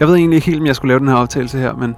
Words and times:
Jeg 0.00 0.08
ved 0.08 0.14
egentlig 0.14 0.36
ikke 0.36 0.46
helt, 0.46 0.60
om 0.60 0.66
jeg 0.66 0.76
skulle 0.76 0.88
lave 0.88 1.00
den 1.00 1.08
her 1.08 1.14
optagelse 1.14 1.58
her, 1.58 1.76
men... 1.76 1.96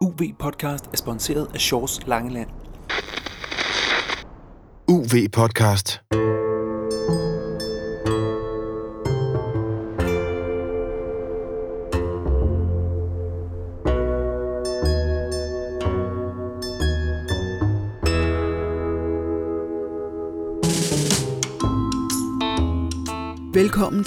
UV 0.00 0.18
Podcast 0.38 0.86
er 0.92 0.96
sponsoreret 0.96 1.48
af 1.54 1.60
Shores 1.60 2.06
Langeland. 2.06 2.48
UV 4.88 5.28
Podcast. 5.32 6.00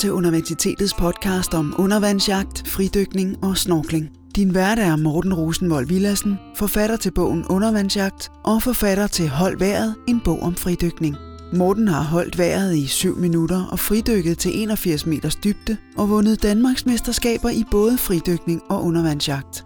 Til 0.08 0.14
Universitetets 0.14 0.94
podcast 0.94 1.54
om 1.54 1.76
undervandsjagt, 1.78 2.68
fridykning 2.68 3.44
og 3.44 3.58
snorkling. 3.58 4.10
Din 4.36 4.54
vært 4.56 4.80
er 4.80 4.96
Morten 4.96 5.34
Rosenvold 5.34 5.88
Villassen, 5.88 6.38
forfatter 6.56 6.98
til 6.98 7.12
bogen 7.12 7.46
Undervandsjagt 7.50 8.32
og 8.44 8.64
forfatter 8.64 9.08
til 9.08 9.30
Hold 9.30 9.60
vejret, 9.60 9.96
en 10.08 10.22
bog 10.26 10.44
om 10.44 10.56
fridykning. 10.56 11.16
Morten 11.54 11.88
har 11.88 12.02
holdt 12.02 12.38
vejret 12.38 12.76
i 12.76 12.86
7 12.86 13.18
minutter 13.18 13.66
og 13.72 13.80
fridykket 13.80 14.38
til 14.38 14.52
81 14.62 15.06
meters 15.06 15.36
dybde 15.36 15.78
og 15.98 16.10
vundet 16.10 16.44
Danmarks 16.44 16.86
mesterskaber 16.86 17.50
i 17.50 17.64
både 17.72 17.98
fridykning 17.98 18.62
og 18.70 18.84
undervandsjagt. 18.84 19.66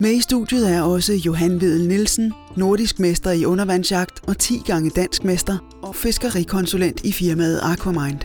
Med 0.00 0.12
i 0.12 0.20
studiet 0.20 0.74
er 0.74 0.82
også 0.82 1.12
Johan 1.12 1.60
Vedel 1.60 1.88
Nielsen, 1.88 2.32
nordisk 2.56 2.98
mester 2.98 3.30
i 3.30 3.44
undervandsjagt 3.44 4.20
og 4.28 4.38
10 4.38 4.62
gange 4.66 4.90
dansk 4.90 5.24
mester 5.24 5.58
og 5.82 5.94
fiskerikonsulent 5.94 7.04
i 7.04 7.12
firmaet 7.12 7.60
Aquamind. 7.62 8.20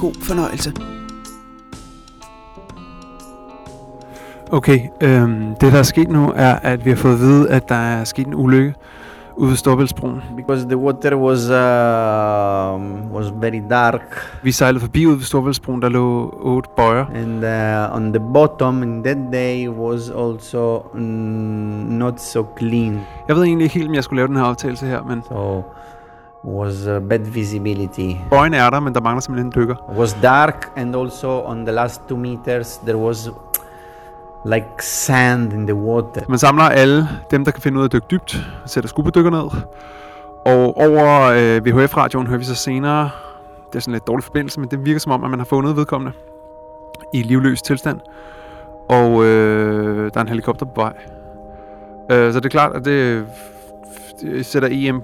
God 0.00 0.14
fornøjelse. 0.22 0.72
Okay, 4.52 4.80
øhm, 5.00 5.54
det 5.60 5.72
der 5.72 5.78
er 5.78 5.82
sket 5.82 6.08
nu 6.08 6.32
er, 6.36 6.52
at 6.54 6.84
vi 6.84 6.90
har 6.90 6.96
fået 6.96 7.12
at 7.12 7.20
vide, 7.20 7.50
at 7.50 7.68
der 7.68 7.74
er 7.74 8.04
sket 8.04 8.26
en 8.26 8.34
ulykke 8.34 8.74
ude 9.36 9.48
ved 9.50 9.56
Storbæltsbroen. 9.56 10.22
because 10.36 10.64
the 10.66 10.76
water 10.76 11.16
was 11.16 11.38
uh, 11.50 13.14
was 13.16 13.32
very 13.40 13.60
dark 13.70 14.02
Vi 14.42 14.52
sejlede 14.52 14.80
forbi 14.80 15.06
ude 15.06 15.16
ved 15.16 15.22
Storbæltsbroen, 15.24 15.82
der 15.82 15.88
lå 15.88 16.34
otte 16.42 16.70
bøjer. 16.76 17.04
and 17.14 17.44
uh, 17.44 17.96
on 17.96 18.12
the 18.12 18.22
bottom 18.34 18.82
in 18.82 19.02
that 19.04 19.16
day 19.32 19.68
was 19.68 20.10
also 20.10 20.82
mm, 20.94 21.00
not 21.88 22.20
so 22.20 22.46
clean 22.58 23.00
Jeg 23.28 23.36
ved 23.36 23.44
egentlig 23.44 23.64
ikke 23.64 23.74
helt, 23.74 23.88
om 23.88 23.94
jeg 23.94 24.04
skulle 24.04 24.18
lave 24.18 24.28
den 24.28 24.36
her 24.36 24.44
optagelse 24.44 24.86
her, 24.86 25.02
men 25.02 25.22
so 25.28 25.62
was 26.44 26.86
uh, 26.86 27.08
bad 27.08 27.18
visibility 27.18 28.16
bøjen 28.30 28.54
er 28.54 28.70
der, 28.70 28.80
men 28.80 28.94
der 28.94 29.00
mangler 29.00 29.20
simpelthen 29.20 29.46
en 29.46 29.52
dykker. 29.56 29.76
was 29.96 30.16
dark 30.22 30.72
and 30.76 30.96
also 30.96 31.42
on 31.44 31.56
the 31.66 31.72
last 31.74 32.02
two 32.08 32.16
meters 32.16 32.78
there 32.78 32.98
was 32.98 33.30
like 34.46 34.66
sand 34.80 35.52
in 35.52 35.66
the 35.66 35.74
water 35.74 36.20
Man 36.28 36.38
samler 36.38 36.64
alle 36.64 37.08
dem, 37.30 37.44
der 37.44 37.52
kan 37.52 37.62
finde 37.62 37.78
ud 37.78 37.82
af 37.82 37.86
at 37.88 37.92
dykke 37.92 38.06
dybt, 38.10 38.46
sætter 38.66 38.88
skubedykker 38.88 39.30
ned. 39.30 39.50
Og 40.46 40.76
over 40.76 41.22
øh, 41.22 41.66
VHF-radioen 41.66 42.26
hører 42.26 42.38
vi 42.38 42.44
så 42.44 42.54
senere, 42.54 43.10
det 43.72 43.76
er 43.76 43.80
sådan 43.80 43.92
lidt 43.92 44.06
dårlig 44.06 44.24
forbindelse, 44.24 44.60
men 44.60 44.68
det 44.70 44.84
virker 44.84 45.00
som 45.00 45.12
om, 45.12 45.24
at 45.24 45.30
man 45.30 45.38
har 45.38 45.46
fundet 45.46 45.76
vedkommende 45.76 46.12
i 47.12 47.22
livløs 47.22 47.62
tilstand. 47.62 48.00
Og 48.88 49.24
øh, 49.24 50.10
der 50.14 50.20
er 50.20 50.22
en 50.22 50.28
helikopter 50.28 50.66
på 50.66 50.72
vej. 50.80 50.92
Øh, 52.10 52.32
så 52.32 52.40
det 52.40 52.46
er 52.46 52.50
klart, 52.50 52.76
at 52.76 52.84
det 52.84 53.26
Øh, 54.24 54.44
sætter 54.44 54.68
EM 54.72 55.02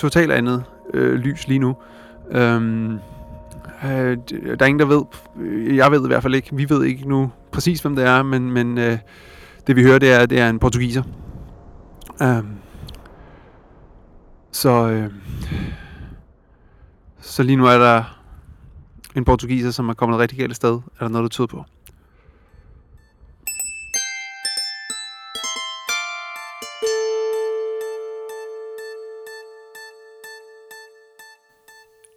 totalt 0.00 0.32
andet 0.32 0.64
øh, 0.94 1.14
lys 1.14 1.48
lige 1.48 1.58
nu. 1.58 1.76
Øhm, 2.30 2.92
øh, 3.84 4.18
der 4.28 4.56
er 4.60 4.64
ingen, 4.64 4.78
der 4.78 4.86
ved. 4.86 5.02
Øh, 5.40 5.76
jeg 5.76 5.90
ved 5.90 6.04
i 6.04 6.06
hvert 6.06 6.22
fald 6.22 6.34
ikke. 6.34 6.56
Vi 6.56 6.70
ved 6.70 6.84
ikke 6.84 7.08
nu 7.08 7.30
præcis, 7.52 7.80
hvem 7.80 7.96
det 7.96 8.04
er, 8.04 8.22
men, 8.22 8.50
men 8.50 8.78
øh, 8.78 8.98
det 9.66 9.76
vi 9.76 9.82
hører, 9.82 9.98
det 9.98 10.12
er, 10.12 10.26
det 10.26 10.40
er 10.40 10.50
en 10.50 10.58
portugiser. 10.58 11.02
Øhm, 12.22 12.46
så, 14.52 14.88
øh, 14.88 15.10
så 17.20 17.42
lige 17.42 17.56
nu 17.56 17.66
er 17.66 17.78
der 17.78 18.20
en 19.16 19.24
portugiser, 19.24 19.70
som 19.70 19.88
er 19.88 19.94
kommet 19.94 20.18
rigtig 20.18 20.38
galt 20.38 20.56
sted. 20.56 20.74
Er 20.74 20.80
der 21.00 21.08
noget, 21.08 21.22
der 21.22 21.28
tyder 21.28 21.46
på? 21.46 21.64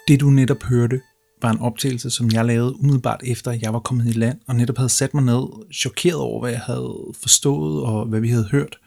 Det 0.08 0.20
du 0.20 0.30
netop 0.30 0.64
hørte, 0.64 1.02
var 1.42 1.52
en 1.52 1.60
optagelse, 1.60 2.10
som 2.10 2.32
jeg 2.32 2.46
lavede 2.46 2.80
umiddelbart 2.80 3.22
efter, 3.26 3.52
at 3.52 3.62
jeg 3.62 3.74
var 3.74 3.80
kommet 3.80 4.08
i 4.08 4.12
land, 4.12 4.40
og 4.48 4.56
netop 4.56 4.78
havde 4.78 4.90
sat 4.90 5.14
mig 5.14 5.24
ned, 5.24 5.74
chokeret 5.74 6.16
over, 6.16 6.40
hvad 6.40 6.52
jeg 6.52 6.60
havde 6.60 7.14
forstået, 7.22 7.84
og 7.84 8.06
hvad 8.06 8.20
vi 8.20 8.30
havde 8.30 8.48
hørt. 8.52 8.80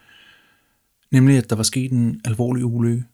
Nemlig, 1.12 1.36
at 1.36 1.50
der 1.50 1.56
var 1.56 1.62
sket 1.62 1.92
en 1.92 2.20
alvorlig 2.24 2.64
ulykke. 2.64 3.04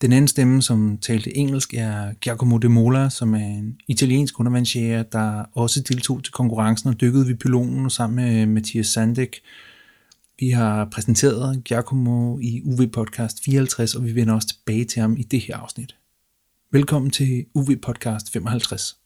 Den 0.00 0.12
anden 0.12 0.28
stemme, 0.28 0.62
som 0.62 0.98
talte 0.98 1.36
engelsk, 1.36 1.74
er 1.74 2.12
Giacomo 2.12 2.58
de 2.58 2.68
Mola, 2.68 3.08
som 3.08 3.34
er 3.34 3.46
en 3.46 3.78
italiensk 3.88 4.40
undervandsjæger, 4.40 5.02
der 5.02 5.44
også 5.54 5.80
deltog 5.80 6.24
til 6.24 6.32
konkurrencen 6.32 6.88
og 6.88 7.00
dykkede 7.00 7.26
ved 7.26 7.34
pylonen 7.34 7.90
sammen 7.90 8.24
med 8.24 8.46
Mathias 8.46 8.86
Sandek. 8.86 9.40
Vi 10.38 10.50
har 10.50 10.84
præsenteret 10.84 11.64
Giacomo 11.64 12.38
i 12.38 12.62
UV 12.64 12.86
Podcast 12.86 13.44
54, 13.44 13.94
og 13.94 14.04
vi 14.04 14.14
vender 14.14 14.34
også 14.34 14.48
tilbage 14.48 14.84
til 14.84 15.00
ham 15.00 15.16
i 15.16 15.22
det 15.22 15.40
her 15.40 15.56
afsnit. 15.56 15.94
Velkommen 16.72 17.10
til 17.10 17.46
UV 17.54 17.68
Podcast 17.82 18.32
55. 18.32 18.96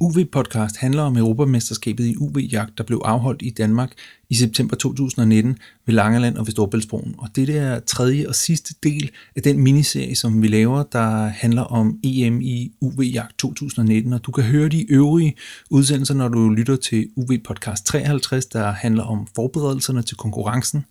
UV 0.00 0.24
Podcast 0.32 0.76
handler 0.76 1.02
om 1.02 1.16
Europamesterskabet 1.16 2.04
i 2.04 2.16
UV-jagt, 2.16 2.78
der 2.78 2.84
blev 2.84 3.00
afholdt 3.04 3.42
i 3.42 3.50
Danmark 3.50 3.92
i 4.28 4.34
september 4.34 4.76
2019 4.76 5.58
ved 5.86 5.94
Langeland 5.94 6.36
og 6.36 6.46
ved 6.46 6.50
Storbæltsbroen. 6.50 7.14
Og 7.18 7.28
det 7.36 7.48
er 7.48 7.80
tredje 7.80 8.28
og 8.28 8.34
sidste 8.34 8.74
del 8.82 9.10
af 9.36 9.42
den 9.42 9.60
miniserie, 9.60 10.16
som 10.16 10.42
vi 10.42 10.48
laver, 10.48 10.82
der 10.82 11.26
handler 11.26 11.62
om 11.62 11.98
EM 12.04 12.40
i 12.40 12.72
UV-jagt 12.80 13.38
2019. 13.38 14.12
Og 14.12 14.26
du 14.26 14.30
kan 14.30 14.44
høre 14.44 14.68
de 14.68 14.92
øvrige 14.92 15.34
udsendelser, 15.70 16.14
når 16.14 16.28
du 16.28 16.48
lytter 16.48 16.76
til 16.76 17.08
UV 17.16 17.38
Podcast 17.44 17.86
53, 17.86 18.46
der 18.46 18.70
handler 18.70 19.02
om 19.02 19.26
forberedelserne 19.34 20.02
til 20.02 20.16
konkurrencen 20.16 20.84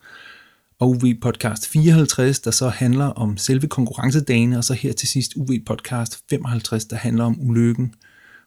og 0.79 0.89
UV 0.89 1.03
Podcast 1.21 1.67
54, 1.67 2.39
der 2.39 2.51
så 2.51 2.69
handler 2.69 3.05
om 3.05 3.37
selve 3.37 3.67
konkurrencedagene, 3.67 4.57
og 4.57 4.63
så 4.63 4.73
her 4.73 4.93
til 4.93 5.07
sidst 5.07 5.33
UV 5.35 5.49
Podcast 5.65 6.23
55, 6.29 6.85
der 6.85 6.95
handler 6.95 7.23
om 7.23 7.37
ulykken, 7.39 7.93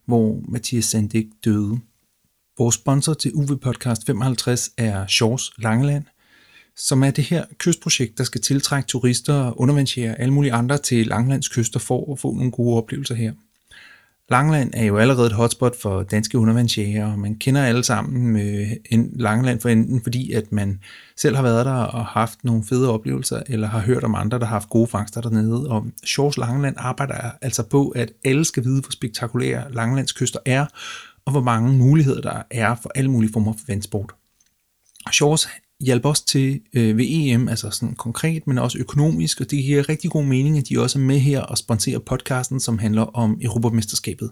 hvor 0.06 0.40
Mathias 0.48 0.84
Sandik 0.84 1.26
døde. 1.44 1.80
Vores 2.58 2.74
sponsor 2.74 3.14
til 3.14 3.32
UV 3.34 3.58
Podcast 3.58 4.06
55 4.06 4.70
er 4.76 5.06
Shores 5.06 5.52
Langeland, 5.58 6.04
som 6.76 7.02
er 7.02 7.10
det 7.10 7.24
her 7.24 7.44
kystprojekt, 7.58 8.18
der 8.18 8.24
skal 8.24 8.40
tiltrække 8.40 8.86
turister, 8.86 9.60
undervandsjæger 9.60 10.12
og 10.12 10.20
alle 10.20 10.34
mulige 10.34 10.52
andre 10.52 10.78
til 10.78 11.06
Langelands 11.06 11.48
kyster 11.48 11.80
for 11.80 12.12
at 12.12 12.18
få 12.18 12.34
nogle 12.34 12.50
gode 12.50 12.76
oplevelser 12.76 13.14
her. 13.14 13.32
Langeland 14.30 14.70
er 14.74 14.84
jo 14.84 14.98
allerede 14.98 15.26
et 15.26 15.32
hotspot 15.32 15.80
for 15.82 16.02
danske 16.02 16.38
undervandsjæger, 16.38 17.12
og 17.12 17.18
man 17.18 17.38
kender 17.38 17.62
alle 17.62 17.84
sammen 17.84 18.26
med 18.32 18.76
en 18.90 19.10
Langeland 19.14 19.60
for 19.60 19.68
enten 19.68 20.02
fordi, 20.02 20.32
at 20.32 20.52
man 20.52 20.80
selv 21.16 21.36
har 21.36 21.42
været 21.42 21.66
der 21.66 21.72
og 21.72 22.06
haft 22.06 22.44
nogle 22.44 22.64
fede 22.64 22.90
oplevelser, 22.90 23.42
eller 23.46 23.68
har 23.68 23.80
hørt 23.80 24.04
om 24.04 24.14
andre, 24.14 24.38
der 24.38 24.44
har 24.44 24.54
haft 24.54 24.68
gode 24.68 24.86
fangster 24.86 25.20
dernede. 25.20 25.68
Og 25.68 25.86
Shores 26.04 26.38
Langeland 26.38 26.76
arbejder 26.78 27.30
altså 27.42 27.62
på, 27.62 27.88
at 27.88 28.12
alle 28.24 28.44
skal 28.44 28.64
vide, 28.64 28.80
hvor 28.80 28.90
spektakulære 28.90 29.72
Langelands 29.72 30.12
kyster 30.12 30.38
er, 30.46 30.66
og 31.24 31.32
hvor 31.32 31.42
mange 31.42 31.72
muligheder 31.72 32.20
der 32.20 32.42
er 32.50 32.74
for 32.74 32.90
alle 32.94 33.10
mulige 33.10 33.32
former 33.32 33.52
for 33.52 33.64
vandsport. 33.68 34.12
Shores 35.12 35.48
hjælper 35.80 36.08
os 36.08 36.20
til 36.20 36.60
øh, 36.74 36.96
ved 36.96 37.04
EM, 37.08 37.48
altså 37.48 37.70
sådan 37.70 37.94
konkret, 37.94 38.46
men 38.46 38.58
også 38.58 38.78
økonomisk, 38.78 39.40
og 39.40 39.50
det 39.50 39.64
giver 39.64 39.88
rigtig 39.88 40.10
god 40.10 40.24
mening, 40.24 40.58
at 40.58 40.68
de 40.68 40.80
også 40.80 40.98
er 40.98 41.02
med 41.02 41.18
her 41.18 41.40
og 41.40 41.58
sponsorer 41.58 41.98
podcasten, 41.98 42.60
som 42.60 42.78
handler 42.78 43.02
om 43.02 43.38
Europamesterskabet. 43.42 44.30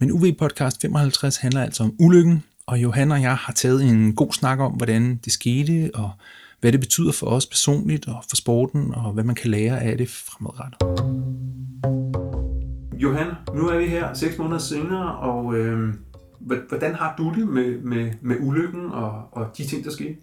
Men 0.00 0.12
UV 0.12 0.32
Podcast 0.38 0.80
55 0.80 1.36
handler 1.36 1.62
altså 1.62 1.82
om 1.82 1.94
ulykken, 1.98 2.42
og 2.66 2.82
Johan 2.82 3.12
og 3.12 3.22
jeg 3.22 3.36
har 3.36 3.52
taget 3.52 3.82
en 3.82 4.14
god 4.14 4.32
snak 4.32 4.58
om, 4.58 4.72
hvordan 4.72 5.20
det 5.24 5.32
skete, 5.32 5.90
og 5.94 6.10
hvad 6.60 6.72
det 6.72 6.80
betyder 6.80 7.12
for 7.12 7.26
os 7.26 7.46
personligt 7.46 8.08
og 8.08 8.24
for 8.28 8.36
sporten, 8.36 8.94
og 8.94 9.12
hvad 9.12 9.24
man 9.24 9.34
kan 9.34 9.50
lære 9.50 9.82
af 9.82 9.98
det 9.98 10.08
fremadrettet. 10.08 10.80
Johan, 12.98 13.26
nu 13.54 13.68
er 13.68 13.78
vi 13.78 13.86
her 13.86 14.14
seks 14.14 14.38
måneder 14.38 14.58
senere, 14.58 15.16
og 15.16 15.54
øh, 15.56 15.94
hvordan 16.68 16.94
har 16.94 17.14
du 17.18 17.32
det 17.36 17.48
med, 17.48 17.78
med, 17.78 18.12
med 18.20 18.36
ulykken 18.40 18.92
og, 18.92 19.22
og 19.32 19.46
de 19.58 19.66
ting, 19.66 19.84
der 19.84 19.90
skete? 19.90 20.16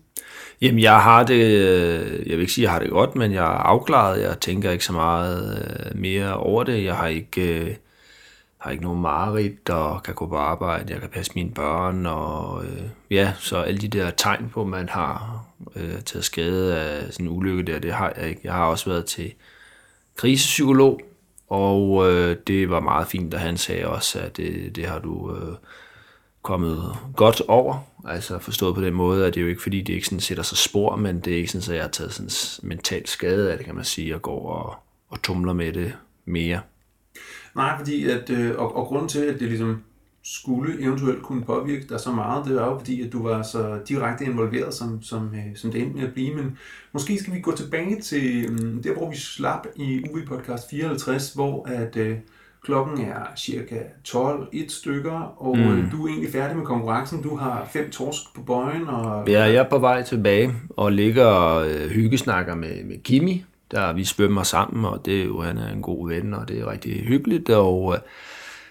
Jamen, 0.62 0.80
jeg 0.80 1.02
har 1.02 1.24
det, 1.24 1.44
øh, 1.44 2.28
jeg 2.28 2.38
vil 2.38 2.40
ikke 2.40 2.54
sige, 2.54 2.64
jeg 2.64 2.72
har 2.72 2.80
det 2.80 2.90
godt, 2.90 3.16
men 3.16 3.32
jeg 3.32 3.44
er 3.44 3.58
afklaret. 3.58 4.22
Jeg 4.22 4.40
tænker 4.40 4.72
ikke 4.72 4.86
så 4.86 4.94
meget 4.94 5.66
øh, 5.94 6.00
mere 6.00 6.38
over 6.38 6.64
det. 6.64 6.84
Jeg 6.84 6.96
har 6.96 7.08
ikke, 7.08 7.60
øh, 7.60 7.76
har 8.58 8.72
ikke 8.72 8.84
nogen 8.84 9.02
mareridt, 9.02 9.70
og 9.70 10.04
kan 10.04 10.14
gå 10.14 10.28
på 10.28 10.36
arbejde, 10.36 10.94
jeg 10.94 11.02
kan 11.02 11.10
passe 11.10 11.32
mine 11.36 11.52
børn, 11.52 12.06
og 12.06 12.66
øh, 12.66 12.84
ja, 13.12 13.34
så 13.40 13.58
alle 13.58 13.82
de 13.82 13.88
der 13.88 14.10
tegn 14.10 14.50
på, 14.54 14.64
man 14.64 14.90
har 14.90 15.44
øh, 15.76 16.02
taget 16.02 16.26
skade 16.26 16.80
af 16.80 17.14
sådan 17.14 17.26
en 17.26 17.32
ulykke 17.38 17.64
der, 17.64 17.80
det 17.80 17.94
har 17.94 18.14
jeg 18.18 18.30
ikke. 18.30 18.42
Jeg 18.44 18.54
har 18.54 18.66
også 18.66 18.90
været 18.90 19.06
til 19.06 19.34
krisepsykolog, 20.16 21.02
Og 21.48 22.12
øh, 22.12 22.38
det 22.48 22.70
var 22.70 22.80
meget 22.80 23.08
fint, 23.08 23.34
at 23.34 23.40
han 23.40 23.58
sagde 23.58 23.88
også, 23.88 24.20
at 24.20 24.38
det, 24.38 24.76
det 24.76 24.86
har 24.86 25.00
du 25.00 25.36
øh, 25.36 25.56
kommet 26.44 26.96
godt 27.16 27.42
over. 27.48 27.78
Altså 28.08 28.40
forstået 28.40 28.76
på 28.76 28.82
den 28.82 28.94
måde, 28.94 29.26
at 29.26 29.34
det 29.34 29.40
er 29.40 29.44
jo 29.44 29.50
ikke 29.50 29.64
fordi, 29.64 29.82
det 29.82 29.94
ikke 29.94 30.06
sådan 30.06 30.20
sætter 30.20 30.44
sig 30.44 30.58
spor, 30.58 30.96
men 30.96 31.20
det 31.20 31.34
er 31.34 31.38
ikke 31.38 31.52
sådan, 31.52 31.74
at 31.74 31.76
jeg 31.76 31.84
har 31.84 31.90
taget 31.90 32.14
sådan 32.14 32.70
mental 32.70 33.08
skade 33.08 33.52
af 33.52 33.58
det, 33.58 33.66
kan 33.66 33.76
man 33.76 33.84
sige, 33.84 34.16
og 34.16 34.22
går 34.22 34.50
og, 34.50 34.76
og 35.10 35.22
tumler 35.22 35.54
med 35.54 35.74
det 35.74 35.94
mere. 36.26 36.62
Nej, 37.56 37.78
fordi 37.78 38.10
at, 38.10 38.30
øh, 38.30 38.56
og, 38.58 38.76
og 38.76 38.86
grunden 38.86 39.10
til, 39.10 39.20
at 39.20 39.40
det 39.40 39.48
ligesom 39.48 39.84
skulle 40.24 40.82
eventuelt 40.82 41.24
kunne 41.24 41.44
påvirke 41.44 41.86
dig 41.90 42.00
så 42.00 42.12
meget, 42.12 42.46
det 42.46 42.56
var 42.56 42.70
jo 42.70 42.78
fordi, 42.78 43.02
at 43.02 43.14
du 43.14 43.24
var 43.24 43.44
så 43.44 43.80
direkte 43.88 44.26
involveret, 44.26 44.74
som, 44.74 45.02
som, 45.02 45.36
øh, 45.36 45.56
som 45.56 45.72
det 45.72 45.82
endte 45.82 45.96
med 45.96 46.08
at 46.08 46.14
blive. 46.14 46.36
Men 46.36 46.58
måske 46.94 47.20
skal 47.20 47.34
vi 47.34 47.40
gå 47.40 47.56
tilbage 47.56 48.02
til 48.02 48.46
øh, 48.46 48.84
der, 48.84 48.94
hvor 48.94 49.10
vi 49.10 49.16
slap 49.18 49.68
i 49.76 50.04
UV 50.10 50.26
Podcast 50.28 50.70
54, 50.70 51.34
hvor 51.34 51.68
at 51.68 51.96
øh, 51.96 52.18
klokken 52.64 53.06
er 53.06 53.32
cirka 53.38 53.76
12, 54.04 54.48
et 54.54 54.72
stykker, 54.72 55.34
og 55.38 55.58
mm. 55.58 55.90
du 55.92 56.06
er 56.06 56.10
egentlig 56.10 56.32
færdig 56.32 56.58
med 56.58 56.66
konkurrencen. 56.66 57.22
Du 57.22 57.36
har 57.36 57.68
fem 57.74 57.90
torsk 57.92 58.36
på 58.36 58.42
bøjen. 58.42 58.88
Og, 58.88 59.30
Ja, 59.30 59.42
jeg 59.42 59.56
er 59.56 59.70
på 59.70 59.78
vej 59.78 60.04
tilbage 60.04 60.54
og 60.70 60.92
ligger 60.92 61.26
og 61.26 61.70
øh, 61.70 61.90
hyggesnakker 61.90 62.56
med, 62.56 62.84
med 62.84 63.04
Kimi. 63.04 63.46
Der 63.72 63.94
vi 63.94 64.04
svømmer 64.04 64.44
sammen, 64.44 64.86
og 64.86 65.06
det 65.06 65.22
er 65.22 65.26
jo, 65.26 65.42
han 65.42 65.58
er 65.58 65.72
en 65.72 65.82
god 65.82 66.10
ven, 66.10 66.34
og 66.34 66.48
det 66.48 66.60
er 66.60 66.72
rigtig 66.72 67.04
hyggeligt. 67.04 67.50
Og 67.50 67.94
øh, 67.94 68.00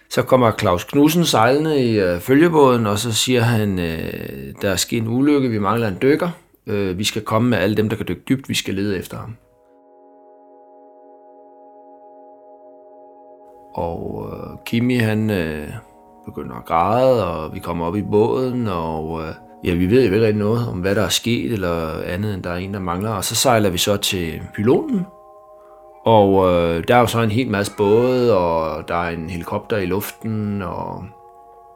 så 0.08 0.22
kommer 0.22 0.52
Claus 0.58 0.84
Knudsen 0.84 1.24
sejlende 1.24 1.84
i 1.84 2.00
øh, 2.00 2.20
følgebåden, 2.20 2.86
og 2.86 2.98
så 2.98 3.12
siger 3.12 3.40
han, 3.40 3.78
øh, 3.78 4.54
der 4.62 4.70
er 4.70 4.76
sket 4.76 5.02
en 5.02 5.08
ulykke, 5.08 5.48
vi 5.48 5.58
mangler 5.58 5.88
en 5.88 5.98
dykker. 6.02 6.30
Øh, 6.66 6.98
vi 6.98 7.04
skal 7.04 7.22
komme 7.22 7.50
med 7.50 7.58
alle 7.58 7.76
dem, 7.76 7.88
der 7.88 7.96
kan 7.96 8.06
dykke 8.08 8.22
dybt, 8.28 8.48
vi 8.48 8.54
skal 8.54 8.74
lede 8.74 8.98
efter 8.98 9.16
ham. 9.16 9.36
Og 13.74 14.30
øh, 14.32 14.58
Kimi 14.64 14.96
han 14.96 15.30
øh, 15.30 15.68
begynder 16.24 16.56
at 16.56 16.64
græde, 16.64 17.26
og 17.26 17.54
vi 17.54 17.58
kommer 17.58 17.86
op 17.86 17.96
i 17.96 18.02
båden, 18.02 18.68
og 18.68 19.22
øh, 19.22 19.34
ja, 19.64 19.74
vi 19.74 19.90
ved 19.90 20.06
jo 20.06 20.12
ikke 20.12 20.26
rigtig 20.26 20.42
noget 20.42 20.68
om, 20.68 20.78
hvad 20.78 20.94
der 20.94 21.02
er 21.02 21.08
sket, 21.08 21.52
eller 21.52 22.02
andet, 22.06 22.34
end 22.34 22.42
der 22.42 22.50
er 22.50 22.56
en, 22.56 22.74
der 22.74 22.80
mangler. 22.80 23.10
Og 23.10 23.24
så 23.24 23.34
sejler 23.34 23.70
vi 23.70 23.78
så 23.78 23.96
til 23.96 24.42
pylonen, 24.54 25.06
og 26.04 26.48
øh, 26.48 26.84
der 26.88 26.96
er 26.96 27.00
jo 27.00 27.06
så 27.06 27.20
en 27.20 27.30
hel 27.30 27.50
masse 27.50 27.72
både, 27.76 28.38
og 28.38 28.88
der 28.88 28.94
er 28.94 29.10
en 29.10 29.30
helikopter 29.30 29.76
i 29.76 29.86
luften, 29.86 30.62
og 30.62 31.04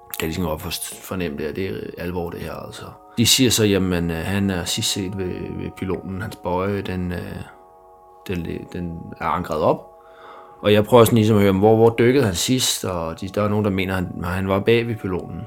jeg 0.08 0.18
kan 0.18 0.28
ligesom 0.28 0.44
godt 0.44 0.62
fornemme 1.02 1.38
det, 1.38 1.44
at 1.44 1.56
det 1.56 1.66
er 1.68 2.02
alvor 2.02 2.30
det 2.30 2.40
her. 2.40 2.54
Altså. 2.54 2.84
De 3.18 3.26
siger 3.26 3.50
så, 3.50 3.64
jamen 3.64 4.10
øh, 4.10 4.16
han 4.16 4.50
er 4.50 4.64
sidst 4.64 4.92
set 4.92 5.18
ved, 5.18 5.58
ved 5.58 5.70
pylonen, 5.76 6.22
hans 6.22 6.36
bøje, 6.36 6.82
den, 6.82 7.12
øh, 7.12 7.36
den, 8.28 8.46
den 8.72 8.98
er 9.20 9.26
ankret 9.26 9.60
op. 9.60 9.95
Og 10.62 10.72
jeg 10.72 10.84
prøver 10.84 11.04
sådan 11.04 11.16
ligesom 11.16 11.36
at 11.36 11.42
høre, 11.42 11.52
hvor, 11.52 11.76
hvor 11.76 11.94
dykkede 11.98 12.24
han 12.24 12.34
sidst, 12.34 12.84
og 12.84 13.20
de, 13.20 13.28
der 13.28 13.42
er 13.42 13.48
nogen, 13.48 13.64
der 13.64 13.70
mener, 13.70 13.96
at 13.96 14.04
han, 14.04 14.24
han 14.24 14.48
var 14.48 14.60
bag 14.60 14.86
ved 14.86 14.96
piloten. 14.96 15.40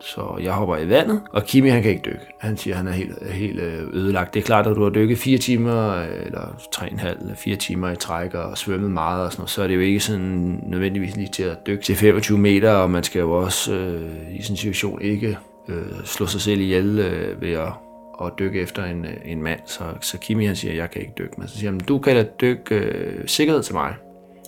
Så 0.00 0.38
jeg 0.42 0.52
hopper 0.52 0.76
i 0.76 0.88
vandet, 0.88 1.22
og 1.32 1.44
Kimi 1.44 1.68
han 1.68 1.82
kan 1.82 1.90
ikke 1.90 2.02
dykke. 2.04 2.26
Han 2.38 2.56
siger, 2.56 2.74
at 2.74 2.78
han 2.78 2.88
er 2.88 2.92
helt, 2.92 3.32
helt 3.32 3.60
øh, 3.60 3.82
ødelagt. 3.92 4.34
Det 4.34 4.40
er 4.40 4.44
klart, 4.44 4.66
at 4.66 4.76
du 4.76 4.82
har 4.82 4.90
dykket 4.90 5.18
fire 5.18 5.38
timer, 5.38 6.02
eller 6.02 6.60
tre 6.72 6.92
en 6.92 6.98
halv, 6.98 7.20
eller 7.20 7.34
fire 7.34 7.56
timer 7.56 7.90
i 7.90 7.96
træk, 7.96 8.34
og 8.34 8.58
svømmet 8.58 8.90
meget 8.90 9.24
og 9.24 9.32
sådan 9.32 9.40
noget, 9.40 9.50
så 9.50 9.62
er 9.62 9.66
det 9.66 9.74
jo 9.74 9.80
ikke 9.80 10.00
sådan 10.00 10.60
nødvendigvis 10.66 11.16
lige 11.16 11.28
til 11.28 11.42
at 11.42 11.66
dykke 11.66 11.84
til 11.84 11.96
25 11.96 12.38
meter, 12.38 12.72
og 12.72 12.90
man 12.90 13.02
skal 13.02 13.20
jo 13.20 13.32
også 13.32 13.74
øh, 13.74 14.38
i 14.38 14.42
sådan 14.42 14.52
en 14.52 14.56
situation 14.56 15.02
ikke 15.02 15.38
øh, 15.68 16.04
slå 16.04 16.26
sig 16.26 16.40
selv 16.40 16.60
ihjel 16.60 16.98
øh, 16.98 17.40
ved 17.42 17.52
at, 17.52 17.72
at 18.22 18.32
dykke 18.38 18.60
efter 18.60 18.84
en, 18.84 19.04
øh, 19.04 19.16
en 19.24 19.42
mand. 19.42 19.60
Så, 19.66 19.84
så 20.00 20.18
Kimi 20.18 20.46
han 20.46 20.56
siger, 20.56 20.72
at 20.72 20.78
jeg 20.78 20.90
kan 20.90 21.00
ikke 21.00 21.14
dykke. 21.18 21.34
Men 21.38 21.48
så 21.48 21.58
siger 21.58 21.70
han, 21.70 21.80
du 21.80 21.98
kan 21.98 22.16
da 22.16 22.26
dykke 22.40 22.74
øh, 22.74 23.28
sikkerhed 23.28 23.62
til 23.62 23.74
mig. 23.74 23.94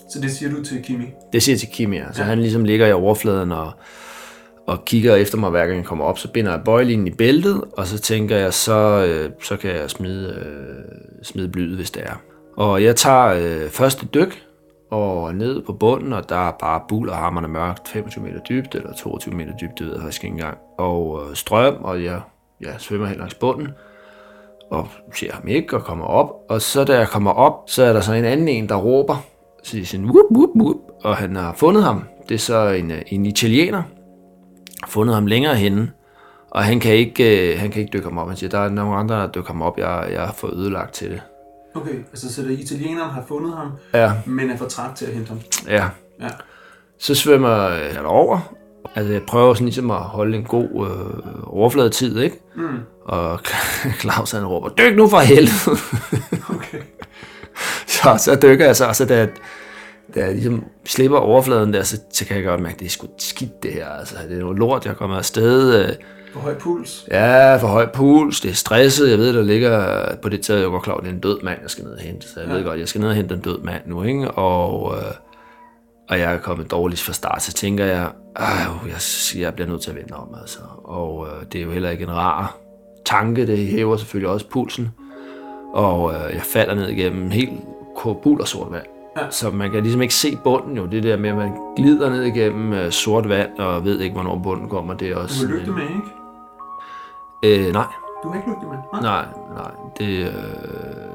Så 0.08 0.20
det 0.20 0.30
siger 0.30 0.50
du 0.50 0.64
til 0.64 0.82
Kimi? 0.82 1.04
Det 1.32 1.42
siger 1.42 1.54
jeg 1.54 1.60
til 1.60 1.68
Kimi, 1.68 1.96
ja. 1.96 2.12
Så 2.12 2.22
ja. 2.22 2.28
han 2.28 2.40
ligesom 2.40 2.64
ligger 2.64 2.86
i 2.86 2.92
overfladen 2.92 3.52
og, 3.52 3.72
og 4.66 4.84
kigger 4.84 5.14
efter 5.14 5.38
mig, 5.38 5.50
hver 5.50 5.66
gang 5.66 5.76
jeg 5.76 5.84
kommer 5.84 6.04
op. 6.04 6.18
Så 6.18 6.32
binder 6.32 6.50
jeg 6.50 6.60
bøjlinen 6.64 7.06
i 7.06 7.10
bæltet, 7.10 7.64
og 7.72 7.86
så 7.86 7.98
tænker 7.98 8.36
jeg, 8.36 8.54
så, 8.54 9.06
øh, 9.08 9.30
så 9.42 9.56
kan 9.56 9.70
jeg 9.70 9.90
smide, 9.90 10.46
øh, 10.46 11.22
smide 11.22 11.48
blyet, 11.48 11.76
hvis 11.76 11.90
det 11.90 12.02
er. 12.02 12.22
Og 12.56 12.82
jeg 12.82 12.96
tager 12.96 13.26
øh, 13.26 13.70
første 13.70 14.06
dyk, 14.06 14.42
og 14.90 15.34
ned 15.34 15.62
på 15.62 15.72
bunden, 15.72 16.12
og 16.12 16.28
der 16.28 16.48
er 16.48 16.52
bare 16.60 16.80
bul 16.88 17.08
og 17.08 17.16
hammerne 17.16 17.48
mørkt, 17.48 17.88
25 17.88 18.24
meter 18.24 18.40
dybt, 18.48 18.74
eller 18.74 18.92
22 18.92 19.34
meter 19.34 19.52
dybt, 19.60 19.78
det 19.78 19.86
ved 19.86 19.92
jeg 19.94 20.02
faktisk 20.02 20.24
ikke 20.24 20.34
engang. 20.34 20.58
Og 20.78 21.22
øh, 21.22 21.36
strøm, 21.36 21.74
og 21.74 22.04
jeg, 22.04 22.20
jeg 22.60 22.74
svømmer 22.78 23.06
helt 23.06 23.18
langs 23.18 23.34
bunden, 23.34 23.68
og 24.70 24.88
ser 25.14 25.32
ham 25.32 25.48
ikke, 25.48 25.76
og 25.76 25.84
kommer 25.84 26.04
op. 26.04 26.30
Og 26.48 26.62
så 26.62 26.84
da 26.84 26.98
jeg 26.98 27.08
kommer 27.08 27.30
op, 27.30 27.62
så 27.66 27.82
er 27.82 27.92
der 27.92 28.00
så 28.00 28.12
en 28.12 28.24
anden 28.24 28.48
en, 28.48 28.68
der 28.68 28.76
råber, 28.76 29.24
så 29.68 29.72
siger 29.72 29.86
sådan, 29.86 30.06
whoop, 30.06 30.24
whoop, 30.30 30.50
whoop, 30.56 30.76
og 31.04 31.16
han 31.16 31.36
har 31.36 31.54
fundet 31.58 31.82
ham. 31.84 32.02
Det 32.28 32.34
er 32.34 32.38
så 32.38 32.68
en, 32.68 32.90
øh, 32.90 33.02
en 33.06 33.26
italiener, 33.26 33.82
fundet 34.88 35.14
ham 35.14 35.26
længere 35.26 35.54
henne, 35.54 35.90
og 36.50 36.64
han 36.64 36.80
kan 36.80 36.94
ikke, 36.94 37.52
øh, 37.52 37.60
han 37.60 37.70
kan 37.70 37.80
ikke 37.82 37.92
dykke 37.92 38.08
ham 38.08 38.18
op. 38.18 38.28
Han 38.28 38.36
siger, 38.36 38.50
der 38.50 38.58
er 38.58 38.68
nogle 38.68 38.96
andre, 38.96 39.14
der 39.16 39.26
dykker 39.32 39.52
ham 39.52 39.62
op, 39.62 39.78
jeg, 39.78 40.08
jeg 40.12 40.20
har 40.20 40.32
fået 40.32 40.54
ødelagt 40.54 40.94
til 40.94 41.10
det. 41.10 41.20
Okay, 41.74 41.94
altså 42.10 42.34
så 42.34 42.42
det 42.42 42.52
er 42.52 42.58
italieneren 42.58 43.10
har 43.10 43.24
fundet 43.28 43.52
ham, 43.56 43.68
Ja, 43.94 44.12
men 44.26 44.50
er 44.50 44.56
for 44.56 44.66
træt 44.66 44.90
til 44.96 45.06
at 45.06 45.12
hente 45.14 45.28
ham. 45.28 45.40
ja. 45.68 45.84
Ja. 46.20 46.28
Så 47.00 47.14
svømmer 47.14 47.68
jeg 47.68 48.04
over. 48.04 48.54
Altså, 48.94 49.12
jeg 49.12 49.22
prøver 49.22 49.54
sådan 49.54 49.64
ligesom 49.64 49.90
at 49.90 49.96
holde 49.96 50.36
en 50.38 50.44
god 50.44 50.86
øh, 50.86 51.34
overfladetid, 51.46 52.18
ikke? 52.20 52.36
Mm. 52.56 52.78
Og 53.04 53.40
Claus 54.00 54.30
han 54.30 54.46
råber, 54.46 54.68
dyk 54.68 54.96
nu 54.96 55.08
for 55.08 55.18
helvede! 55.18 55.78
Okay. 56.56 56.78
så, 57.94 58.14
så 58.18 58.38
dykker 58.42 58.66
jeg 58.66 58.76
så, 58.76 58.92
så 58.92 59.04
da, 59.04 59.28
da 60.18 60.24
jeg 60.24 60.32
ligesom 60.34 60.64
slipper 60.84 61.18
overfladen 61.18 61.72
der, 61.72 61.82
så, 61.82 62.00
så 62.12 62.24
kan 62.26 62.36
jeg 62.36 62.44
godt 62.44 62.60
mærke, 62.60 62.74
at 62.74 62.80
det 62.80 62.86
er 62.86 62.90
sgu 62.90 63.06
skidt 63.18 63.62
det 63.62 63.72
her. 63.72 63.88
Altså, 63.88 64.14
det 64.28 64.36
er 64.36 64.40
noget 64.40 64.58
lort, 64.58 64.86
jeg 64.86 64.96
kommer 64.96 65.16
afsted. 65.16 65.84
Øh, 65.84 65.94
For 66.32 66.40
høj 66.40 66.54
puls. 66.54 67.04
ja, 67.10 67.56
for 67.56 67.66
høj 67.66 67.86
puls, 67.92 68.40
det 68.40 68.50
er 68.50 68.54
stresset. 68.54 69.10
Jeg 69.10 69.18
ved, 69.18 69.32
der 69.32 69.42
ligger 69.42 70.04
på 70.22 70.28
det 70.28 70.40
taget, 70.40 70.60
jeg 70.60 70.68
går 70.70 70.80
klar, 70.80 70.96
det 70.96 71.06
er 71.08 71.12
en 71.12 71.20
død 71.20 71.42
mand, 71.42 71.58
jeg 71.62 71.70
skal 71.70 71.84
ned 71.84 71.92
og 71.92 72.00
hente. 72.00 72.28
Så 72.28 72.40
jeg 72.40 72.48
ja. 72.48 72.54
ved 72.54 72.64
godt, 72.64 72.80
jeg 72.80 72.88
skal 72.88 73.00
ned 73.00 73.08
og 73.08 73.14
hente 73.14 73.34
en 73.34 73.40
død 73.40 73.58
mand 73.58 73.82
nu, 73.86 74.02
ikke? 74.02 74.30
Og, 74.30 74.94
øh, 74.96 75.02
og 76.08 76.18
jeg 76.18 76.34
er 76.34 76.38
kommet 76.38 76.70
dårligt 76.70 77.00
fra 77.00 77.12
start, 77.12 77.42
så 77.42 77.52
tænker 77.52 77.84
jeg, 77.84 78.08
øh, 78.40 78.88
jeg, 78.88 79.00
jeg 79.42 79.54
bliver 79.54 79.68
nødt 79.68 79.82
til 79.82 79.90
at 79.90 79.96
vende 79.96 80.14
om, 80.14 80.28
altså. 80.40 80.58
Og 80.84 81.26
øh, 81.26 81.46
det 81.52 81.60
er 81.60 81.64
jo 81.64 81.70
heller 81.70 81.90
ikke 81.90 82.04
en 82.04 82.12
rar 82.16 82.56
tanke, 83.06 83.46
det 83.46 83.58
hæver 83.58 83.96
selvfølgelig 83.96 84.30
også 84.30 84.48
pulsen. 84.48 84.90
Og 85.74 86.14
øh, 86.14 86.34
jeg 86.34 86.42
falder 86.42 86.74
ned 86.74 86.88
igennem 86.88 87.30
helt 87.30 87.52
kobul 87.96 88.40
og 88.40 88.48
sort 88.48 88.72
vand. 88.72 88.86
Så 89.30 89.50
man 89.50 89.70
kan 89.70 89.82
ligesom 89.82 90.02
ikke 90.02 90.14
se 90.14 90.38
bunden 90.44 90.76
jo. 90.76 90.86
Det 90.86 91.02
der 91.02 91.16
med, 91.16 91.30
at 91.30 91.36
man 91.36 91.52
glider 91.76 92.10
ned 92.10 92.22
igennem 92.22 92.72
øh, 92.72 92.90
sort 92.90 93.28
vand, 93.28 93.58
og 93.58 93.84
ved 93.84 94.00
ikke, 94.00 94.14
hvornår 94.14 94.38
bunden 94.38 94.68
kommer. 94.68 94.94
Det 94.94 95.08
er 95.08 95.14
Du 95.14 95.20
også... 95.20 95.46
har 95.46 95.54
lygte 95.54 95.70
med, 95.70 95.82
ikke? 95.82 97.66
Øh, 97.66 97.72
nej, 97.72 97.86
Du 98.22 98.28
har 98.28 98.36
ikke 98.36 98.48
lygte 98.48 98.66
med? 98.66 98.76
Nej. 98.92 99.02
nej, 99.02 99.24
nej. 99.54 99.70
Det, 99.98 100.26
øh, 100.26 100.32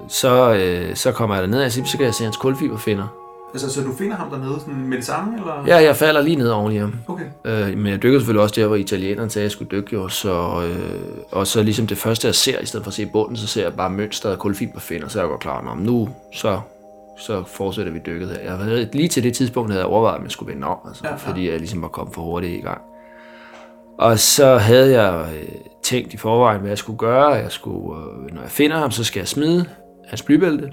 så, 0.08 0.54
øh, 0.54 0.96
så 0.96 1.12
kommer 1.12 1.36
jeg 1.36 1.44
derned, 1.44 1.66
og 1.66 1.72
så 1.72 1.98
kan 1.98 2.06
jeg 2.06 2.14
se 2.14 2.24
hans 2.24 2.38
kulfiberfinder. 2.38 3.08
Altså, 3.54 3.74
så 3.74 3.82
du 3.82 3.94
finder 3.94 4.16
ham 4.16 4.30
dernede 4.30 4.60
sådan 4.60 4.88
med 4.88 4.98
det 4.98 5.06
samme, 5.06 5.38
eller? 5.38 5.64
Ja, 5.68 5.84
jeg 5.84 5.96
falder 5.96 6.22
lige 6.22 6.36
ned 6.36 6.50
oven 6.50 6.72
i 6.72 6.78
ham. 6.78 6.94
Okay. 7.08 7.24
Øh, 7.46 7.78
men 7.78 7.88
jeg 7.88 8.04
dykker 8.04 8.20
selvfølgelig 8.20 8.44
også 8.44 8.62
der, 8.62 8.68
hvor 8.68 8.76
italieneren 8.76 9.30
sagde, 9.30 9.44
at 9.44 9.46
jeg 9.46 9.52
skulle 9.52 9.72
dykke 9.72 9.94
jo. 9.94 10.08
Så, 10.08 10.64
øh, 10.68 11.02
og 11.32 11.48
så 11.48 11.64
ligesom 11.64 11.88
det 11.88 11.98
første, 11.98 12.28
jeg 12.28 12.36
ser, 12.36 12.60
i 12.60 12.66
stedet 12.66 12.84
for 12.84 12.90
at 12.90 12.94
se 12.96 13.06
bunden, 13.06 13.38
så 13.38 13.48
ser 13.48 13.64
jeg 13.64 13.74
bare 13.74 13.90
mønstret 13.90 14.32
af 14.32 14.40
kulfiberfinder, 14.40 15.08
så 15.08 15.20
jeg 15.20 15.30
godt 15.30 15.42
klar, 15.42 15.68
om 15.72 15.78
nu 15.78 16.10
så, 16.34 16.60
så 17.18 17.44
fortsætter 17.48 17.92
vi 17.92 18.00
dykket 18.06 18.30
her. 18.30 18.40
Jeg 18.40 18.54
havde, 18.54 18.90
lige 18.94 19.08
til 19.10 19.24
det 19.24 19.34
tidspunkt 19.34 19.72
havde 19.72 19.84
jeg 19.84 19.92
overvejet, 19.92 20.18
om 20.18 20.24
jeg 20.24 20.32
skulle 20.32 20.54
vende 20.54 20.68
om, 20.68 20.78
altså, 20.88 21.02
Ja, 21.04 21.10
ja, 21.10 21.16
ja. 21.26 21.30
fordi 21.30 21.50
jeg 21.50 21.58
ligesom 21.58 21.82
var 21.82 21.88
kommet 21.88 22.16
for 22.16 22.22
hurtigt 22.22 22.54
i 22.54 22.62
gang. 22.62 22.82
Og 24.00 24.20
så 24.20 24.58
havde 24.58 25.02
jeg 25.02 25.30
øh, 25.36 25.50
tænkt 25.84 26.14
i 26.14 26.18
forvejen, 26.18 26.60
hvad 26.60 26.70
jeg 26.70 26.78
skulle 26.78 26.98
gøre. 26.98 27.30
Jeg 27.30 27.52
skulle, 27.52 28.00
øh, 28.00 28.34
når 28.36 28.42
jeg 28.42 28.52
finder 28.52 28.78
ham, 28.78 28.92
så 28.92 29.04
skal 29.04 29.20
jeg 29.20 29.28
smide 29.28 29.66
hans 30.08 30.22
blybælte. 30.22 30.72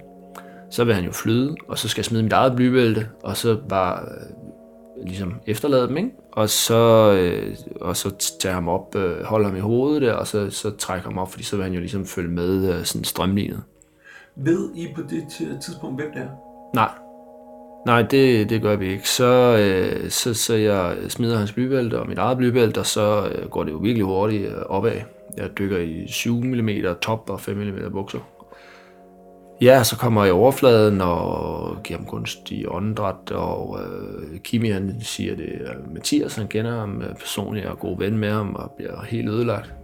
Så 0.71 0.85
vil 0.85 0.95
han 0.95 1.05
jo 1.05 1.13
flyde, 1.13 1.55
og 1.69 1.79
så 1.79 1.89
skal 1.89 2.01
jeg 2.01 2.05
smide 2.05 2.23
mit 2.23 2.33
eget 2.33 2.57
blybælte, 2.57 3.09
og 3.25 3.37
så 3.37 3.57
bare 3.69 4.01
øh, 4.03 5.07
ligesom 5.07 5.35
efterlade 5.47 5.89
dem, 5.89 5.97
ikke? 5.97 6.11
Og 6.33 6.49
så, 6.49 7.13
øh, 7.13 7.57
og 7.81 7.97
så 7.97 8.37
tage 8.41 8.55
ham 8.55 8.69
op, 8.69 8.97
øh, 8.97 9.25
holde 9.25 9.47
ham 9.47 9.57
i 9.57 9.61
hovedet 9.61 10.03
der, 10.03 10.13
og 10.13 10.27
så, 10.27 10.51
så 10.51 10.71
trække 10.71 11.05
ham 11.05 11.19
op, 11.19 11.31
fordi 11.31 11.45
så 11.45 11.57
vil 11.57 11.63
han 11.65 11.73
jo 11.73 11.81
ligesom 11.81 12.07
følge 12.07 12.31
med 12.31 12.75
øh, 12.75 12.85
sådan 12.85 13.05
strømlignet. 13.05 13.63
Ved 14.45 14.71
I 14.75 14.87
på 14.95 15.03
det 15.03 15.25
tidspunkt, 15.61 16.01
hvem 16.01 16.13
det 16.13 16.23
er? 16.23 16.29
Nej. 16.75 16.91
Nej, 17.87 18.03
det, 18.03 18.51
det 18.51 18.63
gør 18.63 18.77
vi 18.77 18.93
ikke. 18.93 19.09
Så, 19.09 19.57
øh, 19.59 20.11
så, 20.11 20.35
så 20.35 20.55
jeg 20.55 20.97
smider 21.09 21.39
hans 21.39 21.53
blybælte 21.53 22.01
og 22.01 22.09
mit 22.09 22.19
eget 22.19 22.39
blybælte, 22.39 22.79
og 22.79 22.87
så 22.87 23.29
øh, 23.35 23.49
går 23.49 23.65
det 23.65 23.73
jo 23.73 23.77
virkelig 23.77 24.05
hurtigt 24.05 24.49
øh, 24.49 24.59
opad. 24.69 25.01
Jeg 25.37 25.59
dykker 25.59 25.79
i 25.79 26.07
7 26.09 26.45
mm 26.45 26.69
top 27.01 27.31
og 27.31 27.41
5 27.41 27.57
mm 27.57 27.93
bukser. 27.93 28.19
Ja, 29.61 29.83
så 29.83 29.97
kommer 29.97 30.23
jeg 30.25 30.29
i 30.29 30.33
overfladen 30.33 31.01
og 31.01 31.77
giver 31.83 31.99
ham 31.99 32.07
kunstig 32.07 32.65
åndedræt, 32.69 33.31
og 33.31 33.79
øh, 33.81 34.41
Kimi 34.41 34.69
han 34.69 34.97
siger, 35.01 35.37
det 35.37 35.49
at 35.67 35.77
Mathias, 35.95 36.37
han 36.37 36.49
kender 36.49 36.79
ham 36.79 37.03
øh, 37.03 37.15
personligt 37.15 37.67
og 37.67 37.73
er 37.73 37.77
god 37.77 37.99
ven 37.99 38.19
med 38.19 38.31
ham 38.31 38.55
og 38.55 38.71
bliver 38.77 39.03
helt 39.03 39.29
ødelagt. 39.29 39.75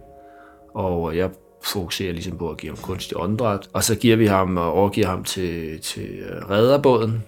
Og 0.73 1.11
øh, 1.11 1.17
jeg 1.17 1.29
fokuserer 1.63 2.13
ligesom 2.13 2.37
på 2.37 2.49
at 2.49 2.57
give 2.57 2.71
ham 2.71 2.83
kunstig 2.83 3.17
åndedræt. 3.17 3.69
Og 3.73 3.83
så 3.83 3.95
giver 3.95 4.15
vi 4.15 4.25
ham 4.25 4.57
og 4.57 4.73
overgiver 4.73 5.07
ham 5.07 5.23
til, 5.23 5.81
til 5.81 6.09
øh, 6.09 6.49
redderbåden, 6.49 7.23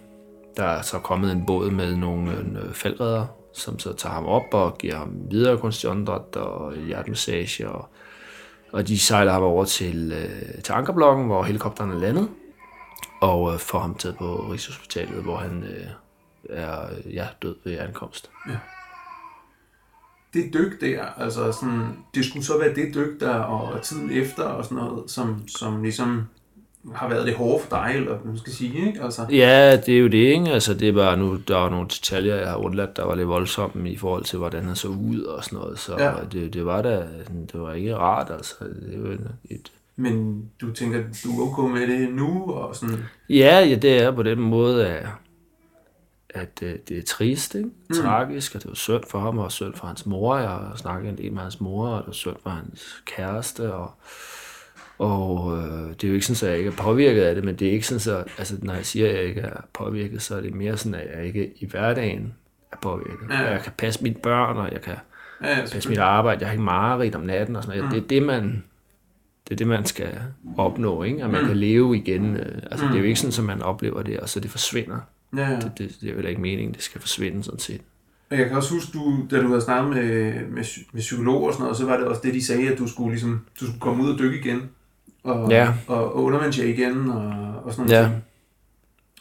Der 0.58 0.64
er 0.66 0.82
så 0.82 1.00
kommet 1.00 1.32
en 1.32 1.46
båd 1.46 1.72
med 1.72 1.96
nogle 1.96 2.32
øh, 2.32 2.74
faldredder, 2.74 3.26
som 3.54 3.80
så 3.80 3.94
tager 3.94 4.14
ham 4.14 4.26
op 4.26 4.54
og 4.54 4.78
giver 4.78 4.96
ham 4.96 5.14
videre 5.32 5.58
kunstjondret 5.58 6.36
og 6.36 6.74
hjertemassage. 6.76 7.70
Og, 7.70 7.88
og 8.72 8.88
de 8.88 9.00
sejler 9.00 9.32
ham 9.32 9.44
over 9.44 9.66
til, 9.66 10.12
øh, 10.12 10.62
til 10.64 10.74
Ankerblokken, 10.74 11.26
hvor 11.26 11.44
helikopteren 11.44 11.92
er 11.92 12.00
landet, 12.00 12.30
og 13.22 13.60
får 13.60 13.80
ham 13.80 13.96
taget 13.96 14.18
på 14.18 14.36
Rigshospitalet, 14.52 15.24
hvor 15.24 15.38
han 15.38 15.64
øh, 15.64 15.88
er 16.50 16.90
ja, 17.14 17.28
død 17.42 17.56
ved 17.64 17.80
ankomst. 17.80 18.30
Ja. 18.50 18.58
Det 20.34 20.54
dyk 20.54 20.82
der, 20.82 21.02
altså 21.18 21.52
sådan, 21.52 21.82
det 22.16 22.26
skulle 22.26 22.46
så 22.46 22.58
være 22.60 22.76
det 22.76 22.96
dyk 22.96 23.20
der, 23.20 23.34
og 23.34 23.82
tiden 23.82 24.12
efter 24.12 24.44
og 24.44 24.64
sådan 24.64 24.78
noget, 24.78 25.12
som, 25.12 25.48
som 25.48 25.84
ligesom 25.84 26.24
har 26.94 27.10
været 27.10 27.28
det 27.28 27.36
hårde 27.36 27.64
for 27.64 27.70
dig, 27.70 27.92
eller 27.96 28.18
man 28.26 28.38
skal 28.38 28.54
sige, 28.54 28.88
ikke? 28.88 29.04
Altså, 29.04 29.26
Ja, 29.32 29.78
det 29.78 29.96
er 29.96 30.00
jo 30.00 30.08
det, 30.08 30.18
ikke? 30.18 30.50
Altså, 30.50 30.74
det 30.74 30.90
er 30.90 30.94
bare 30.94 31.18
nu, 31.18 31.38
der 31.48 31.56
var 31.56 31.70
nogle 31.70 31.88
detaljer, 31.88 32.36
jeg 32.36 32.50
har 32.50 32.56
undladt, 32.58 32.98
der 32.98 33.06
var 33.06 33.16
lidt 33.16 33.28
voldsomme 33.28 33.92
i 33.92 33.98
forhold 33.98 34.24
til, 34.24 34.40
hvordan 34.40 34.64
han 34.64 34.76
så 34.76 34.88
ud 34.88 35.22
og 35.22 35.44
sådan 35.44 35.60
noget. 35.60 35.80
Så 35.80 35.96
ja. 36.00 36.12
det, 36.32 36.54
det, 36.54 36.66
var 36.66 36.82
da, 36.82 37.04
det 37.54 37.62
var 37.62 37.74
ikke 37.74 37.96
rart, 37.96 38.32
altså. 38.32 38.56
Det 38.60 39.04
var 39.04 39.18
et, 39.50 39.72
men 39.96 40.44
du 40.62 40.72
tænker, 40.74 41.00
du 41.24 41.30
er 41.30 41.52
okay 41.52 41.80
med 41.80 41.88
det 41.88 42.14
nu, 42.14 42.52
og 42.52 42.76
sådan, 42.76 42.98
Ja, 43.30 43.60
ja, 43.60 43.76
det 43.76 44.04
er 44.04 44.12
på 44.12 44.24
den 44.24 44.40
måde, 44.40 44.88
at, 44.88 45.06
at 46.30 46.60
øh, 46.64 46.76
det 46.88 46.98
er 46.98 47.04
trist, 47.04 47.56
ikke? 47.56 47.70
Mm. 47.90 47.96
tragisk, 47.96 48.56
og 48.56 48.62
det 48.62 48.70
var 48.70 48.76
synd 48.76 49.04
for 49.10 49.20
ham, 49.20 49.38
og 49.38 49.52
synd 49.52 49.74
for 49.74 49.88
hans 49.88 50.06
mor. 50.06 50.38
Jeg 50.38 50.50
har 50.50 50.74
snakket 50.76 51.10
en 51.10 51.18
del 51.18 51.34
med 51.34 51.42
hans 51.42 51.62
mor, 51.62 51.88
og 51.88 52.00
det 52.00 52.08
var 52.08 52.14
synd 52.14 52.36
for 52.44 52.50
hans 52.50 53.04
kæreste, 53.06 53.74
og, 53.74 53.92
og 54.98 55.58
øh, 55.58 55.90
det 55.90 56.04
er 56.04 56.08
jo 56.08 56.14
ikke 56.14 56.26
sådan, 56.26 56.48
at 56.48 56.52
jeg 56.52 56.58
ikke 56.58 56.72
er 56.72 56.84
påvirket 56.84 57.22
af 57.22 57.36
det, 57.36 57.44
men 57.44 57.56
det 57.56 57.68
er 57.68 57.72
ikke 57.72 57.88
sådan, 57.88 58.20
at 58.20 58.28
altså, 58.38 58.56
når 58.62 58.74
jeg 58.74 58.86
siger, 58.86 59.10
at 59.10 59.16
jeg 59.16 59.24
ikke 59.24 59.42
er 59.42 59.62
påvirket, 59.74 60.22
så 60.22 60.36
er 60.36 60.42
det 60.42 60.54
mere 60.54 60.78
sådan, 60.78 61.00
at 61.02 61.18
jeg 61.18 61.26
ikke 61.26 61.52
i 61.56 61.66
hverdagen 61.66 62.34
er 62.72 62.78
påvirket. 62.82 63.30
Ja. 63.30 63.52
Jeg 63.52 63.62
kan 63.62 63.72
passe 63.78 64.04
mine 64.04 64.16
børn, 64.16 64.58
og 64.58 64.72
jeg 64.72 64.82
kan 64.82 64.96
ja, 65.44 65.50
ja, 65.50 65.62
passe 65.62 65.90
mit 65.90 65.98
arbejde, 65.98 66.40
jeg 66.40 66.48
har 66.48 66.54
ikke 66.54 66.64
mareridt 66.64 67.16
om 67.16 67.22
natten 67.22 67.56
og 67.56 67.64
sådan 67.64 67.80
noget. 67.80 67.94
Det 67.94 68.04
er 68.04 68.08
det, 68.08 68.24
man, 68.24 68.64
det 69.48 69.52
er 69.52 69.56
det, 69.56 69.68
man 69.68 69.86
skal 69.86 70.20
opnå, 70.58 71.04
ikke? 71.04 71.24
At 71.24 71.30
man 71.30 71.46
kan 71.46 71.58
leve 71.58 71.98
igen. 71.98 72.38
øh, 72.38 72.62
Altså, 72.72 72.86
det 72.86 72.94
er 72.94 73.00
jo 73.00 73.04
ikke 73.04 73.20
sådan, 73.20 73.50
at 73.50 73.58
man 73.58 73.66
oplever 73.66 74.02
det, 74.02 74.20
og 74.20 74.30
så 74.30 74.40
det 74.40 74.52
forsvinder. 74.52 75.00
Ja, 75.36 75.50
ja. 75.50 75.56
Det, 75.56 75.72
det, 75.78 75.98
det 76.02 76.04
er 76.04 76.10
jo 76.10 76.16
heller 76.16 76.30
ikke 76.30 76.42
meningen, 76.42 76.74
det 76.74 76.84
skal 76.84 77.02
forsvinde 77.02 77.44
sådan 77.44 77.60
set. 77.60 77.82
Og 78.32 78.38
jeg 78.38 78.48
kan 78.48 78.58
også 78.58 78.74
huske, 78.74 78.92
du, 78.94 79.28
da 79.32 79.42
du 79.42 79.48
havde 79.48 79.62
snakket 79.62 79.90
med, 79.96 80.34
med, 80.34 80.64
med 80.94 81.02
psykologer 81.02 81.48
og 81.48 81.54
sådan 81.54 81.64
noget, 81.64 81.78
så 81.78 81.86
var 81.86 81.98
det 81.98 82.08
også 82.08 82.22
det, 82.24 82.34
de 82.34 82.46
sagde, 82.46 82.70
at 82.72 82.78
du 82.78 82.88
skulle, 82.88 83.10
ligesom, 83.12 83.46
du 83.60 83.66
skulle 83.66 83.80
komme 83.80 84.04
ud 84.04 84.14
og 84.14 84.20
dykke 84.20 84.40
igen. 84.40 84.62
Og, 85.24 85.50
Ja. 85.52 85.74
og, 85.88 86.16
og 86.16 86.24
undervandsjage 86.24 86.74
igen 86.74 87.10
og, 87.10 87.54
og 87.64 87.74
sådan 87.74 87.90
noget. 87.90 88.04
Ja, 88.04 88.12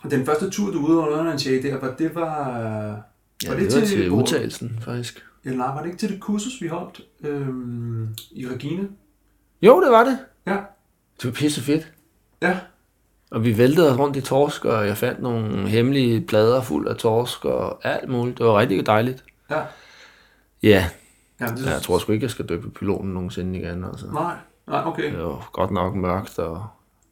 Og 0.02 0.10
den 0.10 0.26
første 0.26 0.50
tur, 0.50 0.72
du 0.72 0.80
var 0.82 0.88
ude 0.88 0.98
og 1.00 1.10
undervandsjage 1.12 1.62
der, 1.62 1.78
var, 1.80 1.94
det 1.98 2.14
var... 2.14 2.48
ja 3.44 3.56
det 3.56 3.74
var 3.80 3.86
til 3.86 4.10
udtalelsen, 4.10 4.78
faktisk. 4.82 5.24
Eller 5.44 5.58
nej, 5.58 5.66
var 5.66 5.78
det 5.80 5.86
ikke 5.86 5.98
til 5.98 6.08
det 6.12 6.20
kursus, 6.20 6.62
vi 6.62 6.66
holdt 6.66 7.00
øhm, 7.24 8.08
i 8.30 8.46
Regina? 8.46 8.82
Jo, 9.62 9.80
det 9.82 9.90
var 9.90 10.04
det. 10.04 10.18
Ja. 10.46 10.56
Det 11.16 11.24
var 11.24 11.30
pisse 11.30 11.60
fedt. 11.62 11.92
Ja. 12.42 12.58
Og 13.30 13.44
vi 13.44 13.58
væltede 13.58 13.96
rundt 13.96 14.16
i 14.16 14.20
torsk, 14.20 14.64
og 14.64 14.86
jeg 14.86 14.96
fandt 14.96 15.22
nogle 15.22 15.68
hemmelige 15.68 16.20
plader 16.20 16.62
fuld 16.62 16.88
af 16.88 16.96
torsk 16.96 17.44
og 17.44 17.86
alt 17.86 18.08
muligt. 18.08 18.38
Det 18.38 18.46
var 18.46 18.58
rigtig 18.58 18.86
dejligt. 18.86 19.24
Ja. 19.50 19.60
Ja, 20.62 20.88
ja 21.40 21.46
det, 21.46 21.66
jeg 21.66 21.82
tror 21.82 21.98
sgu 21.98 22.12
ikke, 22.12 22.24
jeg 22.24 22.30
skal 22.30 22.48
dykke 22.48 22.62
på 22.62 22.70
pylonen 22.70 23.14
nogensinde 23.14 23.58
igen. 23.58 23.84
Altså. 23.84 24.06
Nej, 24.12 24.34
nej, 24.66 24.82
okay. 24.86 25.12
Det 25.12 25.24
var 25.24 25.50
godt 25.52 25.70
nok 25.70 25.94
mørkt 25.94 26.38
og 26.38 26.66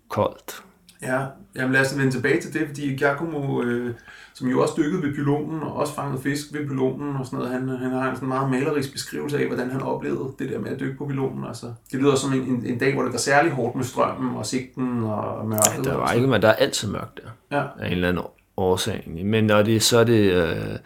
koldt. 0.09 0.63
Ja, 1.03 1.26
jamen 1.57 1.73
lad 1.73 1.81
os 1.81 1.99
vende 1.99 2.11
tilbage 2.11 2.41
til 2.41 2.53
det, 2.53 2.67
fordi 2.67 2.97
Giacomo, 2.97 3.62
øh, 3.62 3.95
som 4.35 4.49
jo 4.49 4.62
også 4.62 4.75
dykkede 4.76 5.03
ved 5.03 5.15
pylonen, 5.15 5.62
og 5.62 5.76
også 5.76 5.95
fangede 5.95 6.23
fisk 6.23 6.53
ved 6.53 6.67
pylonen 6.67 7.17
og 7.17 7.26
sådan 7.26 7.38
noget, 7.38 7.53
han, 7.53 7.69
han 7.69 7.91
har 7.91 8.11
en 8.11 8.15
sådan 8.15 8.29
meget 8.29 8.50
malerisk 8.50 8.93
beskrivelse 8.93 9.38
af, 9.38 9.47
hvordan 9.47 9.71
han 9.71 9.83
oplevede 9.83 10.33
det 10.38 10.50
der 10.50 10.59
med 10.59 10.71
at 10.71 10.81
dykke 10.81 10.99
på 10.99 11.07
pylonen. 11.07 11.45
Altså, 11.45 11.67
det 11.93 12.00
lyder 12.00 12.15
som 12.15 12.33
en, 12.33 12.41
en, 12.41 12.67
en 12.67 12.79
dag, 12.79 12.95
hvor 12.95 13.03
det 13.03 13.12
var 13.12 13.19
særlig 13.19 13.53
hårdt 13.53 13.76
med 13.76 13.85
strømmen 13.85 14.37
og 14.37 14.47
sigten 14.47 15.05
og 15.05 15.49
mørket. 15.49 15.85
Der 15.85 15.93
og 15.93 16.00
var 16.00 16.12
ikke, 16.12 16.26
men 16.26 16.43
der 16.43 16.49
er 16.49 16.55
altid 16.55 16.88
mørkt 16.88 17.21
der. 17.23 17.57
Ja, 17.57 17.62
af 17.79 17.87
en 17.87 17.93
eller 17.93 18.09
anden 18.09 18.25
årsag. 18.57 18.95
egentlig. 18.95 19.27
Men 19.27 19.45
når 19.45 19.63
det, 19.63 19.83
så 19.83 19.99
er 19.99 20.05
det, 20.05 20.33
øh, 20.33 20.79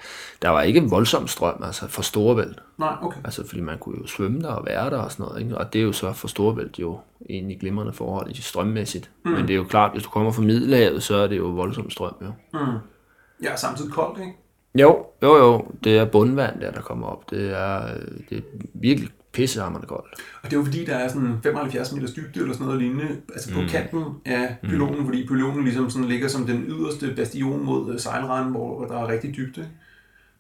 der 0.43 0.49
var 0.49 0.63
ikke 0.63 0.81
en 0.81 0.91
voldsom 0.91 1.27
strøm, 1.27 1.63
altså 1.65 1.89
for 1.89 2.03
Storebælt. 2.03 2.59
nej, 2.79 2.97
okay. 3.03 3.21
Altså, 3.25 3.49
fordi 3.49 3.61
man 3.61 3.79
kunne 3.79 3.97
jo 4.01 4.07
svømme 4.07 4.41
der 4.41 4.49
og 4.49 4.67
være 4.67 4.91
der 4.91 4.99
og 4.99 5.13
sådan 5.13 5.27
noget. 5.27 5.43
Ikke? 5.43 5.59
Og 5.59 5.73
det 5.73 5.79
er 5.79 5.83
jo 5.83 5.93
så 5.93 6.13
for 6.13 6.29
Storebælt 6.29 6.79
jo 6.79 6.99
egentlig 7.31 7.61
glimrende 7.61 7.93
forhold 7.93 8.31
i 8.31 8.43
strømmæssigt. 8.43 9.11
Mm. 9.25 9.31
Men 9.31 9.43
det 9.43 9.51
er 9.51 9.57
jo 9.57 9.65
klart, 9.65 9.93
hvis 9.93 10.03
du 10.03 10.11
kommer 10.11 10.33
fra 10.33 10.43
Middelhavet, 10.43 11.03
så 11.03 11.17
er 11.17 11.27
det 11.27 11.39
jo 11.39 11.47
voldsom 11.47 11.91
strøm, 11.91 12.15
jo. 12.23 12.33
Mm. 12.53 12.79
Ja, 13.43 13.57
samtidig 13.57 13.93
koldt, 13.93 14.21
ikke? 14.21 14.33
Jo, 14.75 15.07
jo, 15.23 15.37
jo. 15.37 15.67
Det 15.85 15.99
er 15.99 16.05
bundvand 16.05 16.61
der, 16.61 16.71
der 16.71 16.81
kommer 16.81 17.07
op. 17.07 17.31
Det 17.31 17.51
er, 17.59 17.95
øh, 17.95 18.07
det 18.31 18.39
er 18.39 18.43
virkelig 18.75 19.11
pissehammerende 19.33 19.89
koldt. 19.89 20.15
Og 20.43 20.51
det 20.51 20.53
er 20.53 20.57
jo 20.57 20.65
fordi, 20.65 20.85
der 20.85 20.95
er 20.95 21.09
sådan 21.09 21.39
75 21.43 21.93
meters 21.93 22.13
dybde 22.13 22.41
eller 22.41 22.53
sådan 22.53 22.67
noget 22.67 22.83
lignende, 22.83 23.21
altså 23.33 23.55
på 23.55 23.61
mm. 23.61 23.69
kanten 23.69 24.05
af 24.25 24.57
pylonen, 24.63 24.99
mm. 24.99 25.05
fordi 25.05 25.27
pylonen 25.27 25.65
ligesom 25.65 25.91
sådan 25.91 26.09
ligger 26.09 26.29
som 26.29 26.47
den 26.47 26.65
yderste 26.69 27.13
bastion 27.17 27.65
mod 27.65 27.93
øh, 27.95 28.01
sejlranden, 28.01 28.51
hvor, 28.51 28.85
der 28.85 28.99
er 28.99 29.09
rigtig 29.09 29.37
dybde. 29.37 29.69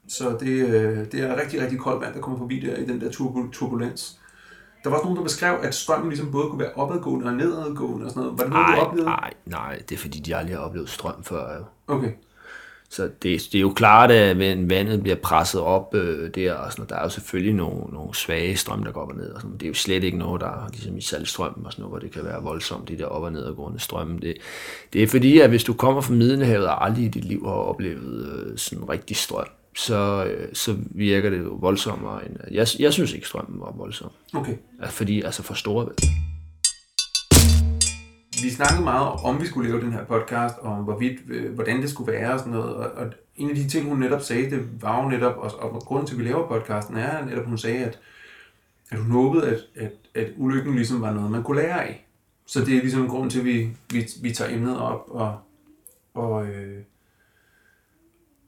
Så 0.09 0.37
det, 0.41 0.49
øh, 0.49 0.99
det 1.13 1.15
er 1.15 1.41
rigtig, 1.41 1.63
rigtig 1.63 1.79
koldt 1.79 2.01
vand, 2.05 2.15
der 2.15 2.21
kommer 2.21 2.39
forbi 2.39 2.61
der 2.61 2.77
i 2.77 2.85
den 2.87 3.01
der 3.01 3.09
turbu- 3.11 3.51
turbulens. 3.53 4.21
Der 4.85 4.91
var 4.91 4.97
også 4.97 5.05
nogen, 5.05 5.17
der 5.17 5.23
beskrev, 5.23 5.59
at 5.63 5.75
strømmen 5.75 6.09
ligesom 6.09 6.31
både 6.33 6.49
kunne 6.51 6.59
være 6.61 6.73
opadgående 6.75 7.27
og 7.27 7.35
nedadgående 7.35 8.07
og 8.07 8.11
sådan 8.11 8.23
noget. 8.23 8.39
Var 8.39 8.45
det 8.45 8.53
noget, 8.53 8.67
du 8.67 8.73
Nej, 8.73 8.81
oplevede? 8.87 9.11
nej, 9.11 9.31
nej. 9.47 9.83
Det 9.89 9.95
er 9.95 9.99
fordi, 9.99 10.19
de 10.19 10.37
aldrig 10.37 10.57
har 10.57 10.63
oplevet 10.65 10.89
strøm 10.89 11.23
før, 11.25 11.57
jo. 11.57 11.65
Okay. 11.95 12.11
Så 12.93 13.03
det, 13.03 13.49
det 13.53 13.55
er 13.55 13.61
jo 13.61 13.73
klart, 13.73 14.11
at 14.11 14.39
vandet 14.71 15.03
bliver 15.03 15.17
presset 15.17 15.61
op 15.61 15.95
øh, 15.95 16.31
der, 16.35 16.53
og 16.55 16.73
sådan, 16.73 16.81
noget, 16.81 16.91
der 16.91 16.97
er 16.97 17.03
jo 17.03 17.09
selvfølgelig 17.09 17.55
nogle, 17.55 17.93
nogle 17.93 18.15
svage 18.15 18.57
strøm, 18.57 18.85
der 18.85 18.93
går 18.93 19.03
op 19.03 19.09
og 19.09 19.17
ned. 19.17 19.31
Og 19.31 19.41
sådan, 19.41 19.57
det 19.57 19.63
er 19.63 19.69
jo 19.69 19.75
slet 19.75 20.05
ikke 20.05 20.19
noget, 20.19 20.41
der 20.41 20.47
er 20.47 20.69
ligesom 20.73 20.97
i 20.97 21.01
saltstrømmen 21.01 21.67
og 21.67 21.73
sådan 21.73 21.83
noget, 21.83 21.93
hvor 21.93 21.99
det 21.99 22.11
kan 22.11 22.25
være 22.25 22.43
voldsomt, 22.43 22.89
de 22.89 22.99
der 22.99 23.07
op- 23.07 23.23
og 23.23 23.33
nedadgående 23.33 23.81
strømme. 23.81 24.19
Det, 24.19 24.37
det 24.93 25.03
er 25.03 25.07
fordi, 25.07 25.39
at 25.39 25.49
hvis 25.49 25.65
du 25.65 25.73
kommer 25.73 26.01
fra 26.01 26.13
Middelhavet 26.13 26.67
og 26.67 26.85
aldrig 26.85 27.05
i 27.05 27.09
dit 27.09 27.25
liv 27.25 27.45
har 27.45 27.53
oplevet 27.53 28.47
øh, 28.47 28.59
sådan 28.59 28.89
rigtig 28.89 29.17
strøm, 29.17 29.47
så, 29.77 30.25
øh, 30.25 30.49
så 30.53 30.77
virker 30.91 31.31
det 31.31 31.39
jo 31.39 31.59
voldsommere 31.61 32.27
end... 32.27 32.37
Jeg, 32.51 32.67
jeg 32.79 32.93
synes 32.93 33.13
ikke, 33.13 33.27
strømmen 33.27 33.61
var 33.61 33.75
voldsom. 33.77 34.11
Okay. 34.35 34.55
Fordi, 34.87 35.23
altså 35.23 35.43
for 35.43 35.55
store 35.55 35.89
vi 38.43 38.51
snakkede 38.51 38.83
meget 38.83 39.09
om, 39.25 39.41
vi 39.41 39.47
skulle 39.47 39.71
lave 39.71 39.81
den 39.81 39.93
her 39.93 40.05
podcast, 40.05 40.59
og 40.59 40.73
om 40.73 40.85
hvorvidt, 40.85 41.21
øh, 41.29 41.55
hvordan 41.55 41.83
det 41.83 41.91
skulle 41.91 42.13
være 42.13 42.33
og 42.33 42.39
sådan 42.39 42.53
noget. 42.53 42.75
Og, 42.75 42.91
og 42.93 43.13
en 43.37 43.51
af 43.51 43.57
de 43.57 43.69
ting, 43.69 43.89
hun 43.89 43.99
netop 43.99 44.21
sagde, 44.23 44.51
det 44.51 44.83
var 44.83 45.03
jo 45.03 45.09
netop, 45.09 45.37
og, 45.37 45.73
og 45.73 45.81
grunden 45.81 46.07
til, 46.07 46.15
at 46.15 46.19
vi 46.19 46.25
laver 46.25 46.49
podcasten, 46.49 46.97
er 46.97 47.25
netop, 47.25 47.47
hun 47.47 47.59
sagde, 47.59 47.85
at, 47.85 48.01
at 48.91 48.99
hun 48.99 49.11
håbede, 49.11 49.49
at, 49.49 49.61
at, 49.77 49.93
at 50.15 50.33
ulykken 50.37 50.75
ligesom 50.75 51.01
var 51.01 51.13
noget, 51.13 51.31
man 51.31 51.43
kunne 51.43 51.63
lære 51.63 51.85
af. 51.85 52.07
Så 52.47 52.65
det 52.65 52.77
er 52.77 52.81
ligesom 52.81 53.09
grund 53.09 53.31
til, 53.31 53.39
at 53.39 53.45
vi, 53.45 53.77
vi, 53.93 54.09
vi 54.23 54.33
tager 54.33 54.55
emnet 54.55 54.81
op 54.81 55.05
og, 55.09 55.39
og, 56.15 56.47
øh, 56.47 56.83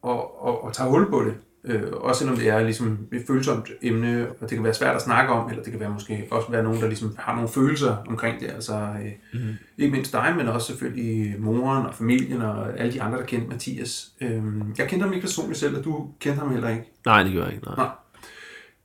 og, 0.02 0.42
og, 0.42 0.64
og 0.64 0.72
tager 0.72 0.90
hul 0.90 1.10
på 1.10 1.24
det. 1.24 1.34
Øh, 1.64 1.82
også 1.92 2.18
selvom 2.18 2.36
det 2.36 2.48
er 2.48 2.62
ligesom 2.62 2.98
et 3.12 3.24
følsomt 3.26 3.70
emne, 3.82 4.28
og 4.40 4.40
det 4.40 4.50
kan 4.50 4.64
være 4.64 4.74
svært 4.74 4.96
at 4.96 5.02
snakke 5.02 5.32
om, 5.32 5.50
eller 5.50 5.62
det 5.62 5.72
kan 5.72 5.80
være 5.80 5.90
måske 5.90 6.28
også 6.30 6.50
være 6.50 6.62
nogen, 6.62 6.80
der 6.80 6.86
ligesom 6.86 7.16
har 7.18 7.34
nogle 7.34 7.48
følelser 7.48 7.96
omkring 8.06 8.40
det. 8.40 8.50
Altså, 8.50 8.74
øh, 8.74 9.40
mm. 9.40 9.54
Ikke 9.78 9.92
mindst 9.92 10.12
dig, 10.12 10.34
men 10.36 10.48
også 10.48 10.66
selvfølgelig 10.66 11.40
moren 11.40 11.86
og 11.86 11.94
familien 11.94 12.42
og 12.42 12.78
alle 12.78 12.92
de 12.92 13.02
andre, 13.02 13.18
der 13.18 13.24
kendte 13.24 13.48
Mathias. 13.48 14.12
Øh, 14.20 14.42
jeg 14.78 14.88
kendte 14.88 15.04
ham 15.04 15.12
ikke 15.12 15.26
personligt 15.26 15.58
selv, 15.58 15.78
og 15.78 15.84
du 15.84 16.08
kendte 16.20 16.40
ham 16.40 16.50
heller 16.50 16.68
ikke. 16.68 16.84
Nej, 17.06 17.22
det 17.22 17.32
gør 17.32 17.44
jeg 17.44 17.52
ikke. 17.54 17.66
Nej. 17.66 17.76
Nej. 17.76 17.90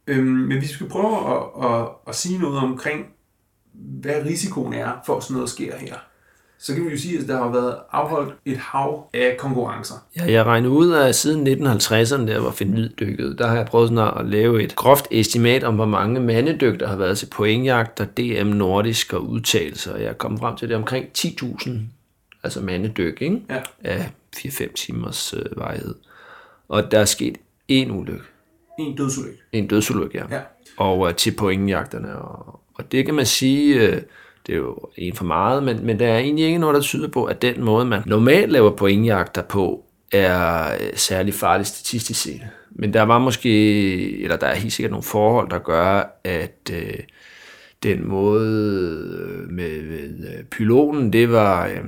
Øhm, 0.07 0.25
men 0.25 0.62
vi 0.62 0.67
skal 0.67 0.88
prøve 0.88 1.36
at, 1.36 1.72
at, 1.72 1.88
at 2.07 2.15
sige 2.15 2.39
noget 2.39 2.57
omkring, 2.57 3.05
hvad 3.74 4.25
risikoen 4.25 4.74
er 4.74 4.91
for, 5.05 5.17
at 5.17 5.24
sådan 5.24 5.34
noget 5.34 5.50
sker 5.50 5.77
her. 5.77 5.96
Så 6.60 6.74
kan 6.74 6.86
vi 6.86 6.90
jo 6.90 6.98
sige, 6.98 7.20
at 7.20 7.28
der 7.28 7.38
har 7.38 7.52
været 7.52 7.76
afholdt 7.92 8.34
et 8.46 8.58
hav 8.58 9.10
af 9.14 9.36
konkurrencer. 9.40 9.96
Ja, 10.16 10.32
jeg 10.32 10.46
regner 10.46 10.70
ud 10.70 10.90
af 10.92 11.16
siden 11.16 11.48
1950'erne, 11.48 12.28
der 12.28 12.40
var 12.40 12.52
Finn 12.52 12.90
dykket, 13.00 13.36
der 13.40 13.48
har 13.48 13.56
jeg 13.56 13.66
prøvet 13.66 13.90
sådan 13.90 14.20
at 14.20 14.26
lave 14.26 14.64
et 14.64 14.76
groft 14.76 15.08
estimat 15.12 15.64
om, 15.64 15.76
hvor 15.76 15.86
mange 15.86 16.20
mandedyk, 16.20 16.80
der 16.80 16.88
har 16.88 16.96
været 16.96 17.18
til 17.18 17.26
pointjagt 17.26 18.00
og 18.00 18.18
DM 18.18 18.48
nordisk 18.48 19.14
og 19.14 19.30
udtalelser. 19.30 19.98
Jeg 19.98 20.08
er 20.08 20.14
kommet 20.14 20.40
frem 20.40 20.58
til, 20.58 20.70
det 20.70 20.78
omkring 20.78 21.06
10.000 21.18 21.70
altså 22.44 22.62
mandedyk, 22.62 23.22
ikke? 23.22 23.42
Ja. 23.50 23.62
af 23.84 24.12
4-5 24.38 24.74
timers 24.74 25.34
øh, 25.34 25.58
vejhed. 25.58 25.96
Og 26.68 26.92
der 26.92 27.00
er 27.00 27.06
sket 27.06 27.38
en 27.68 27.92
ulykke. 27.92 28.24
En 28.80 28.96
dødsulykke. 28.96 29.40
En 29.52 29.68
dødsulykke, 29.68 30.18
ja. 30.18 30.36
Ja. 30.36 30.42
Og 30.78 31.08
øh, 31.08 31.16
til 31.16 31.36
pointjagterne. 31.36 32.18
Og, 32.18 32.60
og 32.74 32.92
det 32.92 33.06
kan 33.06 33.16
man 33.16 33.26
sige, 33.26 33.76
øh, 33.76 34.02
det 34.48 34.54
er 34.54 34.58
jo 34.58 34.77
en 34.96 35.13
for 35.13 35.25
meget, 35.25 35.63
men, 35.63 35.86
men 35.86 36.00
der 36.00 36.08
er 36.08 36.20
egentlig 36.20 36.46
ikke 36.46 36.58
noget, 36.58 36.75
der 36.75 36.82
tyder 36.82 37.08
på, 37.08 37.25
at 37.25 37.42
den 37.42 37.63
måde, 37.63 37.86
man 37.86 38.01
normalt 38.06 38.51
laver 38.51 38.72
pointjagter 38.72 39.42
på, 39.42 39.84
er 40.12 40.74
øh, 40.74 40.89
særlig 40.96 41.34
farlig 41.34 41.66
statistisk 41.66 42.22
set. 42.22 42.42
Men 42.70 42.94
der 42.94 43.01
var 43.01 43.20
måske, 43.20 44.24
eller 44.24 44.38
der 44.38 44.48
er 44.48 44.56
helt 44.56 44.74
sikkert 44.74 44.92
nogle 44.92 45.04
forhold, 45.04 45.50
der 45.50 45.60
gør, 45.60 46.20
at 46.24 46.72
øh, 46.72 47.00
den 47.84 48.08
måde 48.08 48.48
øh, 49.20 49.50
med, 49.50 49.84
med 49.84 50.38
øh, 50.38 50.44
pylonen, 50.44 51.13
det 51.13 51.32
var, 51.32 51.68
øh, 51.68 51.84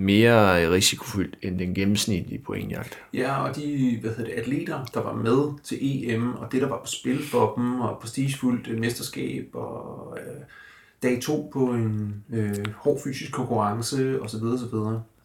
mere 0.00 0.70
risikofyldt 0.70 1.36
end 1.42 1.58
den 1.58 1.74
gennemsnitlige 1.74 2.42
pointjagt. 2.42 2.98
Ja, 3.14 3.42
og 3.42 3.56
de 3.56 3.98
hvad 4.00 4.10
hedder 4.10 4.24
det, 4.24 4.40
atleter, 4.40 4.84
der 4.94 5.00
var 5.00 5.14
med 5.14 5.58
til 5.64 5.78
EM, 5.80 6.34
og 6.34 6.52
det, 6.52 6.62
der 6.62 6.68
var 6.68 6.78
på 6.78 6.86
spil 6.86 7.24
for 7.24 7.54
dem, 7.54 7.80
og 7.80 7.98
prestigefuldt 8.00 8.78
mesterskab, 8.80 9.48
og 9.52 10.18
øh, 10.18 10.42
dag 11.02 11.20
to 11.22 11.50
på 11.52 11.58
en 11.66 12.14
øh, 12.32 12.54
hård 12.76 12.98
fysisk 13.04 13.32
konkurrence, 13.32 14.20
osv. 14.22 14.42
osv. 14.44 14.74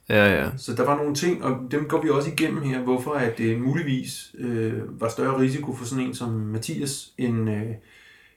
Ja, 0.10 0.44
ja. 0.44 0.50
Så 0.58 0.74
der 0.74 0.86
var 0.86 0.98
nogle 0.98 1.16
ting, 1.16 1.44
og 1.44 1.58
dem 1.72 1.86
går 1.88 2.02
vi 2.02 2.10
også 2.10 2.30
igennem 2.30 2.62
her, 2.64 2.80
hvorfor 2.80 3.12
at 3.14 3.38
det 3.38 3.62
muligvis 3.62 4.36
øh, 4.38 5.02
var 5.02 5.10
større 5.10 5.40
risiko 5.40 5.74
for 5.76 5.86
sådan 5.86 6.04
en 6.06 6.14
som 6.16 6.30
Mathias, 6.30 7.12
end, 7.18 7.50
øh, 7.50 7.62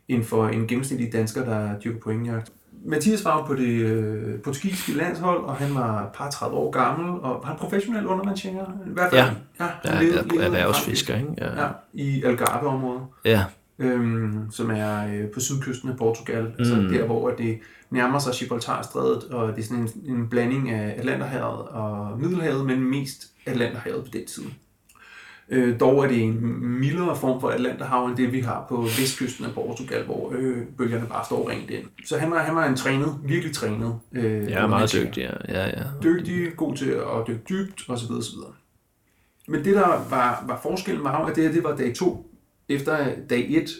end 0.09 0.25
for 0.25 0.49
en 0.49 0.66
gennemsnitlig 0.66 1.12
dansker, 1.12 1.45
der 1.45 1.78
dyrker 1.78 2.00
pointjagt. 2.00 2.52
Mathias 2.85 3.25
var 3.25 3.37
jo 3.38 3.45
på 3.45 3.54
det 3.54 3.68
øh, 3.68 4.40
portugisiske 4.40 4.92
landshold, 4.92 5.45
og 5.45 5.54
han 5.57 5.75
var 5.75 6.11
par 6.14 6.30
30 6.30 6.57
år 6.57 6.71
gammel, 6.71 7.21
og 7.21 7.30
var 7.42 7.45
han 7.49 7.57
professionel 7.57 8.07
undervandsjænger? 8.07 8.64
I 8.87 8.90
hvert 8.92 9.11
fald. 9.11 9.21
Ja. 9.23 9.64
ja, 9.64 9.71
Ja, 9.85 9.90
han 9.90 10.04
levede- 10.04 10.18
er, 10.18 10.23
levede 10.25 10.45
erhvervsfisker, 10.47 11.16
ikke? 11.16 11.28
Ja, 11.38 11.62
Ja. 11.64 11.68
i 11.92 12.23
Algarve-området, 12.25 13.02
ja. 13.25 13.45
Øhm, 13.78 14.50
som 14.50 14.70
er 14.70 15.06
øh, 15.14 15.30
på 15.30 15.40
sydkysten 15.40 15.90
af 15.90 15.97
Portugal. 15.97 16.42
Mm. 16.42 16.54
Altså 16.58 16.75
der, 16.75 17.06
hvor 17.06 17.30
det 17.30 17.58
nærmer 17.90 18.18
sig 18.18 18.35
Gibraltarstrædet, 18.38 19.25
og 19.25 19.56
det 19.56 19.62
er 19.62 19.66
sådan 19.66 19.82
en, 19.82 20.16
en 20.16 20.28
blanding 20.28 20.70
af 20.70 20.94
Atlanterhavet 20.99 21.68
og 21.68 22.20
Middelhavet, 22.20 22.66
men 22.66 22.90
mest 22.90 23.26
Atlanterhavet 23.47 24.04
på 24.04 24.11
den 24.12 24.26
tid. 24.26 24.44
Øh, 25.50 25.80
dog 25.80 26.04
er 26.04 26.08
det 26.08 26.23
en 26.23 26.66
mildere 26.80 27.16
form 27.16 27.40
for 27.40 27.49
Atlanterhav, 27.49 28.06
end 28.06 28.16
det 28.16 28.32
vi 28.32 28.40
har 28.40 28.66
på 28.68 28.82
vestkysten 28.82 29.44
af 29.44 29.52
Portugal, 29.54 30.04
hvor 30.04 30.32
øh, 30.38 30.56
bølgerne 30.78 31.06
bare 31.06 31.25
står 31.25 31.50
rent 31.50 31.70
ind. 31.70 31.85
Så 32.04 32.18
han 32.18 32.30
var, 32.30 32.38
han 32.38 32.56
var 32.56 32.66
en 32.66 32.76
trænet, 32.76 33.18
virkelig 33.25 33.54
trænet. 33.54 33.99
Øh, 34.12 34.50
er 34.50 34.66
meget 34.66 34.92
dygtig, 34.92 35.20
ja. 35.49 35.61
ja, 35.62 35.66
ja. 35.66 35.85
dygtig, 36.02 36.56
god 36.56 36.76
til 36.76 36.90
at 36.90 37.26
dykke 37.26 37.40
dybt, 37.49 37.85
osv. 37.88 38.12
osv. 38.12 38.38
Men 39.49 39.64
det, 39.64 39.75
der 39.75 39.87
var, 40.11 40.44
var 40.47 40.61
forskellen 40.62 41.04
var, 41.04 41.20
jo, 41.20 41.26
at 41.26 41.37
det 41.37 41.44
her 41.44 41.52
det 41.52 41.64
var 41.64 41.76
dag 41.76 41.94
to 41.94 42.27
efter 42.68 43.06
dag 43.30 43.46
1, 43.50 43.70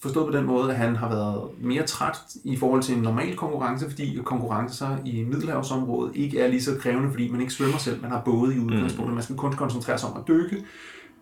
forstået 0.00 0.32
på 0.32 0.38
den 0.38 0.46
måde, 0.46 0.70
at 0.70 0.76
han 0.76 0.96
har 0.96 1.08
været 1.08 1.50
mere 1.60 1.86
træt 1.86 2.16
i 2.44 2.56
forhold 2.56 2.82
til 2.82 2.94
en 2.94 3.02
normal 3.02 3.36
konkurrence, 3.36 3.90
fordi 3.90 4.18
konkurrencer 4.24 4.96
i 5.04 5.24
Middelhavsområdet 5.24 6.16
ikke 6.16 6.40
er 6.40 6.48
lige 6.48 6.62
så 6.62 6.76
krævende, 6.80 7.10
fordi 7.10 7.28
man 7.28 7.40
ikke 7.40 7.52
svømmer 7.52 7.78
selv, 7.78 8.02
man 8.02 8.10
har 8.10 8.20
både 8.20 8.54
i 8.54 8.58
udgangspunktet, 8.58 9.14
man 9.14 9.22
skal 9.22 9.36
kun 9.36 9.52
koncentrere 9.52 9.98
sig 9.98 10.08
om 10.08 10.20
at 10.20 10.28
dykke, 10.28 10.64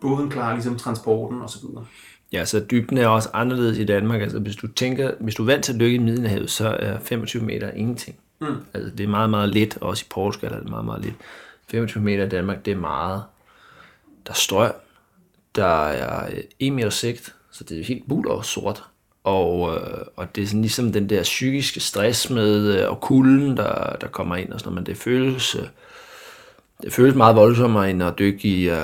båden 0.00 0.30
klarer 0.30 0.52
ligesom 0.54 0.76
transporten 0.76 1.42
osv. 1.42 1.64
Ja, 2.32 2.44
så 2.44 2.64
dybden 2.70 2.98
er 2.98 3.06
også 3.06 3.28
anderledes 3.32 3.78
i 3.78 3.84
Danmark. 3.84 4.22
Altså, 4.22 4.38
hvis 4.38 4.56
du 4.56 4.66
tænker, 4.66 5.10
hvis 5.20 5.34
du 5.34 5.42
er 5.42 5.46
vant 5.46 5.64
til 5.64 5.72
at 5.72 5.80
dykke 5.80 5.94
i 5.94 5.98
Middelhavet, 5.98 6.50
så 6.50 6.68
er 6.68 6.98
25 6.98 7.42
meter 7.42 7.70
ingenting. 7.70 8.16
Mm. 8.40 8.46
Altså, 8.74 8.90
det 8.90 9.04
er 9.04 9.08
meget, 9.08 9.30
meget 9.30 9.48
let. 9.48 9.78
Også 9.80 10.04
i 10.06 10.10
Portugal 10.10 10.52
er 10.52 10.58
det 10.58 10.68
meget, 10.68 10.84
meget 10.84 11.04
let. 11.04 11.14
25 11.68 12.02
meter 12.02 12.24
i 12.24 12.28
Danmark, 12.28 12.64
det 12.64 12.72
er 12.72 12.76
meget. 12.76 13.22
Der 14.26 14.30
er 14.30 14.34
strøm. 14.34 14.72
Der 15.54 15.86
er 15.86 16.30
1 16.58 16.72
meter 16.72 16.90
sigt, 16.90 17.34
så 17.50 17.64
det 17.64 17.80
er 17.80 17.84
helt 17.84 18.08
bul 18.08 18.28
og 18.28 18.44
sort. 18.44 18.82
Og, 19.24 19.74
øh, 19.74 20.06
og 20.16 20.36
det 20.36 20.42
er 20.42 20.46
sådan 20.46 20.60
ligesom 20.60 20.92
den 20.92 21.08
der 21.08 21.22
psykiske 21.22 21.80
stress 21.80 22.30
med, 22.30 22.78
øh, 22.78 22.90
og 22.90 23.00
kulden, 23.00 23.56
der, 23.56 23.96
der 24.00 24.06
kommer 24.06 24.36
ind 24.36 24.52
og 24.52 24.60
sådan 24.60 24.72
noget, 24.72 24.82
men 24.82 24.86
det 24.86 25.02
føles, 25.02 25.54
øh, 25.54 25.66
det 26.82 26.92
føles 26.92 27.14
meget 27.14 27.36
voldsommere 27.36 27.90
end 27.90 28.02
at 28.02 28.18
dykke 28.18 28.48
i 28.48 28.68
uh, 28.68 28.74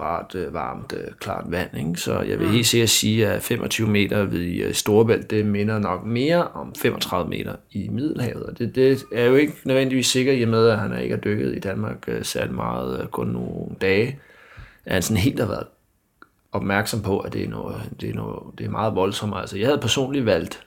rart, 0.00 0.34
uh, 0.34 0.54
varmt, 0.54 0.92
uh, 0.92 1.12
klart 1.20 1.44
vand. 1.48 1.70
Ikke? 1.78 2.00
Så 2.00 2.20
jeg 2.20 2.38
vil 2.38 2.48
helt 2.48 2.66
sikkert 2.66 2.90
sige, 2.90 3.28
at 3.28 3.42
25 3.42 3.88
meter 3.88 4.24
ved 4.24 4.66
uh, 4.66 4.72
Storebælt, 4.72 5.30
det 5.30 5.46
minder 5.46 5.78
nok 5.78 6.06
mere 6.06 6.48
om 6.48 6.74
35 6.74 7.30
meter 7.30 7.54
i 7.72 7.88
Middelhavet. 7.88 8.42
Og 8.42 8.58
det, 8.58 8.74
det 8.74 9.04
er 9.12 9.24
jo 9.24 9.34
ikke 9.34 9.54
nødvendigvis 9.64 10.06
sikkert, 10.06 10.38
i 10.38 10.42
og 10.42 10.48
med 10.48 10.68
at 10.68 10.78
han 10.78 11.02
ikke 11.02 11.14
har 11.14 11.20
dykket 11.20 11.56
i 11.56 11.58
Danmark 11.58 12.08
uh, 12.08 12.14
særlig 12.22 12.54
meget, 12.54 13.00
uh, 13.00 13.06
kun 13.06 13.26
nogle 13.26 13.66
dage, 13.80 14.18
at 14.84 14.92
han 14.92 15.02
sådan 15.02 15.16
helt 15.16 15.40
har 15.40 15.46
været 15.46 15.66
opmærksom 16.52 17.02
på, 17.02 17.18
at 17.18 17.32
det 17.32 17.44
er, 17.44 17.48
noget, 17.48 17.82
det 18.00 18.10
er, 18.10 18.14
noget, 18.14 18.58
det 18.58 18.66
er 18.66 18.70
meget 18.70 18.94
voldsomt. 18.94 19.34
Altså, 19.36 19.58
jeg 19.58 19.66
havde 19.66 19.80
personligt 19.80 20.26
valgt 20.26 20.66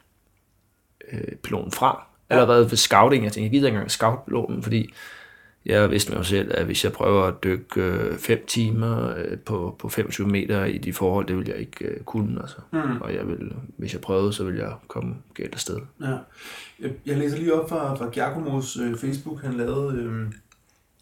øh, 1.11 1.35
piloten 1.43 1.71
fra, 1.71 2.07
allerede 2.29 2.69
ved 2.71 2.77
scouting. 2.77 3.23
Jeg 3.23 3.31
tænkte, 3.31 3.43
jeg 3.45 3.51
gider 3.51 3.67
ikke 3.67 3.75
engang 3.75 3.91
scout 3.91 4.19
piloten, 4.25 4.63
fordi 4.63 4.93
jeg 5.65 5.91
vidste 5.91 6.11
med 6.11 6.17
mig 6.17 6.25
selv, 6.25 6.51
at 6.57 6.65
hvis 6.65 6.83
jeg 6.83 6.91
prøver 6.91 7.23
at 7.23 7.43
dykke 7.43 7.99
5 8.19 8.45
timer 8.47 9.13
øh, 9.17 9.37
på, 9.39 9.75
på 9.79 9.89
25 9.89 10.27
meter 10.27 10.65
i 10.65 10.77
de 10.77 10.93
forhold, 10.93 11.27
det 11.27 11.37
vil 11.37 11.47
jeg 11.47 11.57
ikke 11.57 11.85
øh, 11.85 11.99
kunne. 12.03 12.41
Altså. 12.41 12.57
Mm. 12.71 13.01
Og 13.01 13.13
jeg 13.15 13.27
vil, 13.27 13.53
hvis 13.77 13.93
jeg 13.93 14.01
prøvede, 14.01 14.33
så 14.33 14.43
vil 14.43 14.55
jeg 14.55 14.73
komme 14.87 15.15
galt 15.33 15.53
afsted. 15.53 15.77
Ja. 16.01 16.17
Jeg- 16.79 16.91
Jeg 17.05 17.17
læser 17.17 17.37
lige 17.37 17.53
op 17.53 17.69
fra, 17.69 17.95
fra 17.95 18.09
Giacomos 18.09 18.77
øh, 18.77 18.97
Facebook. 18.97 19.41
Han 19.41 19.53
lavede 19.53 19.97
øh, 19.97 20.27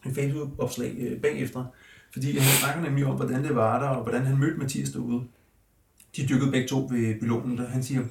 et 0.06 0.15
Facebook-opslag 0.15 0.95
øh, 0.99 1.21
bagefter, 1.21 1.65
fordi 2.13 2.38
han 2.38 2.60
snakker 2.60 2.82
nemlig 2.82 3.06
om, 3.06 3.15
hvordan 3.15 3.43
det 3.43 3.56
var 3.56 3.80
der, 3.80 3.88
og 3.88 4.04
hvordan 4.04 4.26
han 4.26 4.38
mødte 4.38 4.58
Mathias 4.58 4.89
derude. 4.89 5.23
De 6.15 6.28
dykkede 6.28 6.52
begge 6.52 6.67
to 6.67 6.88
ved 6.91 7.19
pylonen, 7.19 7.58
der 7.58 7.67
han 7.67 7.84
siger, 7.84 8.04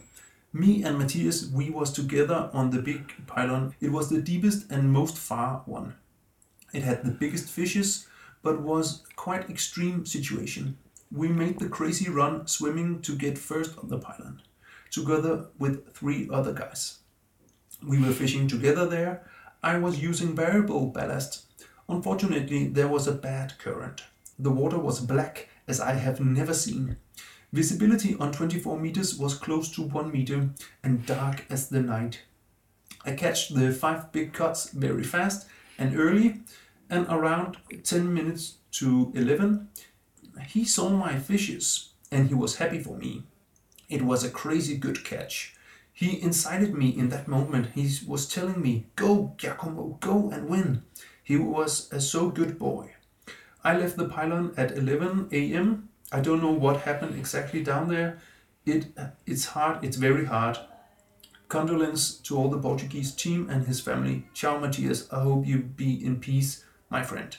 Me 0.55 0.85
and 0.85 0.99
Matthias, 0.99 1.45
we 1.55 1.71
was 1.71 1.93
together 1.93 2.55
on 2.55 2.71
the 2.71 2.83
big 2.83 3.01
pylon. 3.27 3.75
It 3.81 3.91
was 3.91 4.07
the 4.07 4.21
deepest 4.21 4.71
and 4.71 4.83
most 4.83 5.19
far 5.19 5.65
one. 5.67 5.93
It 6.75 6.83
had 6.83 6.97
the 7.05 7.17
biggest 7.21 7.49
fishes, 7.49 8.09
but 8.43 8.61
was 8.61 9.03
quite 9.17 9.51
extreme 9.51 10.05
situation. 10.05 10.77
We 11.11 11.29
made 11.29 11.59
the 11.59 11.69
crazy 11.69 12.11
run 12.11 12.47
swimming 12.47 13.01
to 13.03 13.17
get 13.17 13.38
first 13.38 13.79
on 13.79 13.88
the 13.88 13.99
pylon, 13.99 14.41
together 14.91 15.47
with 15.59 15.95
three 15.95 16.29
other 16.31 16.53
guys. 16.53 16.99
We 17.83 17.99
were 17.99 18.12
fishing 18.12 18.49
together 18.49 18.87
there. 18.87 19.23
I 19.62 19.79
was 19.79 20.03
using 20.03 20.37
variable 20.37 20.87
ballast. 20.87 21.47
Unfortunately, 21.88 22.66
there 22.66 22.88
was 22.88 23.07
a 23.07 23.12
bad 23.12 23.59
current. 23.59 24.03
The 24.38 24.51
water 24.51 24.79
was 24.79 25.01
black 25.01 25.49
as 25.68 25.81
I 25.81 25.95
have 25.95 26.21
never 26.21 26.55
seen. 26.55 26.97
Visibility 27.53 28.16
on 28.18 28.33
24 28.33 28.79
meters 28.79 29.18
was 29.18 29.35
close 29.35 29.71
to 29.73 29.83
1 29.83 30.11
meter 30.11 30.51
and 30.83 31.05
dark 31.05 31.45
as 31.51 31.68
the 31.68 31.83
night. 31.83 32.23
I 33.05 33.12
catched 33.12 33.55
the 33.55 33.73
five 33.73 34.11
big 34.12 34.33
cuts 34.33 34.71
very 34.71 35.03
fast 35.03 35.47
and 35.79 35.99
early, 35.99 36.40
and 36.88 37.07
around 37.09 37.57
10 37.83 38.12
minutes 38.12 38.59
to 38.73 39.12
11, 39.14 39.68
he 40.49 40.64
saw 40.64 40.88
my 40.90 41.18
fishes 41.18 41.90
and 42.11 42.29
he 42.29 42.35
was 42.35 42.57
happy 42.57 42.79
for 42.79 42.97
me. 42.97 43.25
It 43.88 44.03
was 44.03 44.25
a 44.25 44.31
crazy 44.31 44.77
good 44.77 45.05
catch. 45.05 45.55
He 45.92 46.21
incited 46.23 46.75
me 46.75 46.88
in 46.88 47.11
that 47.11 47.29
moment. 47.29 47.68
He 47.75 47.90
was 48.07 48.29
telling 48.29 48.62
me, 48.62 48.87
Go, 48.97 49.35
Giacomo, 49.37 49.99
go 50.01 50.31
and 50.31 50.49
win. 50.49 50.83
He 51.23 51.37
was 51.37 51.93
a 51.93 52.01
so 52.01 52.31
good 52.31 52.59
boy. 52.59 52.95
I 53.65 53.77
left 53.77 53.97
the 53.97 54.09
pylon 54.09 54.55
at 54.57 54.73
11 54.77 55.29
a.m. 55.31 55.89
I 56.11 56.21
don't 56.21 56.43
know 56.43 56.51
what 56.51 56.83
happened 56.83 57.17
exactly 57.17 57.63
down 57.63 57.89
there. 57.89 58.19
It 58.67 58.87
it's 59.27 59.47
hard. 59.47 59.85
It's 59.85 59.97
very 59.97 60.25
hard. 60.25 60.59
Condolence 61.49 62.15
to 62.27 62.37
all 62.37 62.49
the 62.49 62.59
Portuguese 62.59 63.15
team 63.15 63.49
and 63.51 63.67
his 63.67 63.81
family. 63.81 64.27
Ciao, 64.35 64.59
Matthias. 64.59 65.13
I 65.13 65.21
hope 65.23 65.47
you 65.47 65.59
be 65.59 66.05
in 66.05 66.19
peace, 66.19 66.65
my 66.91 67.03
friend. 67.03 67.37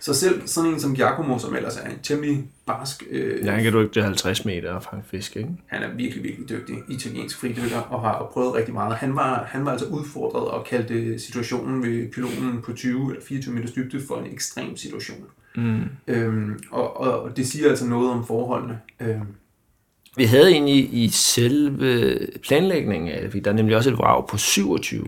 Så 0.00 0.14
selv 0.14 0.46
sådan 0.46 0.70
en 0.70 0.80
som 0.80 0.94
Giacomo, 0.94 1.38
som 1.38 1.56
ellers 1.56 1.76
er 1.76 1.90
en 1.90 1.98
temmelig 2.02 2.44
barsk, 2.66 3.02
øh, 3.10 3.44
Ja, 3.46 3.50
han 3.50 3.62
kan 3.62 3.90
til 3.92 4.02
50 4.02 4.44
meter 4.44 4.72
og 4.72 4.82
fange 4.82 5.04
fisk, 5.10 5.36
ikke? 5.36 5.48
han 5.66 5.82
er 5.82 5.88
virkelig, 5.96 6.24
virkelig 6.24 6.48
dygtig 6.48 6.76
italiensk 6.88 7.40
fridykker 7.40 7.78
og 7.78 8.00
har 8.00 8.30
prøvet 8.32 8.54
rigtig 8.54 8.74
meget. 8.74 8.94
Han 8.96 9.16
var, 9.16 9.44
han 9.44 9.64
var 9.64 9.72
altså 9.72 9.86
udfordret 9.86 10.48
og 10.48 10.64
kaldte 10.64 11.18
situationen 11.18 11.82
ved 11.82 12.12
piloten 12.12 12.62
på 12.64 12.72
20 12.72 13.10
eller 13.10 13.24
24 13.24 13.54
meters 13.54 13.70
dybde 13.70 14.00
for 14.08 14.16
en 14.16 14.32
ekstrem 14.32 14.76
situation. 14.76 15.24
Mm. 15.56 15.82
Øhm, 16.08 16.58
og, 16.70 17.00
og, 17.00 17.36
det 17.36 17.46
siger 17.46 17.68
altså 17.68 17.86
noget 17.86 18.10
om 18.10 18.26
forholdene. 18.26 18.78
Øhm, 19.00 19.26
Vi 20.16 20.24
havde 20.24 20.50
egentlig 20.50 20.94
i 20.94 21.08
selve 21.08 22.18
planlægningen 22.42 23.10
af 23.10 23.30
det, 23.30 23.44
der 23.44 23.50
er 23.50 23.54
nemlig 23.54 23.76
også 23.76 23.90
et 23.90 23.98
vrag 23.98 24.26
på 24.26 24.38
27, 24.38 25.06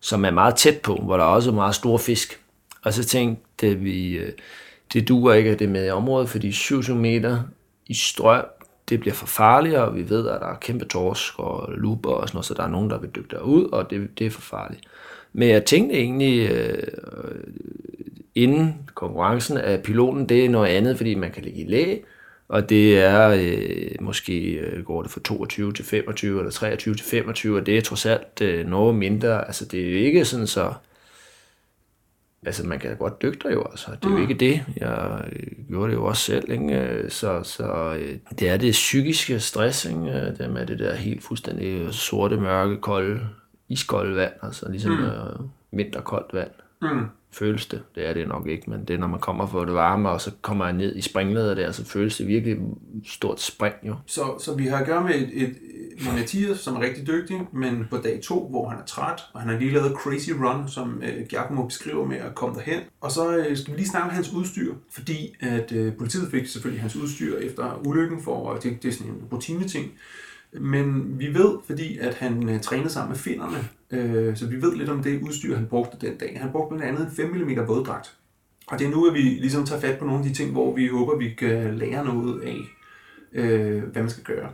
som 0.00 0.24
er 0.24 0.30
meget 0.30 0.54
tæt 0.54 0.80
på, 0.80 0.94
hvor 0.94 1.16
der 1.16 1.24
er 1.24 1.28
også 1.28 1.52
meget 1.52 1.74
store 1.74 1.98
fisk. 1.98 2.40
Og 2.86 2.92
så 2.92 3.04
tænkte 3.04 3.74
vi, 3.74 4.16
øh, 4.16 4.32
det 4.92 5.08
duer 5.08 5.34
ikke, 5.34 5.50
at 5.50 5.58
det 5.58 5.64
er 5.64 5.70
med 5.70 5.86
i 5.86 5.90
området, 5.90 6.28
fordi 6.28 6.52
7 6.52 6.82
meter 6.94 7.42
i 7.86 7.94
strøm, 7.94 8.44
det 8.88 9.00
bliver 9.00 9.14
for 9.14 9.26
farligt, 9.26 9.74
og 9.74 9.96
vi 9.96 10.10
ved, 10.10 10.28
at 10.28 10.40
der 10.40 10.46
er 10.46 10.58
kæmpe 10.60 10.84
torsk 10.84 11.38
og 11.38 11.72
luber 11.72 12.10
og 12.10 12.28
sådan 12.28 12.36
noget, 12.36 12.46
så 12.46 12.54
der 12.54 12.62
er 12.62 12.68
nogen, 12.68 12.90
der 12.90 12.98
vil 12.98 13.10
dykke 13.10 13.28
derud, 13.30 13.64
og 13.64 13.90
det, 13.90 14.18
det 14.18 14.26
er 14.26 14.30
for 14.30 14.40
farligt. 14.40 14.80
Men 15.32 15.48
jeg 15.48 15.64
tænkte 15.64 15.96
egentlig, 15.96 16.50
øh, 16.50 16.78
øh 16.78 17.44
inden 18.34 18.74
konkurrencen, 18.94 19.56
at 19.56 19.82
piloten 19.82 20.28
det 20.28 20.44
er 20.44 20.48
noget 20.48 20.68
andet, 20.68 20.96
fordi 20.96 21.14
man 21.14 21.30
kan 21.30 21.42
ligge 21.42 21.60
i 21.60 21.64
læ, 21.64 21.96
og 22.48 22.68
det 22.68 22.98
er 22.98 23.28
øh, 23.28 23.90
måske 24.00 24.52
øh, 24.52 24.84
går 24.84 25.02
det 25.02 25.10
fra 25.10 25.20
22 25.24 25.72
til 25.72 25.84
25 25.84 26.38
eller 26.38 26.50
23 26.50 26.94
til 26.94 27.06
25, 27.06 27.56
og 27.56 27.66
det 27.66 27.76
er 27.76 27.82
trods 27.82 28.06
alt 28.06 28.42
øh, 28.42 28.66
noget 28.66 28.94
mindre. 28.94 29.46
Altså 29.46 29.64
det 29.64 29.80
er 29.80 29.90
jo 29.90 29.96
ikke 29.96 30.24
sådan 30.24 30.46
så... 30.46 30.72
Altså 32.46 32.66
man 32.66 32.78
kan 32.78 32.96
godt 32.96 33.22
dykke 33.22 33.38
der 33.42 33.50
jo, 33.52 33.64
altså. 33.70 33.90
Det 34.02 34.08
er 34.08 34.10
jo 34.10 34.16
ikke 34.16 34.34
det. 34.34 34.64
Jeg 34.76 35.24
øh, 35.32 35.68
gjorde 35.68 35.90
det 35.90 35.96
jo 35.96 36.04
også 36.04 36.22
selv, 36.22 36.50
ikke? 36.50 36.80
Øh, 36.80 37.10
Så, 37.10 37.42
så 37.42 37.96
øh, 37.98 38.18
det 38.38 38.48
er 38.48 38.56
det 38.56 38.72
psykiske 38.72 39.40
stress, 39.40 39.84
ikke? 39.84 40.34
Det 40.38 40.50
med 40.50 40.66
det 40.66 40.78
der 40.78 40.94
helt 40.94 41.22
fuldstændig 41.22 41.94
sorte, 41.94 42.36
mørke, 42.36 42.76
kolde 42.76 43.20
iskoldt 43.68 44.16
vand, 44.16 44.32
altså 44.42 44.70
ligesom 44.70 44.92
mm. 44.92 45.04
øh, 45.04 45.40
vinterkoldt 45.72 46.34
vand. 46.34 46.50
Mm. 46.82 47.06
Føles 47.38 47.66
det. 47.66 47.82
Det 47.94 48.08
er 48.08 48.14
det 48.14 48.28
nok 48.28 48.46
ikke, 48.46 48.70
men 48.70 48.84
det 48.84 48.94
er, 48.94 48.98
når 48.98 49.06
man 49.06 49.20
kommer 49.20 49.46
for 49.46 49.64
det 49.64 49.74
varme, 49.74 50.08
og 50.08 50.20
så 50.20 50.30
kommer 50.42 50.64
jeg 50.64 50.74
ned 50.74 50.96
i 50.96 51.00
springladet 51.00 51.56
der, 51.56 51.72
så 51.72 51.84
føles 51.84 52.16
det 52.16 52.26
virkelig 52.28 52.56
stort 53.06 53.40
spring 53.40 53.74
jo. 53.82 53.94
Så, 54.06 54.38
så 54.38 54.54
vi 54.54 54.66
har 54.66 54.76
at 54.76 54.86
gøre 54.86 55.04
med, 55.04 55.14
et, 55.14 55.42
et, 55.42 55.56
med 56.04 56.12
Mathias, 56.12 56.58
som 56.58 56.76
er 56.76 56.80
rigtig 56.80 57.06
dygtig, 57.06 57.40
men 57.52 57.86
på 57.90 57.96
dag 57.96 58.20
to, 58.22 58.48
hvor 58.48 58.68
han 58.68 58.78
er 58.78 58.84
træt, 58.84 59.22
og 59.32 59.40
han 59.40 59.50
har 59.50 59.58
lige 59.58 59.72
lavet 59.72 59.96
Crazy 59.96 60.30
Run, 60.30 60.68
som 60.68 61.02
øh, 61.02 61.26
Giacomo 61.28 61.66
beskriver 61.66 62.06
med 62.06 62.16
at 62.16 62.34
komme 62.34 62.54
derhen. 62.54 62.80
Og 63.00 63.10
så 63.10 63.36
øh, 63.36 63.56
skal 63.56 63.72
vi 63.72 63.78
lige 63.78 63.88
snakke 63.88 64.08
om 64.08 64.14
hans 64.14 64.32
udstyr, 64.32 64.74
fordi 64.90 65.34
at 65.40 65.72
øh, 65.72 65.96
politiet 65.98 66.30
fik 66.30 66.46
selvfølgelig 66.46 66.82
hans 66.82 66.96
udstyr 66.96 67.38
efter 67.38 67.80
ulykken, 67.86 68.22
for 68.22 68.52
at 68.52 68.62
det, 68.62 68.82
det 68.82 68.88
er 68.88 68.92
sådan 68.92 69.12
en 69.12 69.22
rutine-ting. 69.32 69.92
Men 70.60 71.14
vi 71.18 71.26
ved, 71.34 71.58
fordi 71.66 71.98
at 71.98 72.14
han 72.14 72.48
øh, 72.48 72.60
trænede 72.60 72.90
sammen 72.90 73.08
med 73.10 73.18
finnerne, 73.18 73.56
øh, 73.90 74.36
så 74.36 74.46
vi 74.46 74.62
ved 74.62 74.74
lidt 74.76 74.88
om 74.90 75.02
det 75.02 75.22
udstyr, 75.22 75.56
han 75.56 75.66
brugte 75.66 76.06
den 76.06 76.16
dag. 76.18 76.38
Han 76.40 76.50
brugte 76.52 76.76
blandt 76.76 76.92
andet 76.98 77.10
en 77.10 77.16
5 77.16 77.30
mm 77.30 77.68
våddragt. 77.68 78.12
Og 78.66 78.78
det 78.78 78.86
er 78.86 78.90
nu, 78.90 79.06
at 79.06 79.14
vi 79.14 79.18
ligesom 79.20 79.64
tager 79.64 79.80
fat 79.80 79.98
på 79.98 80.04
nogle 80.04 80.20
af 80.20 80.26
de 80.28 80.34
ting, 80.34 80.52
hvor 80.52 80.74
vi 80.74 80.88
håber, 80.88 81.16
vi 81.18 81.28
kan 81.38 81.74
lære 81.78 82.04
noget 82.04 82.40
af, 82.42 82.56
øh, 83.32 83.82
hvad 83.82 84.02
man 84.02 84.10
skal 84.10 84.24
gøre. 84.24 84.48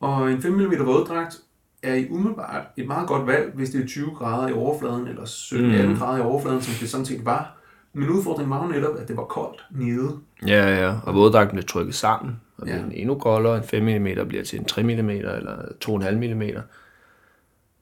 Og 0.00 0.32
en 0.32 0.42
5 0.42 0.52
mm 0.52 0.86
våddragt 0.86 1.36
er 1.82 1.94
i 1.94 2.08
umiddelbart 2.10 2.64
et 2.76 2.86
meget 2.86 3.08
godt 3.08 3.26
valg, 3.26 3.52
hvis 3.54 3.70
det 3.70 3.82
er 3.82 3.86
20 3.86 4.10
grader 4.10 4.48
i 4.48 4.52
overfladen, 4.52 5.06
eller 5.08 5.22
17-18 5.24 5.86
Mm. 5.88 5.96
grader 5.96 6.18
i 6.18 6.20
overfladen, 6.20 6.62
som 6.62 6.74
det 6.80 6.88
sådan 6.90 7.06
set 7.06 7.24
var. 7.24 7.56
Men 7.92 8.08
udfordringen 8.08 8.50
var 8.50 8.66
jo 8.66 8.72
netop, 8.72 8.96
at 8.98 9.08
det 9.08 9.16
var 9.16 9.24
koldt 9.24 9.64
nede. 9.70 10.16
Ja, 10.46 10.80
ja, 10.84 10.94
og 11.04 11.14
våddragten 11.14 11.50
bliver 11.56 11.66
trykket 11.66 11.94
sammen, 11.94 12.40
og 12.62 12.68
Ja. 12.68 12.76
ja. 12.76 12.82
en 12.82 12.92
endnu 12.92 13.18
koldere, 13.18 13.56
en 13.56 13.64
5 13.64 13.82
mm 13.82 14.28
bliver 14.28 14.44
til 14.44 14.58
en 14.58 14.64
3 14.64 14.82
mm, 14.82 14.88
eller 15.08 15.56
2,5 15.84 16.34
mm. 16.34 16.42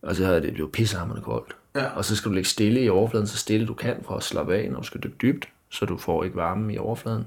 Og 0.02 0.16
så 0.16 0.26
er 0.26 0.40
det 0.40 0.58
jo 0.58 0.70
pissehammerende 0.72 1.24
koldt. 1.24 1.56
Ja. 1.74 1.86
Og 1.86 2.04
så 2.04 2.16
skal 2.16 2.28
du 2.28 2.34
ligge 2.34 2.48
stille 2.48 2.82
i 2.82 2.88
overfladen, 2.88 3.26
så 3.26 3.36
stille 3.36 3.66
du 3.66 3.74
kan 3.74 3.96
for 4.02 4.16
at 4.16 4.22
slappe 4.22 4.54
af, 4.54 4.70
når 4.70 4.80
du 4.80 4.86
skal 4.86 5.00
dykke 5.00 5.16
dybt, 5.22 5.48
så 5.68 5.84
du 5.86 5.96
får 5.96 6.24
ikke 6.24 6.36
varme 6.36 6.74
i 6.74 6.78
overfladen. 6.78 7.24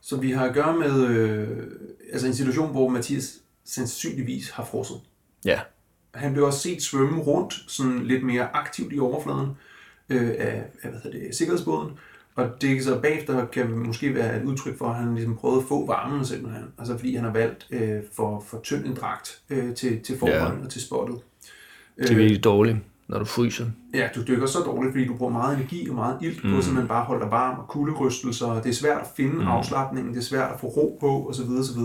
Så 0.00 0.16
vi 0.16 0.30
har 0.32 0.46
at 0.46 0.54
gøre 0.54 0.76
med 0.76 1.06
øh, 1.06 1.48
altså 2.12 2.26
en 2.26 2.34
situation, 2.34 2.70
hvor 2.70 2.88
Mathias 2.88 3.34
sandsynligvis 3.64 4.50
har 4.50 4.64
frosset. 4.64 4.96
Ja, 5.44 5.60
Han 6.14 6.32
blev 6.32 6.44
også 6.44 6.58
set 6.58 6.82
svømme 6.82 7.20
rundt 7.22 7.54
sådan 7.68 8.04
lidt 8.04 8.24
mere 8.26 8.56
aktivt 8.56 8.92
i 8.92 8.98
overfladen 8.98 9.48
øh, 10.08 10.34
af, 10.38 10.64
af 10.82 10.90
hvad 10.90 11.00
hedder 11.00 11.18
det, 11.18 11.34
sikkerhedsbåden. 11.34 11.90
Og 12.34 12.50
det 12.60 12.84
så 12.84 13.00
bagefter 13.00 13.46
kan 13.46 13.70
måske 13.70 14.14
være 14.14 14.36
et 14.36 14.44
udtryk 14.44 14.78
for, 14.78 14.88
at 14.88 14.94
han 14.94 15.14
ligesom 15.14 15.36
prøvede 15.36 15.60
at 15.60 15.68
få 15.68 15.86
varmen 15.86 16.24
simpelthen. 16.24 16.64
Altså 16.78 16.96
fordi 16.96 17.14
han 17.14 17.24
har 17.24 17.32
valgt 17.32 17.66
øh, 17.70 18.02
for, 18.12 18.44
for 18.46 18.60
tynd 18.60 18.86
en 18.86 18.94
dragt 18.94 19.40
øh, 19.50 19.74
til, 19.74 20.00
til 20.00 20.18
forholdene 20.18 20.58
ja. 20.58 20.64
og 20.64 20.70
til 20.70 20.82
spottet. 20.82 21.16
det 21.98 22.10
er 22.10 22.14
virkelig 22.16 22.44
dårligt, 22.44 22.78
når 23.08 23.18
du 23.18 23.24
fryser. 23.24 23.64
Ja, 23.94 24.08
du 24.14 24.20
dykker 24.28 24.46
så 24.46 24.58
dårligt, 24.66 24.92
fordi 24.92 25.06
du 25.06 25.14
bruger 25.14 25.32
meget 25.32 25.56
energi 25.56 25.88
og 25.88 25.94
meget 25.94 26.16
ilt 26.22 26.42
på, 26.42 26.46
Mm. 26.48 26.62
simpelthen 26.62 26.88
bare 26.88 27.04
holde 27.04 27.22
dig 27.22 27.30
varm 27.30 27.58
og 27.58 27.68
kulderystelser. 27.68 28.46
og 28.46 28.64
Det 28.64 28.70
er 28.70 28.74
svært 28.74 29.00
at 29.00 29.06
finde 29.16 29.34
mm. 29.34 29.46
afslappningen, 29.48 30.12
det 30.14 30.18
er 30.20 30.24
svært 30.24 30.50
at 30.54 30.60
få 30.60 30.66
ro 30.66 30.96
på 31.00 31.28
osv. 31.28 31.42
osv. 31.60 31.80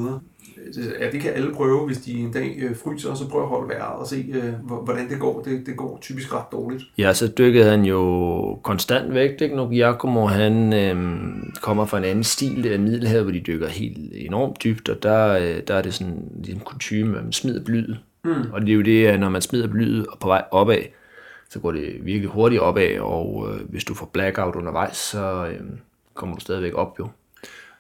Ja, 1.00 1.12
det 1.12 1.22
kan 1.22 1.32
alle 1.34 1.54
prøve, 1.54 1.86
hvis 1.86 1.98
de 1.98 2.12
en 2.14 2.32
dag 2.32 2.58
øh, 2.62 2.76
fryser, 2.84 3.10
og 3.10 3.18
så 3.18 3.30
prøve 3.30 3.44
at 3.44 3.50
holde 3.50 3.70
vejret 3.70 4.00
og 4.00 4.08
se, 4.08 4.26
øh, 4.34 4.54
hvor- 4.68 4.82
hvordan 4.84 5.10
det 5.10 5.20
går. 5.20 5.42
Det, 5.42 5.66
det 5.66 5.78
går 5.78 5.98
typisk 6.02 6.34
ret 6.36 6.52
dårligt. 6.52 6.84
Ja, 6.98 7.14
så 7.14 7.28
dykkede 7.38 7.66
han 7.70 7.84
jo 7.86 8.60
konstant 8.64 9.14
vægt, 9.14 9.42
ikke? 9.42 9.56
Nu 9.56 9.68
Giacomo, 9.70 10.26
han 10.26 10.74
øhm, 10.74 11.52
kommer 11.62 11.86
fra 11.86 11.98
en 11.98 12.04
anden 12.04 12.24
stil, 12.24 12.64
det 12.64 12.74
er 12.74 12.80
Middelhavet, 12.80 13.24
hvor 13.24 13.32
de 13.32 13.40
dykker 13.40 13.68
helt 13.68 14.14
enormt 14.16 14.64
dybt, 14.64 14.90
og 14.90 15.04
der, 15.04 15.28
øh, 15.30 15.62
der 15.68 15.74
er 15.76 15.82
det 15.82 15.94
sådan 15.94 16.24
ligesom 16.44 16.64
kutume, 16.66 17.18
at 17.18 17.24
man 17.24 17.32
smider 17.34 17.64
blyet. 17.64 18.00
Mm. 18.24 18.32
Og 18.54 18.62
det 18.62 18.70
er 18.70 18.74
jo 18.74 18.82
det, 18.82 19.06
at 19.08 19.20
når 19.20 19.30
man 19.30 19.42
smider 19.42 19.68
blyet 19.68 20.06
og 20.08 20.20
på 20.20 20.28
vej 20.28 20.44
opad, 20.52 20.78
så 21.50 21.60
går 21.60 21.72
det 21.72 22.06
virkelig 22.06 22.30
hurtigt 22.30 22.62
opad, 22.62 23.00
og 23.00 23.48
øh, 23.54 23.70
hvis 23.70 23.84
du 23.84 23.94
får 23.94 24.06
blackout 24.06 24.56
undervejs, 24.56 24.98
så 24.98 25.48
øh, 25.48 25.60
kommer 26.14 26.36
du 26.36 26.42
stadigvæk 26.42 26.74
op 26.76 27.00
jo. 27.00 27.08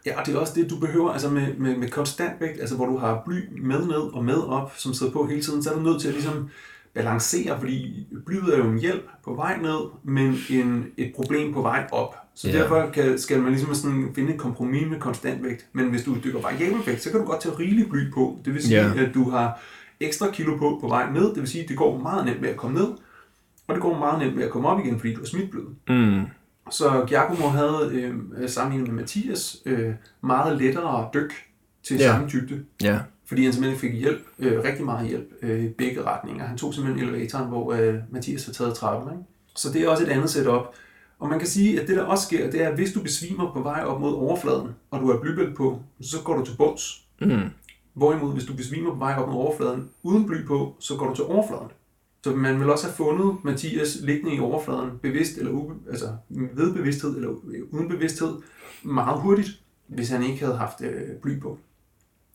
Ja, 0.06 0.20
og 0.20 0.26
det 0.26 0.36
er 0.36 0.40
også 0.40 0.54
det, 0.56 0.70
du 0.70 0.80
behøver, 0.80 1.12
altså 1.12 1.30
med, 1.30 1.54
med, 1.58 1.78
med 1.78 1.90
konstant 1.90 2.34
vægt, 2.40 2.60
altså 2.60 2.76
hvor 2.76 2.86
du 2.86 2.98
har 2.98 3.22
bly 3.26 3.40
med 3.62 3.80
ned 3.86 4.14
og 4.14 4.26
med 4.26 4.38
op, 4.48 4.74
som 4.78 4.94
sidder 4.94 5.12
på 5.12 5.26
hele 5.26 5.42
tiden, 5.42 5.64
så 5.64 5.70
er 5.72 5.76
du 5.76 5.82
nødt 5.82 6.02
til 6.02 6.08
at 6.08 6.14
ligesom 6.14 6.50
balancere, 6.94 7.60
fordi 7.60 8.08
blyet 8.26 8.54
er 8.54 8.58
jo 8.58 8.64
en 8.72 8.80
hjælp 8.80 9.10
på 9.24 9.34
vej 9.36 9.58
ned, 9.62 9.80
men 10.04 10.36
en, 10.50 10.86
et 10.98 11.12
problem 11.16 11.54
på 11.54 11.62
vej 11.62 11.88
op. 11.92 12.16
Så 12.36 12.50
Ja. 12.50 12.58
derfor 12.58 12.90
kan, 12.94 13.20
skal 13.20 13.40
man 13.42 13.52
ligesom 13.52 13.74
sådan 13.76 14.12
finde 14.16 14.34
et 14.34 14.40
kompromis 14.40 14.88
med 14.90 15.00
konstant 15.00 15.44
vægt. 15.44 15.66
Men 15.74 15.90
hvis 15.90 16.04
du 16.04 16.16
dykker 16.24 16.42
variabel 16.42 16.78
vægt, 16.88 17.02
så 17.04 17.12
kan 17.12 17.20
du 17.20 17.26
godt 17.26 17.42
tage 17.42 17.56
rigelig 17.60 17.90
bly 17.90 18.12
på. 18.14 18.40
Det 18.46 18.54
vil 18.54 18.64
sige, 18.64 18.82
Ja. 18.82 19.04
at 19.04 19.14
du 19.14 19.30
har 19.30 19.60
ekstra 20.00 20.32
kilo 20.32 20.58
på 20.58 20.78
på 20.82 20.88
vej 20.88 21.12
ned. 21.12 21.24
Det 21.30 21.38
vil 21.40 21.48
sige, 21.48 21.64
at 21.64 21.70
det 21.70 21.78
går 21.78 21.98
meget 21.98 22.26
nemt 22.26 22.42
med 22.42 22.50
at 22.50 22.56
komme 22.56 22.80
ned, 22.80 22.88
og 23.70 23.76
det 23.76 23.82
går 23.82 23.98
meget 24.00 24.20
nemt 24.20 24.36
med 24.36 24.44
at 24.44 24.52
komme 24.52 24.68
op 24.68 24.80
igen, 24.80 25.00
fordi 25.00 25.14
du 25.14 25.20
har 25.20 25.26
smidt 25.28 25.52
blyet. 25.52 25.76
Mm. 25.90 26.22
Så 26.72 27.06
Giacomo 27.08 27.48
havde 27.48 27.90
øh, 27.94 28.50
sammenlignet 28.50 28.94
med 28.94 29.02
Mathias 29.02 29.58
øh, 29.66 29.94
meget 30.22 30.58
lettere 30.62 31.10
dyk 31.14 31.34
til 31.84 31.98
ja. 31.98 32.04
Ja. 32.06 32.12
samme 32.12 32.30
dybde, 32.34 32.64
Ja, 32.84 33.00
fordi 33.26 33.44
han 33.44 33.54
simpelthen 33.54 33.80
fik 33.80 34.00
hjælp, 34.00 34.22
øh, 34.40 34.64
rigtig 34.64 34.86
meget 34.86 35.08
hjælp 35.08 35.30
øh, 35.42 35.64
i 35.64 35.68
begge 35.68 36.04
retninger. 36.04 36.46
Han 36.48 36.58
tog 36.58 36.74
simpelthen 36.74 37.10
elevatoren, 37.10 37.48
hvor 37.48 37.74
øh, 37.74 37.96
Mathias 38.12 38.46
har 38.46 38.54
taget 38.54 38.74
trappen. 38.76 39.14
Ikke? 39.14 39.24
Så 39.56 39.72
det 39.74 39.82
er 39.82 39.90
også 39.90 40.04
et 40.04 40.10
andet 40.10 40.30
setup. 40.30 40.64
Og 41.20 41.30
man 41.30 41.40
kan 41.40 41.48
sige, 41.48 41.82
at 41.82 41.88
det 41.88 41.98
der 41.98 42.04
også 42.04 42.26
sker, 42.26 42.52
det 42.52 42.64
er, 42.64 42.68
at 42.70 42.76
hvis 42.76 42.94
du 42.94 43.02
besvimer 43.02 43.54
på 43.54 43.62
vej 43.62 43.84
op 43.84 44.02
mod 44.02 44.14
overfladen, 44.14 44.70
og 44.92 45.00
du 45.02 45.12
har 45.12 45.20
blybælt 45.20 45.56
på, 45.58 45.80
så 46.02 46.18
går 46.24 46.38
du 46.38 46.46
til 46.46 46.54
bunds. 46.58 47.06
mm. 47.22 47.42
Hvorimod, 47.94 48.34
hvis 48.34 48.46
du 48.46 48.54
besvimer 48.54 48.90
på 48.94 49.00
vej 49.00 49.16
op 49.18 49.28
mod 49.28 49.36
overfladen 49.36 49.90
uden 50.04 50.26
bly 50.26 50.46
på, 50.48 50.76
så 50.80 50.96
går 50.96 51.08
du 51.10 51.16
til 51.16 51.24
overfladen. 51.26 51.68
Så 52.24 52.36
man 52.36 52.60
vil 52.60 52.70
også 52.70 52.86
have 52.86 52.96
fundet 52.96 53.38
Mathias 53.44 53.98
liggende 54.02 54.36
i 54.36 54.40
overfladen, 54.40 54.90
bevidst 55.02 55.38
eller 55.38 55.52
ube, 55.52 55.74
altså 55.90 56.06
ved 56.30 56.74
bevidsthed 56.74 57.16
eller 57.16 57.30
uden 57.72 57.90
bevidsthed, 57.90 58.34
meget 58.84 59.22
hurtigt, 59.22 59.50
hvis 59.88 60.10
han 60.10 60.24
ikke 60.24 60.46
havde 60.46 60.58
haft 60.58 60.82
øh, 60.82 61.16
bly 61.22 61.40
på. 61.40 61.60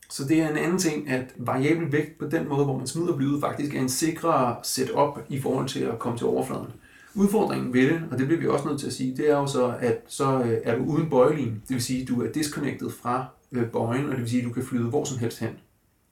Så 0.09 0.27
det 0.27 0.41
er 0.41 0.49
en 0.49 0.57
anden 0.57 0.77
ting, 0.77 1.09
at 1.09 1.33
variabel 1.37 1.91
vægt 1.91 2.19
på 2.19 2.25
den 2.25 2.49
måde, 2.49 2.65
hvor 2.65 2.77
man 2.77 2.87
smider 2.87 3.15
blyet, 3.15 3.41
faktisk 3.41 3.75
er 3.75 3.79
en 3.79 3.89
sikrere 3.89 4.55
setup 4.63 5.19
i 5.29 5.39
forhold 5.39 5.67
til 5.67 5.79
at 5.79 5.99
komme 5.99 6.17
til 6.17 6.27
overfladen. 6.27 6.67
Udfordringen 7.15 7.73
ved 7.73 7.89
det, 7.89 8.01
og 8.11 8.17
det 8.17 8.27
bliver 8.27 8.41
vi 8.41 8.47
også 8.47 8.67
nødt 8.67 8.79
til 8.79 8.87
at 8.87 8.93
sige, 8.93 9.17
det 9.17 9.29
er 9.29 9.37
jo 9.37 9.47
så, 9.47 9.75
at 9.79 10.01
så 10.07 10.41
øh, 10.43 10.57
er 10.63 10.77
du 10.77 10.83
uden 10.83 11.09
bøjelin. 11.09 11.61
Det 11.67 11.73
vil 11.73 11.83
sige, 11.83 12.01
at 12.01 12.07
du 12.07 12.21
er 12.21 12.31
disconnected 12.31 12.89
fra 12.89 13.25
øh, 13.51 13.71
bøjen, 13.71 14.05
og 14.05 14.11
det 14.11 14.19
vil 14.19 14.29
sige, 14.29 14.41
at 14.41 14.47
du 14.47 14.53
kan 14.53 14.63
flyde 14.63 14.89
hvor 14.89 15.03
som 15.03 15.17
helst 15.17 15.39
hen. 15.39 15.49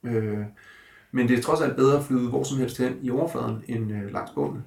Øh, 0.04 0.38
men 1.16 1.28
det 1.28 1.38
er 1.40 1.42
trods 1.42 1.62
alt 1.62 1.76
bedre 1.76 1.98
at 1.98 2.04
flyde 2.04 2.30
hvor 2.30 2.44
som 2.44 2.58
helst 2.58 2.78
hen 2.78 2.94
i 3.02 3.10
overfladen 3.10 3.56
end 3.68 3.92
øh, 3.92 4.14
langs 4.14 4.32
bunden. 4.32 4.60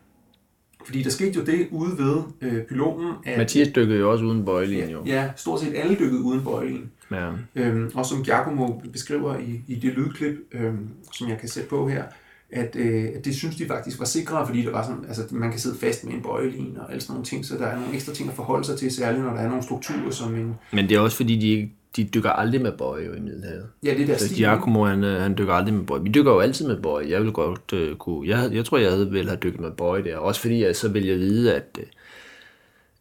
Fordi 0.84 1.02
der 1.02 1.10
skete 1.10 1.38
jo 1.38 1.44
det 1.44 1.68
ude 1.70 1.98
ved 1.98 2.16
øh, 2.40 2.62
pylonen, 2.64 3.12
at 3.24 3.38
Mathias 3.38 3.68
dykkede 3.68 3.98
jo 3.98 4.10
også 4.12 4.24
uden 4.24 4.44
bøjlin 4.44 4.88
jo. 4.88 5.02
ja, 5.06 5.30
stort 5.36 5.60
set 5.60 5.72
alle 5.76 5.94
dykkede 5.98 6.20
uden 6.22 6.42
bøjelin. 6.44 6.90
Ja. 7.10 7.30
Øhm, 7.56 7.90
og 7.94 8.06
som 8.06 8.22
Giacomo 8.24 8.80
beskriver 8.92 9.38
i, 9.38 9.60
i 9.68 9.74
det 9.74 9.94
lydklip, 9.94 10.34
øhm, 10.52 10.88
som 11.12 11.28
jeg 11.28 11.38
kan 11.38 11.48
sætte 11.48 11.68
på 11.68 11.88
her, 11.88 12.04
at, 12.50 12.76
øh, 12.76 13.04
at 13.16 13.24
det 13.24 13.34
synes 13.34 13.56
de 13.56 13.66
faktisk 13.66 13.98
var 13.98 14.04
sikrere, 14.04 14.46
fordi 14.46 14.62
det 14.62 14.72
var 14.72 14.82
sådan, 14.82 15.04
altså, 15.08 15.22
man 15.30 15.50
kan 15.50 15.60
sidde 15.60 15.76
fast 15.78 16.04
med 16.04 16.12
en 16.14 16.22
bøjelin 16.22 16.76
og 16.80 16.90
alle 16.90 17.00
sådan 17.00 17.12
nogle 17.12 17.24
ting, 17.24 17.44
så 17.44 17.54
der 17.58 17.66
er 17.66 17.78
nogle 17.78 17.94
ekstra 17.94 18.12
ting 18.12 18.28
at 18.28 18.34
forholde 18.34 18.64
sig 18.64 18.78
til, 18.78 18.90
særligt 18.92 19.24
når 19.24 19.30
der 19.32 19.40
er 19.40 19.48
nogle 19.48 19.62
strukturer 19.62 20.10
som 20.10 20.34
en... 20.34 20.54
Men 20.72 20.88
det 20.88 20.96
er 20.96 21.00
også 21.00 21.16
fordi, 21.16 21.36
de, 21.36 21.48
ikke- 21.48 21.72
de 21.96 22.04
dykker 22.04 22.30
aldrig 22.30 22.62
med 22.62 22.72
bøje 22.72 23.04
i 23.04 23.20
Middelhavet. 23.20 23.66
Ja, 23.84 23.94
det 23.94 24.08
der 24.08 24.16
Så 24.16 24.26
stil. 24.26 24.36
Giacomo, 24.36 24.84
han, 24.84 25.04
øh, 25.04 25.20
han 25.20 25.38
dykker 25.38 25.52
aldrig 25.52 25.74
med 25.74 25.84
bøje. 25.84 26.02
Vi 26.02 26.08
dykker 26.08 26.32
jo 26.32 26.40
altid 26.40 26.66
med 26.66 26.76
bøje. 26.76 27.10
Jeg 27.10 27.22
vil 27.22 27.32
godt 27.32 27.72
øh, 27.72 27.96
kunne... 27.96 28.28
Jeg, 28.28 28.50
jeg 28.52 28.64
tror, 28.64 28.78
jeg 28.78 28.90
havde 28.90 29.12
vel 29.12 29.28
have 29.28 29.38
dykket 29.42 29.60
med 29.60 29.70
bøje 29.70 30.04
der. 30.04 30.16
Også 30.16 30.40
fordi, 30.40 30.64
jeg 30.64 30.76
så 30.76 30.88
vil 30.88 31.06
jeg 31.06 31.18
vide, 31.18 31.54
at, 31.54 31.78
øh, 31.78 31.84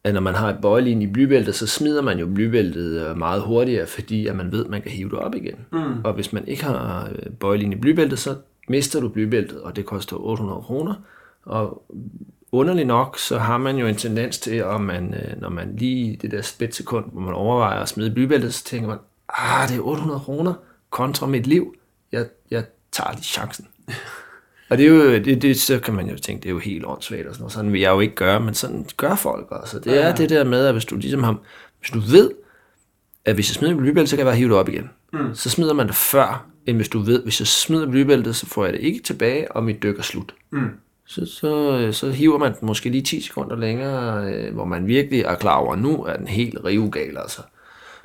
at 0.04 0.14
når 0.14 0.20
man 0.20 0.34
har 0.34 0.50
et 0.50 0.58
bøjelin 0.62 1.02
i 1.02 1.06
blybæltet, 1.06 1.54
så 1.54 1.66
smider 1.66 2.02
man 2.02 2.18
jo 2.18 2.26
blybæltet 2.26 3.06
øh, 3.06 3.18
meget 3.18 3.42
hurtigere, 3.42 3.86
fordi 3.86 4.26
at 4.26 4.36
man 4.36 4.52
ved, 4.52 4.64
at 4.64 4.70
man 4.70 4.82
kan 4.82 4.90
hive 4.90 5.10
det 5.10 5.18
op 5.18 5.34
igen. 5.34 5.56
Mm. 5.72 6.04
Og 6.04 6.12
hvis 6.12 6.32
man 6.32 6.48
ikke 6.48 6.64
har 6.64 7.08
øh, 7.12 7.32
bøjelin 7.32 7.72
i 7.72 7.76
blybæltet, 7.76 8.18
så 8.18 8.34
mister 8.68 9.00
du 9.00 9.08
blybæltet, 9.08 9.60
og 9.60 9.76
det 9.76 9.84
koster 9.84 10.16
800 10.16 10.60
kroner. 10.60 10.94
Og 11.44 11.82
underligt 12.52 12.86
nok, 12.86 13.18
så 13.18 13.38
har 13.38 13.58
man 13.58 13.76
jo 13.76 13.86
en 13.86 13.96
tendens 13.96 14.38
til, 14.38 14.54
at 14.54 14.80
man, 14.80 15.14
øh, 15.14 15.40
når 15.40 15.48
man 15.48 15.76
lige 15.76 16.18
det 16.22 16.30
der 16.30 16.42
splitsekund, 16.42 17.04
hvor 17.12 17.20
man 17.20 17.34
overvejer 17.34 17.80
at 17.80 17.88
smide 17.88 18.10
blybæltet, 18.10 18.54
så 18.54 18.64
tænker 18.64 18.88
man, 18.88 18.98
ah, 19.28 19.68
det 19.68 19.76
er 19.76 19.80
800 19.80 20.20
kroner 20.20 20.54
kontra 20.90 21.26
mit 21.26 21.46
liv. 21.46 21.74
Jeg, 22.12 22.26
jeg 22.50 22.64
tager 22.92 23.12
lige 23.12 23.22
chancen. 23.24 23.66
Og 24.70 24.78
det 24.78 24.86
er 24.86 24.90
jo, 24.90 25.12
det, 25.18 25.42
det, 25.42 25.60
så 25.60 25.78
kan 25.78 25.94
man 25.94 26.08
jo 26.10 26.16
tænke, 26.18 26.42
det 26.42 26.48
er 26.48 26.52
jo 26.52 26.58
helt 26.58 26.84
åndssvagt 26.86 27.26
og 27.26 27.34
sådan 27.34 27.42
noget. 27.42 27.52
Sådan 27.52 27.72
vil 27.72 27.80
jeg 27.80 27.90
jo 27.90 28.00
ikke 28.00 28.14
gøre, 28.14 28.40
men 28.40 28.54
sådan 28.54 28.86
gør 28.96 29.14
folk 29.14 29.46
også. 29.50 29.78
Det 29.78 29.98
er 30.02 30.06
Ja. 30.06 30.12
det 30.12 30.30
der 30.30 30.44
med, 30.44 30.66
at 30.66 30.74
hvis 30.74 30.84
du 30.84 30.96
ligesom 30.96 31.22
har, 31.22 31.36
hvis 31.80 31.90
du 31.90 31.98
ved, 32.00 32.30
at 33.24 33.34
hvis 33.34 33.50
jeg 33.50 33.54
smider 33.54 33.74
mit 33.74 33.82
blybælte, 33.82 34.10
så 34.10 34.16
kan 34.16 34.26
jeg 34.26 34.30
bare 34.30 34.36
hive 34.36 34.48
det 34.48 34.56
op 34.56 34.68
igen. 34.68 34.90
Mm. 35.12 35.34
Så 35.34 35.50
smider 35.50 35.72
man 35.74 35.86
det 35.86 35.94
før, 35.94 36.46
end 36.66 36.76
hvis 36.76 36.88
du 36.88 36.98
ved, 36.98 37.22
hvis 37.22 37.40
jeg 37.40 37.46
smider 37.46 37.90
blybæltet, 37.90 38.36
så 38.36 38.46
får 38.46 38.64
jeg 38.64 38.72
det 38.72 38.80
ikke 38.80 39.02
tilbage, 39.02 39.52
og 39.52 39.64
mit 39.64 39.82
dyk 39.82 39.98
er 39.98 40.02
slut. 40.02 40.34
Mm. 40.50 40.68
Så, 41.08 41.26
så, 41.26 41.88
så 41.92 42.10
hiver 42.10 42.38
man 42.38 42.52
den 42.60 42.66
måske 42.66 42.88
lige 42.90 43.02
10 43.02 43.20
sekunder 43.20 43.56
længere, 43.56 44.32
øh, 44.32 44.54
hvor 44.54 44.64
man 44.64 44.86
virkelig 44.86 45.20
er 45.20 45.34
klar 45.34 45.56
over, 45.56 45.72
at 45.72 45.78
nu 45.78 46.04
er 46.04 46.16
den 46.16 46.26
helt 46.26 46.58
rivegal, 46.64 47.18
altså. 47.18 47.42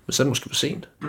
Men 0.05 0.13
så 0.13 0.23
er 0.23 0.25
det 0.25 0.29
måske 0.31 0.49
for 0.49 0.55
sent. 0.55 0.89
Mm. 1.01 1.07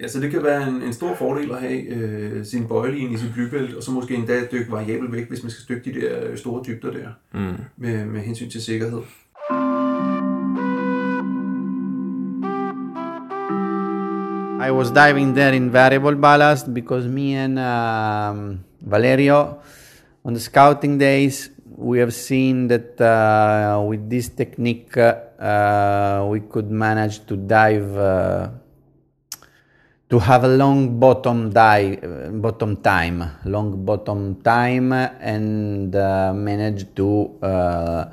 Ja, 0.00 0.08
så 0.08 0.20
det 0.20 0.30
kan 0.30 0.42
være 0.44 0.68
en, 0.68 0.82
en 0.82 0.92
stor 0.92 1.14
fordel 1.14 1.50
at 1.52 1.60
have 1.60 1.80
øh, 1.82 2.44
sin 2.46 2.68
bøjelinje 2.68 3.14
i 3.14 3.18
sin 3.18 3.32
blybælt, 3.34 3.74
og 3.74 3.82
så 3.82 3.90
måske 3.90 4.14
endda 4.14 4.40
dykke 4.52 4.72
variabel 4.72 5.12
væk, 5.12 5.28
hvis 5.28 5.42
man 5.42 5.50
skal 5.50 5.62
stykke 5.62 5.90
de 5.92 6.00
der 6.00 6.30
øh, 6.30 6.38
store 6.38 6.62
dybder 6.66 6.90
der, 6.92 7.08
Mm. 7.32 7.56
med, 7.76 8.06
med 8.06 8.20
hensyn 8.20 8.50
til 8.50 8.62
sikkerhed. 8.62 9.00
I 14.60 14.70
was 14.70 14.90
diving 14.90 15.34
there 15.34 15.54
in 15.54 15.72
variable 15.72 16.16
ballast 16.16 16.74
because 16.74 17.06
me 17.06 17.34
and 17.44 17.58
um, 17.58 18.60
Valerio, 18.80 19.54
on 20.28 20.34
the 20.34 20.40
scouting 20.40 20.98
days, 20.98 21.48
we 21.74 21.98
have 22.00 22.12
seen 22.12 22.68
that 22.68 23.00
uh, 23.00 23.82
with 23.82 24.10
this 24.10 24.28
technique 24.28 24.94
uh, 24.94 26.26
we 26.28 26.40
could 26.40 26.70
manage 26.70 27.24
to 27.24 27.34
dive 27.34 27.96
uh, 27.96 28.50
to 30.10 30.18
have 30.18 30.44
a 30.44 30.48
long 30.48 31.00
bottom 31.00 31.48
dive, 31.48 32.04
uh, 32.04 32.28
bottom 32.28 32.76
time, 32.76 33.24
long 33.46 33.86
bottom 33.86 34.42
time, 34.42 34.92
and 34.92 35.96
uh, 35.96 36.34
manage 36.34 36.94
to 36.94 37.34
uh, 37.40 38.04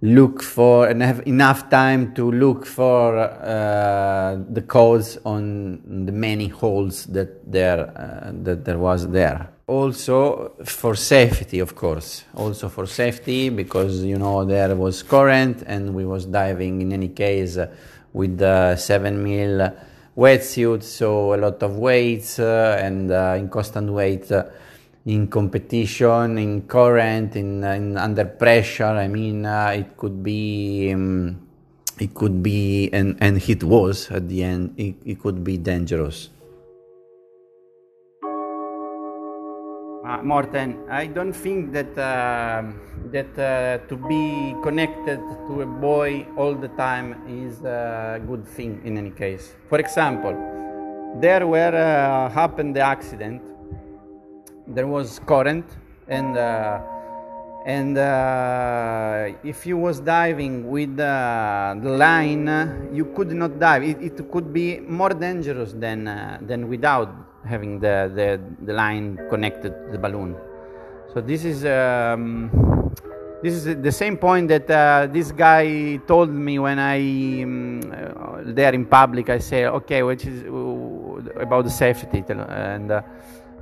look 0.00 0.42
for 0.42 0.88
and 0.88 1.02
have 1.02 1.26
enough 1.26 1.68
time 1.68 2.14
to 2.14 2.32
look 2.32 2.64
for 2.64 3.18
uh, 3.18 4.38
the 4.48 4.62
codes 4.62 5.18
on 5.26 6.06
the 6.06 6.12
many 6.12 6.48
holes 6.48 7.04
that 7.06 7.52
there 7.52 7.92
uh, 7.94 8.30
that 8.32 8.64
there 8.64 8.78
was 8.78 9.06
there. 9.08 9.50
Also 9.68 10.52
for 10.64 10.96
safety, 10.96 11.58
of 11.58 11.76
course. 11.76 12.24
Also 12.34 12.70
for 12.70 12.86
safety 12.86 13.50
because 13.50 14.02
you 14.02 14.16
know 14.16 14.42
there 14.46 14.74
was 14.74 15.02
current 15.02 15.62
and 15.66 15.94
we 15.94 16.06
was 16.06 16.24
diving 16.24 16.80
in 16.80 16.90
any 16.90 17.08
case 17.08 17.58
uh, 17.58 17.68
with 18.14 18.38
the 18.38 18.76
seven 18.76 19.22
mil 19.22 19.70
wetsuit, 20.16 20.82
so 20.82 21.34
a 21.34 21.36
lot 21.36 21.62
of 21.62 21.76
weights 21.76 22.38
uh, 22.38 22.80
and 22.82 23.10
uh, 23.12 23.36
in 23.38 23.50
constant 23.50 23.92
weight. 23.92 24.32
Uh, 24.32 24.44
in 25.04 25.26
competition, 25.28 26.36
in 26.36 26.62
current, 26.62 27.34
in, 27.34 27.64
in 27.64 27.96
under 27.96 28.26
pressure. 28.26 28.84
I 28.84 29.08
mean, 29.08 29.46
uh, 29.46 29.72
it 29.74 29.96
could 29.96 30.22
be, 30.22 30.92
um, 30.92 31.48
it 31.98 32.12
could 32.14 32.42
be, 32.42 32.90
and, 32.92 33.16
and 33.20 33.48
it 33.48 33.64
was 33.64 34.10
at 34.10 34.28
the 34.28 34.44
end. 34.44 34.74
It, 34.76 34.96
it 35.06 35.20
could 35.20 35.42
be 35.42 35.56
dangerous. 35.56 36.28
Uh, 40.08 40.22
Morten, 40.22 40.88
I 40.88 41.06
don't 41.06 41.34
think 41.34 41.70
that 41.72 41.92
uh, 41.98 42.62
that 43.12 43.38
uh, 43.38 43.76
to 43.88 43.96
be 44.08 44.54
connected 44.62 45.20
to 45.48 45.60
a 45.60 45.66
boy 45.66 46.26
all 46.34 46.54
the 46.54 46.68
time 46.68 47.14
is 47.28 47.62
a 47.62 48.18
good 48.26 48.48
thing 48.48 48.80
in 48.86 48.96
any 48.96 49.10
case. 49.10 49.54
For 49.68 49.78
example, 49.78 50.32
there 51.20 51.46
where 51.46 51.74
uh, 51.74 52.30
happened 52.30 52.74
the 52.74 52.80
accident, 52.80 53.42
there 54.66 54.86
was 54.86 55.20
current 55.26 55.66
and 56.06 56.38
uh, 56.38 56.80
and 57.66 57.98
uh, 57.98 59.36
if 59.44 59.66
you 59.66 59.76
was 59.76 60.00
diving 60.00 60.70
with 60.70 60.96
the 60.96 61.78
line 61.84 62.88
you 62.94 63.12
could 63.14 63.32
not 63.32 63.58
dive. 63.58 63.82
It, 63.82 64.00
it 64.00 64.32
could 64.32 64.54
be 64.54 64.80
more 64.80 65.10
dangerous 65.10 65.74
than 65.74 66.04
than 66.40 66.66
without 66.70 67.27
having 67.52 67.80
the, 67.80 67.96
the 68.18 68.28
the 68.68 68.72
line 68.72 69.06
connected 69.32 69.72
to 69.86 69.92
the 69.92 69.98
balloon 69.98 70.36
so 71.12 71.22
this 71.22 71.44
is 71.44 71.64
um, 71.64 72.50
this 73.42 73.54
is 73.54 73.76
the 73.76 73.92
same 73.92 74.16
point 74.16 74.48
that 74.48 74.68
uh, 74.68 75.06
this 75.10 75.32
guy 75.32 75.96
told 76.06 76.30
me 76.30 76.58
when 76.58 76.78
I 76.78 77.42
um, 77.42 77.80
uh, 77.90 78.42
there 78.44 78.74
in 78.74 78.84
public. 78.84 79.30
I 79.30 79.38
say, 79.38 79.66
okay, 79.66 80.02
which 80.02 80.26
is 80.26 80.42
uh, 80.44 81.40
about 81.40 81.64
the 81.64 81.70
safety, 81.70 82.24
and 82.28 82.90
uh, 82.90 83.02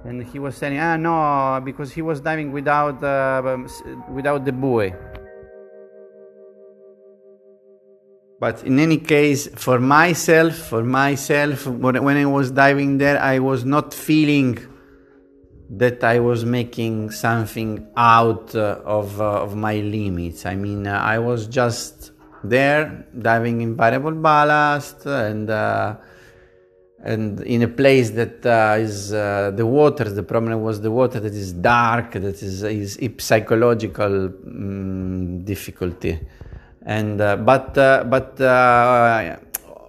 and 0.05 0.23
he 0.25 0.39
was 0.39 0.57
saying, 0.57 0.79
ah, 0.79 0.97
no, 0.97 1.61
because 1.65 1.93
he 1.93 2.03
was 2.03 2.21
diving 2.21 2.53
without 2.53 3.03
uh, 3.03 3.43
um, 3.45 3.69
without 4.11 4.45
the 4.45 4.53
buoy. 4.53 4.93
But 8.39 8.65
in 8.65 8.79
any 8.79 8.99
case, 8.99 9.49
for 9.55 9.79
myself, 9.79 10.55
for 10.57 10.85
myself, 10.85 11.67
when 11.67 12.17
I 12.17 12.27
was 12.27 12.51
diving 12.51 12.99
there, 12.99 13.19
I 13.19 13.39
was 13.39 13.65
not 13.65 13.95
feeling 13.95 14.59
that 15.71 16.05
I 16.05 16.21
was 16.21 16.45
making 16.45 17.11
something 17.11 17.87
out 17.97 18.55
uh, 18.55 18.81
of, 18.85 19.21
uh, 19.21 19.43
of 19.43 19.57
my 19.57 19.77
limits. 19.77 20.47
I 20.47 20.55
mean, 20.55 20.87
uh, 20.87 20.99
I 20.99 21.19
was 21.19 21.47
just 21.47 22.13
there 22.45 23.07
diving 23.19 23.63
in 23.63 23.77
variable 23.77 24.13
ballast 24.13 25.07
and 25.07 25.51
uh, 25.51 25.97
and 27.03 27.41
in 27.43 27.63
a 27.63 27.69
place 27.69 28.11
that 28.11 28.45
uh, 28.45 28.77
is 28.79 29.11
the 29.11 29.67
water. 29.67 30.05
The 30.05 30.23
problem 30.23 30.61
was 30.61 30.81
the 30.81 30.91
water 30.91 31.21
that 31.21 31.33
is 31.33 31.53
dark, 31.53 32.13
that 32.13 32.43
is 32.43 32.63
is 32.63 32.99
psychological 33.19 34.29
mm, 34.29 35.45
difficulty, 35.45 36.19
and 36.87 37.21
uh, 37.21 37.37
but 37.37 37.77
uh, 37.79 38.05
but. 38.05 38.41
Uh, 38.41 39.37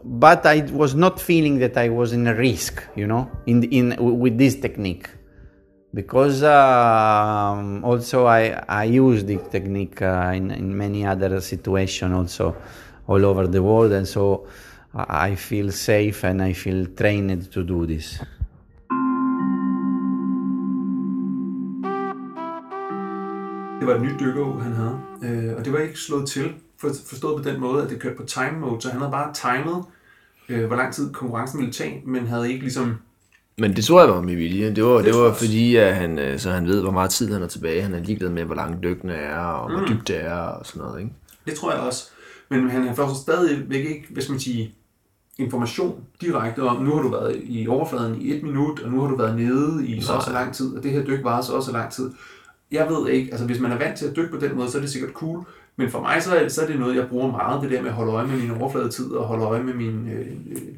but 0.09 0.45
I 0.45 0.61
was 0.71 0.95
not 0.95 1.19
feeling 1.19 1.59
that 1.59 1.75
I 1.75 1.89
was 1.89 2.13
in 2.13 2.27
a 2.27 2.33
risk, 2.33 2.81
you 2.95 3.05
know, 3.05 3.29
in 3.45 3.63
in 3.63 3.95
with 3.99 4.37
this 4.37 4.55
technique 4.55 5.09
because 5.93 6.43
um, 6.43 7.83
also 7.83 8.25
I, 8.25 8.63
I 8.67 8.83
use 8.83 9.23
the 9.23 9.37
technique 9.51 10.01
uh, 10.01 10.31
in, 10.33 10.51
in 10.51 10.77
many 10.77 11.05
other 11.05 11.41
situations 11.41 12.13
also 12.13 12.55
all 13.07 13.25
over 13.25 13.47
the 13.47 13.63
world 13.63 13.91
and 13.91 14.07
so 14.07 14.47
I 14.93 15.31
I 15.31 15.35
feel 15.35 15.71
safe 15.71 16.23
and 16.23 16.41
I 16.41 16.53
feel 16.53 16.85
trained 16.95 17.51
to 17.51 17.63
do 17.63 17.85
this. 17.85 18.21
Det 23.79 23.87
var 23.87 23.95
et 23.95 24.01
nyt 24.01 24.19
dykkerug, 24.19 24.61
han 24.61 24.73
havde. 24.73 24.99
Øh, 25.23 25.57
og 25.57 25.65
det 25.65 25.73
var 25.73 25.79
ikke 25.79 25.99
slået 25.99 26.27
til, 26.27 26.53
for, 26.81 26.89
forstået 27.09 27.43
på 27.43 27.49
den 27.49 27.59
måde, 27.59 27.83
at 27.83 27.89
det 27.89 27.99
kørte 27.99 28.15
på 28.15 28.23
time 28.23 28.59
mode, 28.59 28.81
så 28.81 28.89
han 28.89 28.99
havde 28.99 29.11
bare 29.11 29.33
timet, 29.33 29.83
øh, 30.49 30.65
hvor 30.65 30.75
lang 30.75 30.93
tid 30.93 31.13
konkurrencen 31.13 31.59
ville 31.59 31.73
tage, 31.73 32.03
men 32.05 32.27
havde 32.27 32.49
ikke 32.49 32.61
ligesom... 32.61 32.95
Men 33.57 33.75
det 33.75 33.85
tror 33.85 34.01
jeg 34.01 34.09
var 34.09 34.21
med 34.21 34.35
vilje. 34.35 34.75
Det 34.75 34.83
var, 34.83 35.01
det 35.01 35.13
tror 35.13 35.21
var 35.21 35.29
også. 35.29 35.45
fordi, 35.45 35.75
at 35.75 35.95
han, 35.95 36.19
øh, 36.19 36.39
så 36.39 36.51
han 36.51 36.67
ved, 36.67 36.81
hvor 36.81 36.91
meget 36.91 37.09
tid 37.09 37.33
han 37.33 37.43
er 37.43 37.47
tilbage. 37.47 37.81
Han 37.81 37.93
er 37.93 37.99
ligeglad 37.99 38.29
med, 38.29 38.43
hvor 38.43 38.55
lang 38.55 38.83
dykkene 38.83 39.13
er, 39.13 39.39
og 39.39 39.71
hvor 39.71 39.87
dybt 39.87 40.07
det 40.07 40.23
er, 40.23 40.35
og 40.35 40.65
sådan 40.65 40.81
noget. 40.81 40.99
Ikke? 40.99 41.13
Det 41.45 41.53
tror 41.53 41.71
jeg 41.71 41.81
også. 41.81 42.09
Men 42.49 42.69
han 42.69 42.95
får 42.95 43.07
så 43.07 43.21
stadigvæk 43.21 43.85
ikke, 43.85 44.21
skal 44.21 44.31
man 44.31 44.39
sige, 44.39 44.75
information 45.37 46.03
direkte 46.21 46.63
om, 46.63 46.83
nu 46.83 46.95
har 46.95 47.01
du 47.01 47.09
været 47.09 47.41
i 47.43 47.67
overfladen 47.67 48.21
i 48.21 48.33
et 48.35 48.43
minut, 48.43 48.79
og 48.79 48.91
nu 48.91 49.01
har 49.01 49.07
du 49.07 49.15
været 49.15 49.35
nede 49.35 49.87
i 49.87 50.01
så 50.01 50.13
og 50.13 50.23
så 50.23 50.31
lang 50.31 50.53
tid, 50.53 50.77
og 50.77 50.83
det 50.83 50.91
her 50.91 51.05
dyk 51.05 51.23
varer 51.23 51.41
så 51.41 51.53
og 51.53 51.63
så 51.63 51.71
lang 51.71 51.91
tid. 51.91 52.11
Jeg 52.71 52.89
ved 52.89 53.09
ikke, 53.09 53.31
altså 53.31 53.45
hvis 53.45 53.59
man 53.59 53.71
er 53.71 53.77
vant 53.77 53.97
til 53.97 54.05
at 54.05 54.15
dykke 54.15 54.31
på 54.31 54.45
den 54.45 54.55
måde, 54.55 54.71
så 54.71 54.77
er 54.77 54.81
det 54.81 54.89
sikkert 54.89 55.13
cool, 55.13 55.45
men 55.77 55.89
for 55.89 56.01
mig 56.01 56.23
så 56.23 56.35
er, 56.35 56.47
så 56.47 56.61
er 56.61 56.67
det 56.67 56.79
noget, 56.79 56.95
jeg 56.95 57.07
bruger 57.09 57.31
meget, 57.31 57.61
det 57.61 57.71
der 57.71 57.81
med 57.81 57.89
at 57.89 57.95
holde 57.95 58.11
øje 58.11 58.27
med 58.27 58.37
min 58.37 58.51
overfladetid 58.51 59.11
og 59.11 59.25
holde 59.25 59.43
øje 59.45 59.63
med 59.63 59.73
mine 59.73 60.11
øh, 60.11 60.25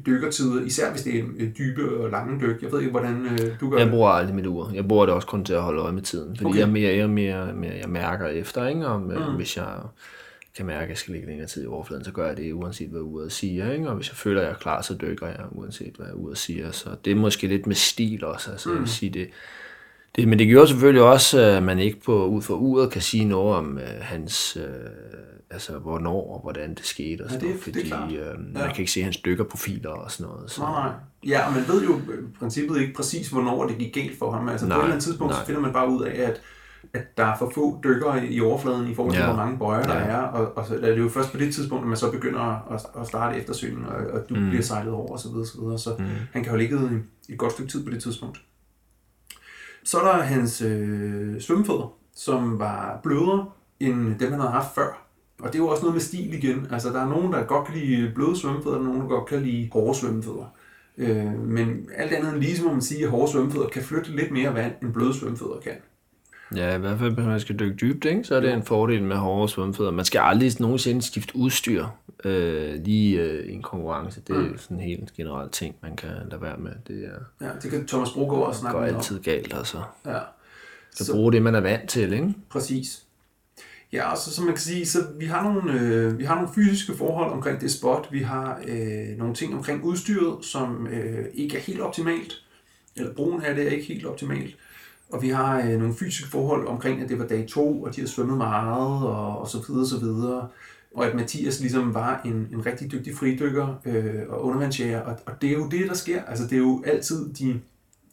dykkertider, 0.06 0.64
især 0.64 0.90
hvis 0.90 1.02
det 1.02 1.18
er 1.18 1.24
øh, 1.38 1.48
dybe 1.58 1.96
og 2.04 2.10
lange 2.10 2.40
dyk. 2.40 2.62
Jeg 2.62 2.72
ved 2.72 2.78
ikke, 2.80 2.90
hvordan 2.90 3.26
øh, 3.26 3.60
du 3.60 3.70
gør 3.70 3.76
Jeg 3.78 3.86
det. 3.86 3.92
bruger 3.94 4.08
aldrig 4.10 4.34
mit 4.34 4.46
ur. 4.46 4.70
Jeg 4.74 4.88
bruger 4.88 5.06
det 5.06 5.14
også 5.14 5.28
kun 5.28 5.44
til 5.44 5.52
at 5.54 5.62
holde 5.62 5.80
øje 5.82 5.92
med 5.92 6.02
tiden. 6.02 6.36
Fordi 6.36 6.44
Okay. 6.48 6.58
jeg, 6.58 6.62
er 6.62 6.70
mere, 6.70 6.90
jeg, 6.90 7.00
er 7.00 7.06
mere, 7.06 7.52
mere, 7.54 7.72
jeg 7.80 7.88
mærker 7.88 8.26
efter, 8.26 8.66
ikke? 8.66 8.86
Om, 8.86 9.00
mm. 9.00 9.08
Mm. 9.08 9.36
hvis 9.36 9.56
jeg 9.56 9.66
kan 10.56 10.66
mærke, 10.66 10.82
at 10.82 10.88
jeg 10.88 10.96
skal 10.98 11.12
ligge 11.12 11.28
længere 11.28 11.48
tid 11.48 11.64
i 11.64 11.66
overfladen, 11.66 12.04
så 12.04 12.12
gør 12.12 12.26
jeg 12.26 12.36
det, 12.36 12.52
uanset 12.52 12.88
hvad 12.90 13.00
uret 13.00 13.32
siger. 13.32 13.72
Ikke? 13.72 13.88
Og 13.88 13.94
hvis 13.96 14.08
jeg 14.08 14.16
føler, 14.16 14.40
at 14.40 14.46
jeg 14.46 14.52
er 14.52 14.56
klar, 14.58 14.82
så 14.82 14.94
dykker 15.00 15.26
jeg, 15.26 15.40
uanset 15.50 15.92
hvad 15.96 16.06
uret 16.14 16.38
siger. 16.38 16.70
Så 16.70 16.88
det 17.04 17.10
er 17.10 17.14
måske 17.16 17.46
lidt 17.46 17.66
med 17.66 17.74
stil 17.76 18.24
også. 18.24 18.50
Altså, 18.50 18.68
mm. 18.68 18.74
jeg 18.74 18.80
vil 18.80 18.90
sige 18.90 19.10
det. 19.10 19.28
Det, 20.16 20.28
men 20.28 20.38
det 20.38 20.46
gjorde 20.48 20.68
selvfølgelig 20.68 21.02
også, 21.02 21.40
at 21.40 21.62
man 21.62 21.78
ikke 21.78 22.00
på, 22.00 22.26
ud 22.26 22.42
fra 22.42 22.54
uret 22.54 22.90
kan 22.90 23.02
sige 23.02 23.24
noget 23.24 23.56
om 23.56 23.74
uh, 23.76 23.82
hans, 24.00 24.56
uh, 24.60 24.62
altså 25.50 25.78
hvornår 25.78 26.34
og 26.34 26.40
hvordan 26.42 26.74
det 26.74 26.84
skete. 26.86 27.22
Og 27.22 27.30
Ja, 27.30 27.34
sådan 27.34 27.40
det 27.40 27.48
noget, 27.48 27.64
det 27.66 27.74
fordi 27.74 27.86
klart. 27.88 28.10
øh, 28.12 28.16
Ja. 28.18 28.60
man 28.64 28.68
kan 28.74 28.78
ikke 28.78 28.92
se 28.92 29.02
hans 29.02 29.16
dykkerprofiler 29.16 29.90
og 29.90 30.10
sådan 30.10 30.32
noget. 30.32 30.50
Så. 30.50 30.60
Nej, 30.60 30.70
nej. 30.70 30.92
Ja, 31.26 31.46
og 31.46 31.52
man 31.52 31.62
ved 31.68 31.84
jo 31.84 31.96
i 31.98 32.00
princippet 32.38 32.80
ikke 32.80 32.94
præcis, 32.94 33.28
hvornår 33.28 33.66
det 33.66 33.78
gik 33.78 33.94
galt 33.94 34.18
for 34.18 34.30
ham. 34.30 34.48
Altså 34.48 34.66
nej, 34.66 34.76
på 34.76 34.80
et 34.80 34.84
eller 34.84 34.94
andet 34.94 35.04
tidspunkt, 35.04 35.34
så 35.34 35.38
nej. 35.40 35.46
finder 35.46 35.60
man 35.60 35.72
bare 35.72 35.88
ud 35.90 36.02
af, 36.02 36.22
at, 36.28 36.40
at 36.94 37.16
der 37.16 37.24
er 37.24 37.38
for 37.38 37.52
få 37.54 37.80
dykkere 37.84 38.26
i 38.26 38.40
overfladen 38.40 38.90
i 38.90 38.94
forhold 38.94 39.14
til, 39.14 39.20
Ja. 39.20 39.26
hvor 39.26 39.36
mange 39.36 39.58
bøjer 39.58 39.82
der 39.82 39.94
Ja. 39.98 40.00
er. 40.04 40.16
Og, 40.22 40.56
og 40.56 40.66
så 40.66 40.74
er 40.74 40.90
det 40.90 40.98
jo 40.98 41.08
først 41.08 41.32
på 41.32 41.38
det 41.38 41.54
tidspunkt, 41.54 41.82
at 41.84 41.88
man 41.88 41.96
så 41.96 42.10
begynder 42.10 42.72
at, 42.74 42.80
at 43.00 43.06
starte 43.06 43.38
eftersøgningen, 43.38 43.86
og, 43.86 43.96
og 44.12 44.28
du 44.28 44.34
mm. 44.34 44.48
Bliver 44.48 44.62
sejlet 44.62 44.92
over 44.92 45.12
osv. 45.14 45.22
Så, 45.22 45.28
videre, 45.32 45.46
så, 45.46 45.60
videre. 45.60 45.78
så 45.78 45.90
mm. 45.98 46.04
Han 46.32 46.42
kan 46.44 46.52
jo 46.52 46.58
ligge 46.58 46.78
i 47.28 47.32
et 47.32 47.38
godt 47.38 47.52
stykke 47.52 47.70
tid 47.70 47.84
på 47.84 47.90
det 47.90 48.02
tidspunkt. 48.02 48.40
Så 49.84 49.98
er 49.98 50.04
der 50.04 50.22
hans 50.22 50.62
øh, 50.62 51.40
svømmefødder, 51.40 51.92
som 52.14 52.58
var 52.58 53.00
blødere 53.02 53.46
end 53.80 54.18
dem, 54.18 54.30
han 54.30 54.40
havde 54.40 54.52
haft 54.52 54.74
før. 54.74 55.06
Og 55.40 55.48
det 55.48 55.54
er 55.54 55.62
jo 55.62 55.68
også 55.68 55.82
noget 55.82 55.94
med 55.94 56.00
stil 56.00 56.34
igen. 56.34 56.66
Altså, 56.70 56.88
der 56.88 57.00
er 57.00 57.08
nogen, 57.08 57.32
der 57.32 57.44
godt 57.44 57.66
kan 57.66 57.76
lide 57.76 58.12
bløde 58.14 58.36
svømmefødder, 58.36 58.78
og 58.78 58.84
nogen, 58.84 59.00
der 59.00 59.06
godt 59.08 59.28
kan 59.28 59.42
lide 59.42 59.70
hårde 59.72 59.98
svømmefødder. 59.98 60.54
Øh, 60.98 61.48
men 61.48 61.88
alt 61.96 62.12
andet 62.12 62.32
end 62.32 62.42
lige, 62.42 62.56
så 62.56 62.64
må 62.64 62.72
man 62.72 62.82
sige, 62.82 63.04
at 63.04 63.10
hårde 63.10 63.32
svømmefødder 63.32 63.68
kan 63.68 63.82
flytte 63.82 64.10
lidt 64.16 64.30
mere 64.30 64.54
vand, 64.54 64.72
end 64.82 64.92
bløde 64.92 65.14
svømmefødder 65.14 65.60
kan. 65.60 65.74
Ja, 66.56 66.76
i 66.76 66.78
hvert 66.78 66.98
fald, 66.98 67.12
hvis 67.12 67.24
man 67.24 67.40
skal 67.40 67.58
dykke 67.58 67.76
dybt, 67.76 68.04
ikke? 68.04 68.24
så 68.24 68.34
er 68.34 68.40
det 68.40 68.52
en 68.52 68.62
fordel 68.62 69.02
med 69.02 69.16
hårde 69.16 69.48
svømmefødder. 69.48 69.90
Man 69.90 70.04
skal 70.04 70.18
aldrig 70.18 70.52
nogensinde 70.60 71.02
skifte 71.02 71.36
udstyr 71.36 71.86
øh, 72.24 72.84
lige 72.84 73.20
øh, 73.20 73.46
i 73.46 73.52
en 73.52 73.62
konkurrence. 73.62 74.20
Det 74.20 74.36
er 74.36 74.40
mm. 74.40 74.58
sådan 74.58 74.76
en 74.76 74.82
helt 74.82 75.12
generelt 75.12 75.52
ting, 75.52 75.74
man 75.82 75.96
kan 75.96 76.10
lade 76.30 76.42
være 76.42 76.56
med. 76.56 76.72
Det 76.88 77.04
er, 77.04 77.46
Ja, 77.46 77.50
det 77.62 77.70
kan 77.70 77.86
Thomas 77.86 78.10
Brogaard 78.10 78.46
også 78.46 78.60
går 78.60 78.70
snakke 78.70 78.90
om. 78.90 78.96
altid 78.96 79.20
galt, 79.20 79.54
altså. 79.54 79.82
Ja. 80.06 80.18
Så 80.92 81.12
bruge 81.12 81.32
det, 81.32 81.42
man 81.42 81.54
er 81.54 81.60
vant 81.60 81.90
til, 81.90 82.12
ikke? 82.12 82.34
Præcis. 82.50 83.02
Ja, 83.92 84.10
og 84.10 84.18
så 84.18 84.32
som 84.32 84.44
man 84.44 84.54
kan 84.54 84.60
sige, 84.62 84.86
så 84.86 84.98
vi 85.18 85.26
har 85.26 85.52
nogle, 85.52 85.80
øh, 85.80 86.18
vi 86.18 86.24
har 86.24 86.34
nogle 86.34 86.50
fysiske 86.54 86.96
forhold 86.96 87.32
omkring 87.32 87.60
det 87.60 87.70
spot. 87.70 88.08
Vi 88.10 88.22
har 88.22 88.60
øh, 88.68 89.18
nogle 89.18 89.34
ting 89.34 89.54
omkring 89.54 89.84
udstyret, 89.84 90.44
som 90.44 90.86
øh, 90.86 91.24
ikke 91.34 91.56
er 91.56 91.60
helt 91.60 91.80
optimalt. 91.80 92.32
Eller 92.96 93.14
brugen 93.14 93.42
af 93.42 93.54
det 93.54 93.66
er 93.66 93.70
ikke 93.70 93.84
helt 93.84 94.06
optimalt. 94.06 94.56
Og 95.12 95.22
vi 95.22 95.28
har 95.28 95.58
øh, 95.58 95.78
nogle 95.78 95.94
fysiske 95.94 96.30
forhold 96.30 96.66
omkring, 96.66 97.02
at 97.02 97.08
det 97.08 97.18
var 97.18 97.26
dag 97.26 97.46
to, 97.48 97.82
og 97.82 97.96
de 97.96 98.00
har 98.00 98.08
svømmet 98.08 98.36
meget, 98.36 99.06
og, 99.06 99.38
og 99.38 99.48
så 99.48 99.64
videre, 99.68 99.86
så 99.86 99.98
videre. 99.98 100.48
Og 100.94 101.06
at 101.06 101.14
Mathias 101.14 101.60
ligesom 101.60 101.94
var 101.94 102.20
en, 102.24 102.48
en 102.52 102.66
rigtig 102.66 102.92
dygtig 102.92 103.16
fridykker 103.16 103.80
øh, 103.84 104.22
og 104.28 104.44
undervandsjæger. 104.44 105.00
Og, 105.00 105.16
og 105.26 105.32
det 105.42 105.48
er 105.48 105.52
jo 105.52 105.68
det, 105.68 105.88
der 105.88 105.94
sker. 105.94 106.22
Altså 106.22 106.44
det 106.44 106.52
er 106.52 106.58
jo 106.58 106.82
altid 106.86 107.32
de, 107.32 107.60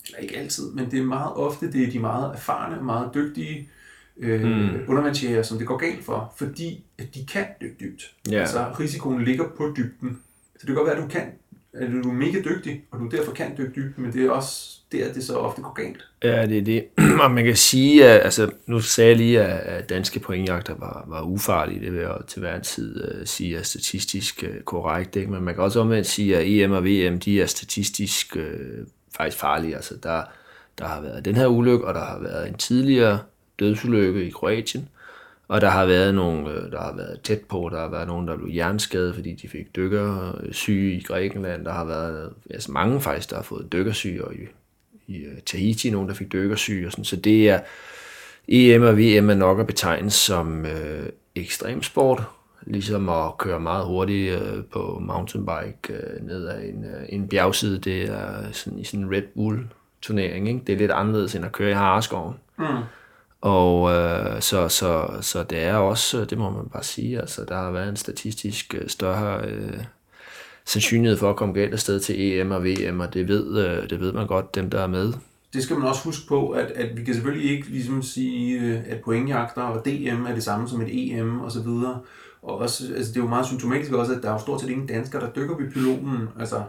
eller 0.07 0.19
ikke 0.19 0.37
altid, 0.37 0.71
men 0.71 0.91
det 0.91 0.99
er 0.99 1.03
meget 1.03 1.33
ofte, 1.33 1.71
det 1.71 1.87
er 1.87 1.91
de 1.91 1.99
meget 1.99 2.33
erfarne, 2.33 2.83
meget 2.83 3.09
dygtige 3.13 3.69
øh, 4.17 4.43
mm. 4.43 4.69
undervandsjæger, 4.87 5.43
som 5.43 5.57
det 5.57 5.67
går 5.67 5.77
galt 5.77 6.03
for, 6.05 6.33
fordi 6.37 6.83
at 6.97 7.15
de 7.15 7.25
kan 7.25 7.45
dykke 7.61 7.75
dybt. 7.79 8.15
Ja. 8.31 8.39
Altså 8.39 8.65
risikoen 8.79 9.23
ligger 9.23 9.49
på 9.57 9.73
dybden. 9.77 10.19
Så 10.53 10.59
det 10.59 10.65
kan 10.65 10.75
godt 10.75 10.87
være, 10.87 10.95
at 10.95 11.03
du 11.03 11.07
kan, 11.07 11.21
at 11.73 11.91
du 11.91 12.09
er 12.09 12.13
mega 12.13 12.41
dygtig, 12.41 12.83
og 12.91 12.99
du 12.99 13.07
derfor 13.07 13.31
kan 13.31 13.57
dykke 13.57 13.71
dybt, 13.75 13.97
men 13.97 14.13
det 14.13 14.25
er 14.25 14.31
også 14.31 14.76
der, 14.91 15.13
det 15.13 15.23
så 15.23 15.35
ofte 15.35 15.61
går 15.61 15.73
galt. 15.73 16.07
Ja, 16.23 16.45
det 16.45 16.57
er 16.57 16.61
det. 16.61 16.85
Og 17.23 17.31
man 17.31 17.45
kan 17.45 17.55
sige, 17.55 18.05
at 18.09 18.21
altså, 18.25 18.51
nu 18.65 18.79
sagde 18.79 19.09
jeg 19.09 19.17
lige, 19.17 19.41
at- 19.43 19.89
danske 19.89 20.19
pointjagter 20.19 20.75
var, 20.79 21.05
var 21.07 21.21
ufarlige. 21.21 21.81
Det 21.81 21.93
vil 21.93 22.01
jeg 22.01 22.17
til 22.27 22.39
hver 22.39 22.55
en 22.55 22.61
tid 22.61 23.03
uh, 23.03 23.25
sige 23.25 23.57
er 23.57 23.63
statistisk 23.63 24.43
uh, 24.47 24.63
korrekt. 24.63 25.15
Ikke? 25.15 25.31
Men 25.31 25.43
man 25.43 25.55
kan 25.55 25.63
også 25.63 25.79
omvendt 25.79 26.07
sige, 26.07 26.37
at 26.37 26.43
EM 26.47 26.71
og 26.71 26.83
VM, 26.85 27.19
de 27.19 27.41
er 27.41 27.45
statistisk 27.45 28.35
uh, 28.35 28.41
faktisk 29.17 29.37
farlige. 29.37 29.75
Altså, 29.75 29.93
der, 30.03 30.23
der 30.77 30.85
har 30.87 31.01
været 31.01 31.25
den 31.25 31.35
her 31.35 31.47
ulykke, 31.47 31.87
og 31.87 31.93
der 31.93 32.05
har 32.05 32.19
været 32.19 32.47
en 32.47 32.53
tidligere 32.53 33.19
dødsulykke 33.59 34.25
i 34.27 34.29
Kroatien. 34.29 34.89
Og 35.47 35.61
der 35.61 35.69
har 35.69 35.85
været 35.85 36.15
nogle, 36.15 36.71
der 36.71 36.81
har 36.81 36.93
været 36.95 37.21
tæt 37.23 37.41
på, 37.41 37.69
der 37.71 37.79
har 37.79 37.89
været 37.89 38.07
nogen, 38.07 38.27
der 38.27 38.37
blev 38.37 38.49
hjerneskadet, 38.49 39.15
fordi 39.15 39.33
de 39.33 39.47
fik 39.47 39.75
dykkersyge 39.75 40.93
i 40.97 41.01
Grækenland. 41.03 41.65
Der 41.65 41.71
har 41.73 41.85
været 41.85 42.33
altså 42.49 42.71
mange 42.71 43.01
faktisk, 43.01 43.29
der 43.29 43.35
har 43.35 43.43
fået 43.43 43.71
dykkersyge, 43.71 44.25
og 44.25 44.33
i, 44.33 44.37
i 45.07 45.17
øh, 45.17 45.41
Tahiti 45.45 45.89
nogen, 45.89 46.09
der 46.09 46.15
fik 46.15 46.31
dykkersyge. 46.33 46.87
Og 46.87 46.91
sådan. 46.91 47.05
Så 47.05 47.15
det 47.15 47.49
er, 47.49 47.59
EM 48.47 48.81
og 48.81 48.97
VM 48.97 49.29
er 49.29 49.35
nok 49.35 49.59
at 49.59 49.67
betegne 49.67 50.09
som 50.09 50.65
øh, 50.65 51.09
ekstremsport, 51.35 52.23
ligesom 52.65 53.09
at 53.09 53.37
køre 53.37 53.59
meget 53.59 53.85
hurtigt 53.85 54.41
øh, 54.41 54.63
på 54.71 55.01
mountainbike 55.01 55.93
øh, 55.93 56.25
ned 56.27 56.47
ad 56.47 56.63
en, 56.63 56.83
øh, 56.83 57.05
en 57.09 57.27
bjergside. 57.27 57.79
Det 57.79 58.01
er 58.03 58.51
sådan, 58.51 58.79
i 58.79 58.83
sådan 58.83 58.99
en 58.99 59.11
Red 59.11 59.23
Bull 59.35 59.67
turnering. 60.01 60.47
Ikke? 60.47 60.61
Det 60.67 60.73
er 60.73 60.77
lidt 60.77 60.91
anderledes 60.91 61.35
end 61.35 61.45
at 61.45 61.51
køre 61.51 61.71
i 61.71 61.73
Hareskoven. 61.73 62.35
Mm. 62.59 62.65
Og 63.41 63.91
øh, 63.91 64.41
så, 64.41 64.67
så, 64.67 65.07
så 65.21 65.43
det 65.43 65.63
er 65.63 65.75
også, 65.75 66.25
det 66.25 66.37
må 66.37 66.49
man 66.49 66.69
bare 66.73 66.83
sige, 66.83 67.19
altså 67.19 67.45
der 67.47 67.55
har 67.55 67.71
været 67.71 67.89
en 67.89 67.95
statistisk 67.95 68.75
øh, 68.75 68.89
større 68.89 69.45
øh, 69.45 69.83
sandsynlighed 70.67 71.17
for 71.17 71.29
at 71.29 71.35
komme 71.35 71.53
galt 71.53 71.73
afsted 71.73 71.99
til 71.99 72.15
EM 72.21 72.51
og 72.51 72.63
VM, 72.63 72.99
og 72.99 73.13
det 73.13 73.27
ved, 73.27 73.57
øh, 73.57 73.89
det 73.89 73.99
ved 73.99 74.13
man 74.13 74.27
godt, 74.27 74.55
dem 74.55 74.69
der 74.69 74.81
er 74.81 74.87
med. 74.87 75.13
Det 75.53 75.63
skal 75.63 75.77
man 75.77 75.87
også 75.87 76.03
huske 76.03 76.27
på, 76.27 76.49
at, 76.49 76.65
at 76.65 76.97
vi 76.97 77.03
kan 77.03 77.13
selvfølgelig 77.13 77.51
ikke 77.51 77.69
ligesom 77.69 78.01
sige, 78.01 78.59
øh, 78.59 78.79
at 78.87 79.01
pointjagter 79.05 79.61
og 79.61 79.85
DM 79.85 80.25
er 80.25 80.33
det 80.33 80.43
samme 80.43 80.69
som 80.69 80.81
et 80.81 80.89
EM 80.91 81.39
og 81.39 81.51
så 81.51 81.61
videre. 81.61 81.99
Og 82.41 82.57
også, 82.57 82.83
altså 82.95 83.11
det 83.11 83.19
er 83.19 83.23
jo 83.23 83.29
meget 83.29 83.45
symptomatisk 83.45 83.91
også, 83.91 84.13
at 84.13 84.23
der 84.23 84.29
er 84.29 84.33
jo 84.33 84.39
stort 84.39 84.61
set 84.61 84.69
ingen 84.69 84.87
danskere, 84.87 85.21
der 85.21 85.29
dykker 85.29 85.57
ved 85.57 85.71
piloten, 85.71 86.29
altså 86.39 86.63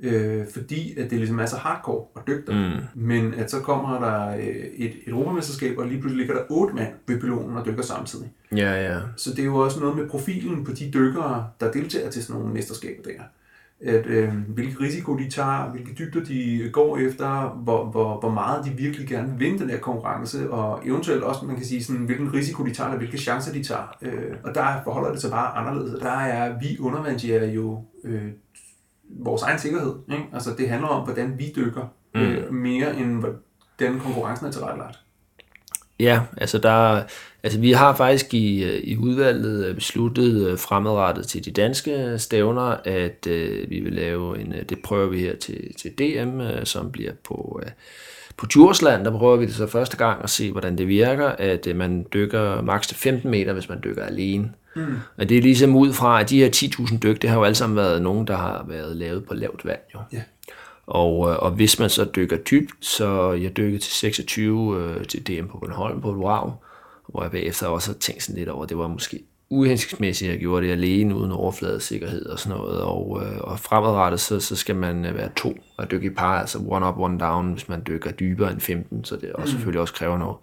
øh, 0.00 0.44
fordi 0.52 0.98
at 0.98 1.10
det 1.10 1.18
ligesom 1.18 1.38
er 1.38 1.46
så 1.46 1.56
hardcore 1.56 2.22
dykke 2.26 2.46
der. 2.46 2.68
Mm. 2.68 2.84
Men 2.94 3.34
at 3.34 3.50
så 3.50 3.60
kommer 3.60 4.00
der 4.00 4.36
øh, 4.36 4.44
et, 4.44 4.86
et 4.86 4.92
europamesterskab, 5.06 5.78
og 5.78 5.86
lige 5.86 6.00
pludselig 6.00 6.26
ligger 6.26 6.34
der 6.34 6.44
otte 6.50 6.74
mand 6.74 6.92
ved 7.06 7.20
piloten 7.20 7.56
og 7.56 7.66
dykker 7.66 7.82
samtidig. 7.82 8.32
Ja, 8.56 8.92
ja. 8.92 9.00
Så 9.16 9.30
det 9.30 9.38
er 9.38 9.44
jo 9.44 9.56
også 9.56 9.80
noget 9.80 9.96
med 9.96 10.08
profilen 10.08 10.64
på 10.64 10.72
de 10.72 10.90
dykkere, 10.94 11.46
der 11.60 11.72
deltager 11.72 12.10
til 12.10 12.24
sådan 12.24 12.40
nogle 12.40 12.54
mesterskaber 12.54 13.02
der. 13.02 13.22
At, 13.86 14.06
øh, 14.06 14.32
hvilken 14.48 14.80
risiko 14.80 15.16
de 15.16 15.30
tager, 15.30 15.70
hvilke 15.70 15.94
dybder 15.98 16.24
de 16.24 16.70
går 16.72 16.98
efter, 16.98 17.48
hvor, 17.48 17.84
hvor, 17.84 18.20
hvor 18.20 18.30
meget 18.30 18.64
de 18.64 18.70
virkelig 18.70 19.08
gerne 19.08 19.30
vil 19.30 19.40
vinde 19.40 19.58
den 19.58 19.68
der 19.68 19.78
konkurrence, 19.78 20.50
og 20.50 20.86
eventuelt 20.86 21.22
også, 21.22 21.44
man 21.44 21.56
kan 21.56 21.64
sige, 21.64 21.84
sådan, 21.84 22.04
hvilken 22.04 22.34
risiko 22.34 22.64
de 22.64 22.74
tager, 22.74 22.88
eller 22.88 22.98
hvilke 22.98 23.18
chancer 23.18 23.52
de 23.52 23.62
tager. 23.62 23.96
Øh, 24.02 24.36
og 24.44 24.54
der 24.54 24.66
forholder 24.84 25.12
det 25.12 25.20
sig 25.20 25.30
bare 25.30 25.56
anderledes. 25.56 25.94
Og 25.94 26.00
der 26.00 26.10
er 26.10 26.58
vi 26.60 26.78
undervandsjæger 26.80 27.46
jo 27.46 27.84
øh, 28.04 28.28
vores 29.08 29.42
egen 29.42 29.58
sikkerhed. 29.58 29.94
Ikke? 30.12 30.24
Altså 30.32 30.50
det 30.58 30.68
handler 30.68 30.88
om, 30.88 31.04
hvordan 31.04 31.38
vi 31.38 31.52
dykker, 31.56 31.86
øh, 32.14 32.52
mere 32.52 32.96
end 32.96 33.20
hvordan 33.20 34.00
konkurrencen 34.00 34.46
er 34.46 34.50
tilrettelagt. 34.50 35.03
Ja, 36.00 36.20
altså 36.36 36.58
der, 36.58 37.02
altså 37.42 37.60
vi 37.60 37.72
har 37.72 37.96
faktisk 37.96 38.34
i, 38.34 38.64
øh, 38.64 38.80
i 38.84 38.96
udvalget 38.96 39.66
øh, 39.66 39.74
besluttet 39.74 40.48
øh, 40.48 40.58
fremadrettet 40.58 41.26
til 41.26 41.44
de 41.44 41.50
danske 41.50 42.18
stævner, 42.18 42.76
at 42.84 43.26
øh, 43.26 43.70
vi 43.70 43.80
vil 43.80 43.92
lave 43.92 44.40
en, 44.40 44.54
det 44.68 44.78
prøver 44.84 45.06
vi 45.06 45.20
her 45.20 45.36
til, 45.36 45.74
til 45.74 45.90
DM, 45.98 46.40
øh, 46.40 46.66
som 46.66 46.92
bliver 46.92 47.12
på, 47.24 47.60
øh, 47.62 47.70
på 48.36 48.46
Djursland, 48.46 49.04
der 49.04 49.18
prøver 49.18 49.36
vi 49.36 49.46
det 49.46 49.54
så 49.54 49.66
første 49.66 49.96
gang 49.96 50.22
at 50.22 50.30
se, 50.30 50.52
hvordan 50.52 50.78
det 50.78 50.88
virker, 50.88 51.28
at 51.28 51.66
øh, 51.66 51.76
man 51.76 52.06
dykker 52.14 52.62
maks 52.62 52.86
til 52.86 52.96
15 52.96 53.30
meter, 53.30 53.52
hvis 53.52 53.68
man 53.68 53.80
dykker 53.84 54.04
alene. 54.04 54.52
Mm. 54.76 54.96
Og 55.16 55.28
det 55.28 55.38
er 55.38 55.42
ligesom 55.42 55.76
ud 55.76 55.92
fra, 55.92 56.20
at 56.20 56.30
de 56.30 56.38
her 56.38 56.50
10.000 56.56 56.98
dyk, 56.98 57.22
det 57.22 57.30
har 57.30 57.36
jo 57.36 57.44
alle 57.44 57.54
sammen 57.54 57.76
været 57.76 58.02
nogen, 58.02 58.26
der 58.26 58.36
har 58.36 58.64
været 58.68 58.96
lavet 58.96 59.24
på 59.24 59.34
lavt 59.34 59.64
vand. 59.64 59.80
Jo. 59.94 59.98
Ja. 60.12 60.22
Og, 60.86 61.30
øh, 61.30 61.36
og 61.38 61.50
hvis 61.50 61.78
man 61.78 61.90
så 61.90 62.04
dykker 62.16 62.36
dybt, 62.36 62.72
så 62.80 63.32
jeg 63.32 63.56
dykkede 63.56 63.82
til 63.82 63.92
26 63.92 64.80
øh, 64.80 65.06
til 65.06 65.26
DM 65.26 65.46
på 65.46 65.58
Bornholm 65.58 66.00
på 66.00 66.10
et 66.10 66.16
wow, 66.16 66.52
hvor 67.08 67.22
jeg 67.22 67.30
bagefter 67.30 67.66
også 67.66 67.90
har 67.90 67.98
tænkt 67.98 68.22
sådan 68.22 68.38
lidt 68.38 68.48
over, 68.48 68.66
det 68.66 68.78
var 68.78 68.88
måske 68.88 69.20
uhensigtsmæssigt, 69.50 70.28
at 70.28 70.32
jeg 70.32 70.40
gjorde 70.40 70.66
det 70.66 70.72
alene 70.72 71.14
uden 71.14 71.32
overfladesikkerhed 71.32 72.26
og 72.26 72.38
sådan 72.38 72.58
noget. 72.58 72.80
Og, 72.80 73.22
øh, 73.22 73.38
og 73.40 73.58
fremadrettet, 73.58 74.20
så, 74.20 74.40
så 74.40 74.56
skal 74.56 74.76
man 74.76 75.04
øh, 75.04 75.14
være 75.14 75.30
to. 75.36 75.56
Og 75.76 75.90
dykke 75.90 76.06
i 76.06 76.10
par, 76.10 76.40
altså 76.40 76.58
one 76.68 76.88
up, 76.88 76.98
one 76.98 77.18
down, 77.18 77.52
hvis 77.52 77.68
man 77.68 77.82
dykker 77.86 78.10
dybere 78.10 78.52
end 78.52 78.60
15, 78.60 79.04
så 79.04 79.16
det 79.16 79.32
også, 79.32 79.52
selvfølgelig 79.52 79.80
også 79.80 79.94
kræver 79.94 80.18
noget 80.18 80.36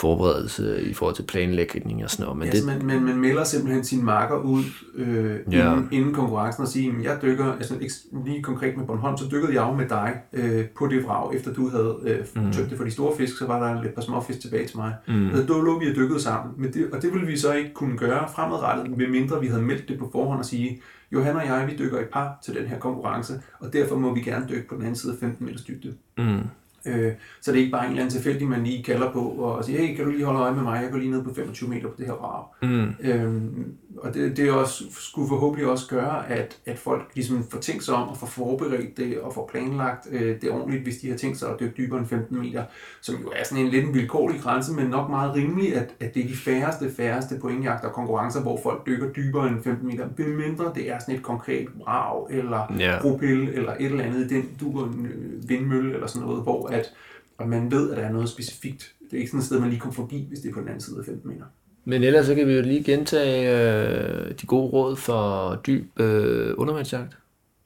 forberedelse 0.00 0.82
i 0.82 0.94
forhold 0.94 1.16
til 1.16 1.22
planlægning 1.22 2.04
og 2.04 2.10
sådan 2.10 2.24
noget. 2.24 2.38
Men 2.38 2.46
det, 2.48 2.54
altså, 2.54 2.66
man, 2.66 2.86
man, 2.86 3.02
man 3.02 3.16
melder 3.16 3.44
simpelthen 3.44 3.84
sine 3.84 4.02
marker 4.02 4.36
ud 4.36 4.62
øh, 4.94 5.36
Ja. 5.52 5.72
inden, 5.72 5.88
inden 5.92 6.14
konkurrencen 6.14 6.62
og 6.62 6.68
siger, 6.68 6.92
at 6.98 7.04
jeg 7.04 7.18
dykker, 7.22 7.52
altså 7.52 7.74
ikke 7.80 7.94
lige 8.24 8.42
konkret 8.42 8.76
med 8.76 8.86
Bornholm, 8.86 9.16
så 9.18 9.24
dykkede 9.32 9.54
jeg 9.54 9.62
jo 9.68 9.72
med 9.72 9.88
dig 9.88 10.14
øh, 10.32 10.64
på 10.78 10.86
det 10.86 11.04
vrag, 11.04 11.34
efter 11.34 11.52
du 11.54 11.68
havde 11.68 11.96
øh, 12.02 12.44
mm. 12.44 12.52
tømt 12.52 12.70
det 12.70 12.78
for 12.78 12.84
de 12.84 12.90
store 12.90 13.16
fisk, 13.16 13.38
så 13.38 13.46
var 13.46 13.68
der 13.74 13.82
lidt 13.82 13.94
par 13.94 14.02
små 14.02 14.20
fisk 14.20 14.40
tilbage 14.40 14.66
til 14.66 14.76
mig. 14.76 14.94
Mm. 15.08 15.26
Altså, 15.26 15.42
da 15.42 15.52
lå 15.52 15.78
vi 15.78 15.90
og 15.90 15.96
dykkede 15.96 16.20
sammen, 16.20 16.54
men 16.58 16.72
det, 16.72 16.88
og 16.92 17.02
det 17.02 17.12
ville 17.12 17.26
vi 17.26 17.36
så 17.36 17.52
ikke 17.52 17.74
kunne 17.74 17.98
gøre 17.98 18.28
fremadrettet, 18.34 18.96
medmindre 18.98 19.40
vi 19.40 19.46
havde 19.46 19.62
meldt 19.62 19.88
det 19.88 19.98
på 19.98 20.08
forhånd 20.12 20.38
og 20.38 20.44
sige, 20.44 20.80
Johan 21.12 21.36
og 21.36 21.46
jeg, 21.46 21.66
vi 21.70 21.84
dykker 21.84 21.98
et 21.98 22.08
par 22.12 22.38
til 22.44 22.54
den 22.54 22.66
her 22.66 22.78
konkurrence, 22.78 23.42
og 23.60 23.72
derfor 23.72 23.96
må 23.96 24.14
vi 24.14 24.20
gerne 24.20 24.46
dykke 24.50 24.68
på 24.68 24.74
den 24.74 24.82
anden 24.82 24.96
side 24.96 25.12
af 25.12 25.18
15 25.18 25.46
meters 25.46 25.62
dybde. 25.62 25.94
mm, 26.18 26.40
Øh, 26.86 27.12
så 27.40 27.52
det 27.52 27.58
er 27.58 27.60
ikke 27.62 27.72
bare 27.72 27.84
en 27.84 27.90
eller 27.90 28.02
anden 28.02 28.12
tilfældig, 28.14 28.48
man 28.48 28.64
lige 28.64 28.82
kalder 28.82 29.12
på 29.12 29.20
og 29.20 29.64
siger, 29.64 29.78
hey, 29.86 29.96
kan 29.96 30.04
du 30.04 30.10
lige 30.10 30.24
holde 30.24 30.40
øje 30.40 30.54
med 30.54 30.62
mig? 30.62 30.82
Jeg 30.82 30.90
går 30.90 30.98
lige 30.98 31.10
ned 31.10 31.24
på 31.24 31.34
25 31.34 31.70
meter 31.70 31.88
på 31.88 31.94
det 31.98 32.06
her 32.06 32.12
vrag. 32.12 32.44
mm, 32.62 32.94
Øhm, 33.00 33.74
og 33.96 34.14
det, 34.14 34.36
det 34.36 34.48
er 34.48 34.52
også, 34.52 34.84
skulle 34.90 35.28
forhåbentlig 35.28 35.68
også 35.68 35.88
gøre, 35.88 36.28
at, 36.28 36.58
at 36.66 36.78
folk 36.78 37.10
ligesom 37.14 37.44
får 37.50 37.58
tænkt 37.58 37.84
sig 37.84 37.94
om 37.94 38.08
og 38.08 38.16
får 38.16 38.26
forberedt 38.26 38.96
det 38.96 39.20
og 39.20 39.34
får 39.34 39.48
planlagt 39.52 40.08
øh, 40.10 40.40
det 40.40 40.50
ordentligt, 40.50 40.82
hvis 40.82 40.96
de 40.96 41.10
har 41.10 41.16
tænkt 41.16 41.38
sig 41.38 41.50
at 41.50 41.60
dykke 41.60 41.74
dybere 41.76 41.98
end 41.98 42.08
15 42.08 42.38
meter, 42.38 42.64
som 43.00 43.14
jo 43.14 43.32
er 43.36 43.44
sådan 43.44 43.64
en 43.64 43.70
lidt 43.70 43.84
en 43.84 43.94
vilkårlig 43.94 44.40
grænse, 44.40 44.72
men 44.72 44.86
nok 44.86 45.10
meget 45.10 45.34
rimelig, 45.34 45.76
at, 45.76 45.94
at 46.00 46.14
det 46.14 46.24
er 46.24 46.28
de 46.28 46.36
færreste, 46.36 46.94
færreste 46.96 47.38
pointjagter 47.40 47.88
og 47.88 47.94
konkurrencer, 47.94 48.40
hvor 48.40 48.60
folk 48.62 48.86
dykker 48.86 49.12
dybere 49.12 49.48
end 49.48 49.62
15 49.62 49.86
meter, 49.86 50.08
medmindre 50.18 50.72
det 50.74 50.90
er 50.90 50.98
sådan 50.98 51.14
et 51.14 51.22
konkret 51.22 51.68
brag 51.84 52.26
eller 52.30 52.98
propel 53.00 53.48
eller 53.48 53.72
et 53.72 53.84
eller 53.86 54.04
andet 54.04 54.30
den 54.30 54.50
du 54.60 54.84
en 54.84 55.06
øh, 55.06 55.48
vindmølle 55.48 55.94
eller 55.94 56.06
sådan 56.06 56.28
noget, 56.28 56.42
hvor 56.42 56.66
at, 56.66 56.94
og 57.38 57.48
man 57.48 57.70
ved, 57.70 57.90
at 57.90 57.96
der 57.96 58.02
er 58.02 58.12
noget 58.12 58.28
specifikt. 58.28 58.94
Det 59.10 59.16
er 59.16 59.20
ikke 59.20 59.30
sådan 59.30 59.40
et 59.40 59.46
sted, 59.46 59.60
man 59.60 59.68
lige 59.68 59.80
kommer 59.80 59.94
forbi, 59.94 60.24
hvis 60.28 60.40
det 60.40 60.48
er 60.48 60.54
på 60.54 60.60
den 60.60 60.68
anden 60.68 60.80
side 60.80 60.98
af 60.98 61.04
15 61.04 61.30
meter. 61.30 61.44
Men 61.84 62.02
ellers 62.02 62.26
så 62.26 62.34
kan 62.34 62.48
vi 62.48 62.52
jo 62.52 62.62
lige 62.62 62.84
gentage 62.84 63.50
øh, 63.56 64.32
de 64.40 64.46
gode 64.46 64.70
råd 64.70 64.96
for 64.96 65.54
dyb 65.66 66.00
øh, 66.00 66.54
undervandsjagt. 66.56 67.18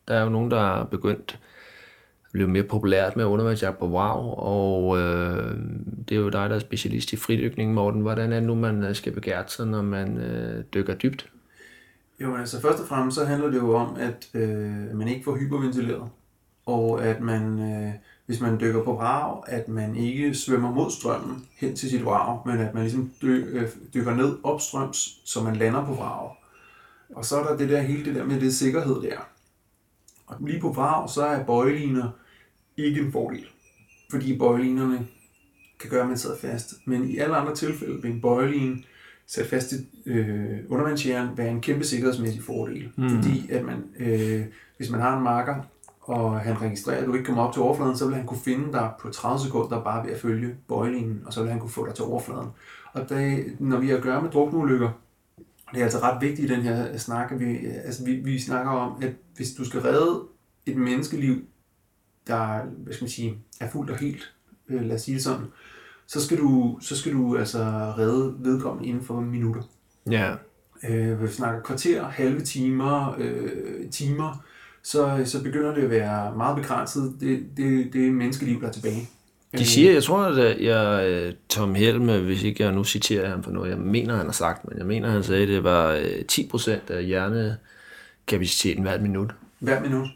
Der 0.08 0.14
er 0.14 0.22
jo 0.22 0.28
nogen, 0.28 0.50
der 0.50 0.80
er 0.80 0.84
begyndt 0.84 1.40
at 2.24 2.32
blive 2.32 2.48
mere 2.48 2.62
populært 2.62 3.16
med 3.16 3.24
undervandsjagt 3.24 3.78
på 3.78 3.86
WOW, 3.86 4.34
og 4.38 4.98
øh, 4.98 5.56
det 6.08 6.16
er 6.16 6.20
jo 6.20 6.28
dig, 6.28 6.50
der 6.50 6.56
er 6.56 6.60
specialist 6.60 7.12
i 7.12 7.16
fridykning, 7.16 7.74
Morten. 7.74 8.00
Hvordan 8.00 8.32
er 8.32 8.36
det 8.36 8.46
nu, 8.46 8.54
man 8.54 8.84
øh, 8.84 8.94
skal 8.94 9.12
begære 9.12 9.44
sig, 9.46 9.66
når 9.66 9.82
man 9.82 10.18
øh, 10.18 10.64
dykker 10.74 10.94
dybt? 10.94 11.30
Jo, 12.20 12.36
altså 12.36 12.60
først 12.60 12.80
og 12.80 12.88
fremmest 12.88 13.16
så 13.16 13.24
handler 13.24 13.50
det 13.50 13.56
jo 13.56 13.76
om, 13.76 13.96
at 14.00 14.28
øh, 14.34 14.96
man 14.96 15.08
ikke 15.08 15.24
får 15.24 15.36
hyperventileret, 15.36 16.08
og 16.66 17.04
at 17.04 17.20
man 17.20 17.58
øh, 17.58 17.92
hvis 18.26 18.40
man 18.40 18.60
dykker 18.60 18.84
på 18.84 18.92
vrag, 18.92 19.42
at 19.46 19.68
man 19.68 19.96
ikke 19.96 20.34
svømmer 20.34 20.70
mod 20.70 20.90
strømmen 20.90 21.46
hen 21.56 21.76
til 21.76 21.90
sit 21.90 22.04
vrag, 22.04 22.40
men 22.46 22.58
at 22.58 22.74
man 22.74 22.82
ligesom 22.82 23.10
dy, 23.22 23.26
øh, 23.26 23.68
dykker 23.94 24.14
ned 24.14 24.36
opstrøms, 24.42 25.20
så 25.24 25.42
man 25.42 25.56
lander 25.56 25.84
på 25.86 25.92
vrag. 25.94 26.30
Og 27.14 27.24
så 27.24 27.36
er 27.40 27.44
der 27.44 27.56
det 27.56 27.68
der 27.68 27.80
hele 27.80 28.04
det 28.04 28.14
der 28.14 28.24
med 28.24 28.40
det 28.40 28.54
sikkerhed 28.54 29.02
der. 29.02 29.18
Og 30.26 30.36
lige 30.40 30.60
på 30.60 30.72
vrag, 30.72 31.10
så 31.10 31.22
er 31.22 31.44
bøjeliner 31.44 32.10
ikke 32.76 33.00
en 33.00 33.12
fordel. 33.12 33.46
Fordi 34.10 34.38
bøjelinerne 34.38 35.06
kan 35.80 35.90
gøre, 35.90 36.02
at 36.02 36.08
man 36.08 36.18
sidder 36.18 36.36
fast. 36.36 36.74
Men 36.84 37.10
i 37.10 37.18
alle 37.18 37.36
andre 37.36 37.54
tilfælde 37.54 38.02
vil 38.02 38.10
en 38.10 38.20
bøjeline 38.20 38.82
sat 39.26 39.46
fast 39.46 39.68
til 39.68 39.86
øh, 40.06 40.58
undervandsjæren 40.68 41.38
være 41.38 41.50
en 41.50 41.60
kæmpe 41.60 41.84
sikkerhedsmæssig 41.84 42.42
fordel. 42.42 42.92
Mm. 42.96 43.08
Fordi 43.08 43.50
at 43.50 43.64
man, 43.64 43.84
øh, 43.98 44.44
hvis 44.76 44.90
man 44.90 45.00
har 45.00 45.16
en 45.16 45.24
marker, 45.24 45.54
og 46.06 46.40
han 46.40 46.62
registrerer, 46.62 47.00
at 47.00 47.06
du 47.06 47.14
ikke 47.14 47.26
kommer 47.26 47.42
op 47.42 47.52
til 47.52 47.62
overfladen, 47.62 47.96
så 47.96 48.06
vil 48.06 48.14
han 48.14 48.26
kunne 48.26 48.40
finde 48.40 48.72
dig 48.72 48.90
på 49.00 49.10
30 49.10 49.40
sekunder 49.40 49.84
bare 49.84 50.06
ved 50.06 50.12
at 50.12 50.20
følge 50.20 50.54
bøjlingen, 50.68 51.22
og 51.26 51.32
så 51.32 51.42
vil 51.42 51.50
han 51.50 51.60
kunne 51.60 51.70
få 51.70 51.86
dig 51.86 51.94
til 51.94 52.04
overfladen. 52.04 52.48
Og 52.92 53.08
da, 53.08 53.38
når 53.58 53.78
vi 53.78 53.88
har 53.88 53.96
at 53.96 54.02
gøre 54.02 54.22
med 54.22 54.30
drukneulykker, 54.30 54.90
det 55.72 55.80
er 55.80 55.84
altså 55.84 55.98
ret 55.98 56.22
vigtigt 56.22 56.50
i 56.50 56.54
den 56.54 56.62
her 56.62 56.98
snak, 56.98 57.32
at 57.32 57.40
vi, 57.40 57.66
altså 57.66 58.04
vi, 58.04 58.14
vi 58.14 58.40
snakker 58.40 58.70
om, 58.70 59.02
at 59.02 59.12
hvis 59.36 59.54
du 59.54 59.64
skal 59.64 59.80
redde 59.80 60.22
et 60.66 60.76
menneskeliv, 60.76 61.42
der 62.26 62.64
hvad 62.64 62.94
skal 62.94 63.04
man 63.04 63.10
sige, 63.10 63.38
er 63.60 63.70
fuldt 63.70 63.90
og 63.90 63.98
helt, 63.98 64.34
øh, 64.68 64.82
lad 64.82 64.96
os 64.96 65.02
sige 65.02 65.14
det 65.14 65.22
sådan, 65.24 65.46
så 66.06 66.24
skal 66.24 66.38
du, 66.38 66.78
så 66.80 66.96
skal 66.96 67.12
du 67.12 67.36
altså 67.36 67.58
redde 67.98 68.34
vedkommende 68.38 68.88
inden 68.88 69.04
for 69.04 69.20
minutter. 69.20 69.62
Ja. 70.10 70.34
Øh, 70.88 71.22
vi 71.22 71.28
snakker 71.28 71.62
kvarter, 71.62 72.04
halve 72.04 72.40
timer, 72.40 73.14
øh, 73.18 73.90
timer, 73.90 74.44
så, 74.86 75.22
så 75.24 75.42
begynder 75.42 75.74
det 75.74 75.82
at 75.82 75.90
være 75.90 76.36
meget 76.36 76.56
begrænset. 76.56 77.16
Det, 77.20 77.44
det, 77.56 77.92
det 77.92 78.06
er 78.06 78.10
menneskeliv, 78.10 78.60
der 78.60 78.68
er 78.68 78.72
tilbage. 78.72 79.08
De 79.58 79.66
siger, 79.66 79.92
jeg 79.92 80.02
tror, 80.02 80.22
at 80.22 80.60
jeg, 80.60 81.08
øh, 81.08 81.34
Tom 81.48 81.74
Helme, 81.74 82.18
hvis 82.18 82.42
ikke 82.42 82.64
jeg 82.64 82.72
nu 82.72 82.84
citerer 82.84 83.30
ham 83.30 83.42
for 83.42 83.50
noget, 83.50 83.70
jeg 83.70 83.78
mener, 83.78 84.16
han 84.16 84.26
har 84.26 84.32
sagt, 84.32 84.68
men 84.68 84.78
jeg 84.78 84.86
mener, 84.86 85.10
han 85.10 85.22
sagde, 85.22 85.42
at 85.42 85.48
det 85.48 85.64
var 85.64 85.96
10% 86.32 86.70
øh, 86.70 86.78
af 86.88 87.04
hjernekapaciteten 87.04 88.82
hvert 88.82 89.02
minut. 89.02 89.30
Hver 89.58 89.80
minut. 89.80 90.08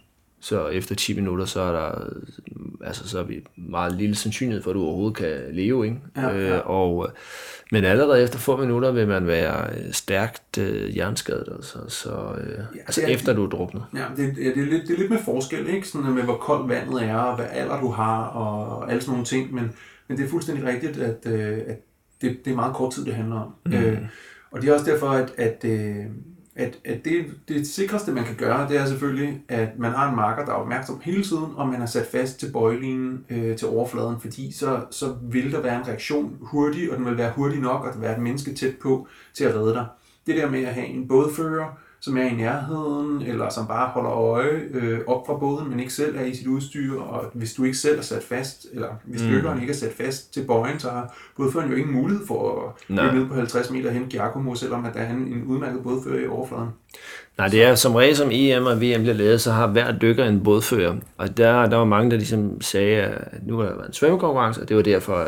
Så 0.43 0.67
efter 0.69 0.95
10 0.95 1.15
minutter, 1.15 1.45
så 1.45 1.61
er 1.61 1.73
der 1.73 2.05
altså, 2.85 3.09
så 3.09 3.19
er 3.19 3.23
vi 3.23 3.45
meget 3.57 3.93
lille 3.97 4.15
sandsynlighed 4.15 4.63
for, 4.63 4.71
at 4.71 4.75
du 4.75 4.83
overhovedet 4.85 5.17
kan 5.17 5.37
leve. 5.53 5.85
Ikke? 5.87 5.97
Ja, 6.17 6.29
ja. 6.29 6.57
Øh, 6.57 6.71
og, 6.71 7.11
men 7.73 7.85
allerede 7.85 8.23
efter 8.23 8.39
få 8.39 8.57
minutter 8.57 8.91
vil 8.93 9.09
man 9.09 9.27
være 9.27 9.71
øh, 9.77 9.93
stærkt 9.93 10.59
øh, 10.59 10.89
hjernskadet, 10.89 11.49
altså, 11.55 11.79
så, 11.89 12.11
øh, 12.41 12.49
ja, 12.59 12.81
altså 12.87 13.03
er- 13.03 13.07
efter 13.07 13.33
du 13.33 13.45
er 13.45 13.49
druknet. 13.49 13.83
Ja, 13.95 14.05
det, 14.17 14.35
ja, 14.39 14.45
det, 14.45 14.59
er 14.59 14.67
lidt, 14.67 14.83
det 14.89 14.95
er 14.95 14.99
lidt 14.99 15.11
med 15.11 15.19
forskel, 15.25 15.69
ikke? 15.69 15.89
Sådan 15.89 16.13
med, 16.13 16.23
hvor 16.23 16.37
koldt 16.37 16.69
vandet 16.69 17.03
er, 17.03 17.17
og 17.17 17.37
hvad 17.37 17.47
alder 17.53 17.81
du 17.81 17.89
har, 17.91 18.25
og 18.25 18.91
alle 18.91 19.01
sådan 19.03 19.11
nogle 19.13 19.25
ting. 19.27 19.55
Men, 19.55 19.73
men 20.09 20.19
det 20.19 20.25
er 20.25 20.29
fuldstændig 20.29 20.65
rigtigt, 20.65 20.97
at, 20.97 21.27
øh, 21.33 21.59
at 21.67 21.77
det, 22.23 22.39
det 22.45 22.51
er 22.51 22.57
meget 22.57 22.75
kort 22.75 22.93
tid, 22.93 23.05
det 23.05 23.15
handler 23.15 23.37
om. 23.41 23.55
Mm. 23.67 23.73
Øh, 23.75 23.99
og 24.51 24.63
det 24.63 24.69
er 24.69 24.75
også 24.75 24.91
derfor, 24.91 25.07
at, 25.09 25.33
at, 25.37 25.65
øh, 25.65 26.05
at, 26.57 26.79
at 26.85 27.05
det, 27.05 27.27
det 27.49 27.67
sikreste, 27.67 28.13
man 28.13 28.25
kan 28.25 28.35
gøre, 28.35 28.69
det 28.69 28.77
er 28.77 28.87
selvfølgelig, 28.87 29.43
at 29.49 29.79
man 29.79 29.93
har 29.93 30.11
en 30.11 30.17
marker, 30.17 30.45
der 30.45 30.53
er 30.53 30.57
opmærksom 30.57 31.01
hele 31.03 31.25
tiden, 31.25 31.53
og 31.57 31.69
man 31.69 31.83
er 31.83 31.87
sat 31.87 32.07
fast 32.07 32.41
til 32.41 32.53
bøjlingen 32.53 33.25
øh, 33.31 33.57
til 33.57 33.69
overfladen, 33.69 34.21
fordi 34.21 34.53
så, 34.53 34.81
så 34.91 35.17
vil 35.23 35.53
der 35.53 35.61
være 35.61 35.77
en 35.77 35.89
reaktion 35.89 36.37
hurtigt, 36.41 36.91
og 36.91 36.97
den 36.97 37.07
vil 37.07 37.19
være 37.19 37.33
hurtig 37.37 37.61
nok, 37.61 37.81
og 37.81 37.87
der 37.87 37.93
vil 37.93 38.03
være 38.03 38.17
et 38.17 38.23
menneske 38.23 38.55
tæt 38.55 38.75
på 38.83 39.07
til 39.35 39.45
at 39.45 39.55
redde 39.55 39.75
dig. 39.75 39.87
Det 40.27 40.37
der 40.37 40.51
med 40.51 40.65
at 40.65 40.75
have 40.75 40.87
en 40.87 41.09
bådfører, 41.09 41.79
som 42.01 42.17
er 42.19 42.23
i 42.23 42.35
nærheden, 42.35 43.23
eller 43.23 43.49
som 43.49 43.67
bare 43.67 43.89
holder 43.89 44.11
øje 44.11 44.61
øh, 44.71 44.99
op 45.07 45.27
fra 45.27 45.37
båden, 45.37 45.71
men 45.71 45.81
ikke 45.81 45.93
selv 45.93 46.17
er 46.19 46.25
i 46.25 46.35
sit 46.35 46.47
udstyr, 46.47 47.01
og 47.01 47.25
hvis 47.35 47.55
du 47.55 47.65
ikke 47.65 47.79
selv 47.79 47.99
er 47.99 48.03
sat 48.03 48.23
fast, 48.23 48.67
eller 48.73 48.89
hvis 49.05 49.23
Mm. 49.23 49.29
dykkeren 49.29 49.61
ikke 49.61 49.71
er 49.73 49.77
sat 49.77 49.93
fast 50.05 50.35
til 50.35 50.45
bøjen, 50.45 50.79
så 50.79 50.91
har 50.91 51.15
bådføreren 51.37 51.71
jo 51.71 51.77
ingen 51.77 51.95
mulighed 51.95 52.27
for 52.27 52.59
at 52.69 52.97
løbe 52.97 53.17
ned 53.19 53.27
på 53.29 53.35
50 53.35 53.71
meter 53.71 53.91
hen 53.91 54.07
Giacomo, 54.09 54.55
selvom 54.55 54.85
at 54.85 54.95
der 54.95 55.01
er 55.01 55.11
en, 55.11 55.17
en 55.17 55.45
udmærket 55.47 55.83
bådfører 55.83 56.25
i 56.25 56.27
overfladen. 56.29 56.69
Nej, 57.39 57.49
det 57.49 57.63
er 57.65 57.75
som 57.75 57.95
regel 57.95 58.17
som 58.17 58.29
EM 58.33 58.67
og 58.67 58.77
VM 58.77 59.01
bliver 59.03 59.13
lavet, 59.15 59.41
så 59.41 59.53
har 59.53 59.67
hver 59.67 59.93
dykker 59.99 60.25
en 60.25 60.43
bådfører. 60.45 60.95
Og 61.17 61.37
der, 61.37 61.67
der 61.67 61.77
var 61.77 61.85
mange, 61.85 62.11
der 62.11 62.17
ligesom 62.17 62.61
sagde, 62.61 62.97
at 62.97 63.47
nu 63.47 63.57
var 63.57 63.65
der 63.65 63.85
en 63.85 63.93
svømmekonkurrence, 63.93 64.61
og 64.63 64.69
det 64.69 64.77
var 64.77 64.83
derfor, 64.83 65.27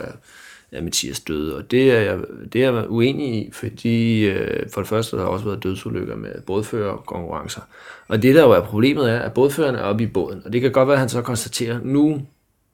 at 0.73 0.83
at 0.83 0.85
Mathias 0.85 1.21
døde. 1.21 1.57
Og 1.57 1.71
det 1.71 1.93
er 1.93 2.01
jeg, 2.01 2.19
det 2.53 2.65
er 2.65 2.73
jeg 2.73 2.91
uenig 2.91 3.35
i, 3.35 3.51
fordi 3.53 4.25
øh, 4.25 4.71
for 4.71 4.81
det 4.81 4.89
første 4.89 5.17
har 5.17 5.25
der 5.25 5.31
også 5.31 5.45
været 5.45 5.63
dødsulykker 5.63 6.17
med 6.17 6.41
bådførerkonkurrencer. 6.47 7.61
Og 8.09 8.23
det 8.23 8.35
der 8.35 8.43
jo 8.43 8.51
er 8.51 8.61
problemet 8.61 9.11
er, 9.11 9.19
at 9.19 9.33
bådføreren 9.33 9.75
er 9.75 9.83
oppe 9.83 10.05
i 10.05 10.07
båden. 10.07 10.43
Og 10.45 10.53
det 10.53 10.61
kan 10.61 10.73
godt 10.73 10.89
være, 10.89 10.95
at 10.95 11.01
han 11.01 11.09
så 11.09 11.23
konstaterer, 11.23 11.79
nu 11.85 12.23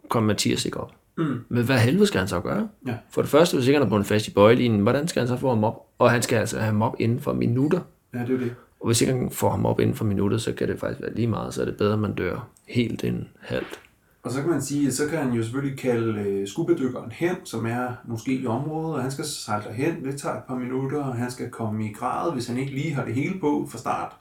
kom 0.09 0.23
Mathias 0.23 0.65
ikke 0.65 0.81
op. 0.81 0.93
Mm. 1.17 1.41
Men 1.49 1.65
hvad 1.65 1.79
helvede 1.79 2.07
skal 2.07 2.19
han 2.19 2.29
så 2.29 2.41
gøre? 2.41 2.69
Ja. 2.87 2.95
For 3.11 3.23
det 3.23 3.31
første, 3.31 3.57
hvis 3.57 3.67
ikke 3.67 3.79
han 3.79 3.87
er 3.87 3.91
bundet 3.91 4.07
fast 4.07 4.29
i 4.29 4.31
bøjelinen, 4.31 4.81
hvordan 4.81 5.09
skal 5.09 5.21
han 5.21 5.29
så 5.29 5.37
få 5.37 5.49
ham 5.49 5.65
op? 5.65 5.87
Og 5.99 6.11
han 6.11 6.23
skal 6.23 6.37
altså 6.37 6.59
have 6.59 6.67
ham 6.67 6.83
op 6.83 6.97
inden 6.99 7.21
for 7.21 7.33
minutter. 7.33 7.81
Ja, 8.15 8.19
det 8.19 8.31
er 8.31 8.39
det. 8.39 8.55
Og 8.81 8.87
hvis 8.87 9.01
ikke 9.01 9.13
han 9.13 9.31
får 9.31 9.51
ham 9.51 9.67
op 9.67 9.81
inden 9.81 9.97
for 9.97 10.05
minuttet, 10.05 10.43
så 10.43 10.53
kan 10.53 10.69
det 10.69 10.79
faktisk 10.79 11.01
være 11.01 11.15
lige 11.15 11.27
meget, 11.27 11.55
så 11.55 11.61
er 11.61 11.65
det 11.65 11.77
bedre, 11.77 11.93
at 11.93 11.99
man 11.99 12.15
dør 12.15 12.49
helt 12.69 13.05
end 13.05 13.25
halvt. 13.41 13.81
Og 14.23 14.31
så 14.33 14.41
kan 14.41 14.51
man 14.51 14.63
sige, 14.63 14.93
så 14.93 15.07
kan 15.09 15.19
han 15.19 15.33
jo 15.33 15.43
selvfølgelig 15.43 15.79
kalde 15.79 16.21
øh, 16.21 16.49
skubedykkeren 16.49 17.13
hen, 17.13 17.35
som 17.45 17.67
er 17.67 17.89
måske 18.05 18.33
i 18.33 18.47
området, 18.47 18.95
og 18.97 19.03
han 19.03 19.11
skal 19.11 19.25
sejle 19.25 19.65
derhen. 19.65 20.05
Det 20.05 20.17
tager 20.21 20.35
et 20.35 20.43
par 20.49 20.55
minutter, 20.55 21.05
og 21.05 21.15
han 21.15 21.31
skal 21.31 21.51
komme 21.51 21.85
i 21.91 21.93
grad, 21.93 22.33
hvis 22.33 22.47
han 22.47 22.57
ikke 22.59 22.73
lige 22.73 22.95
har 22.95 23.05
det 23.05 23.15
hele 23.15 23.41
på 23.41 23.69
fra 23.71 23.79
start, 23.79 24.13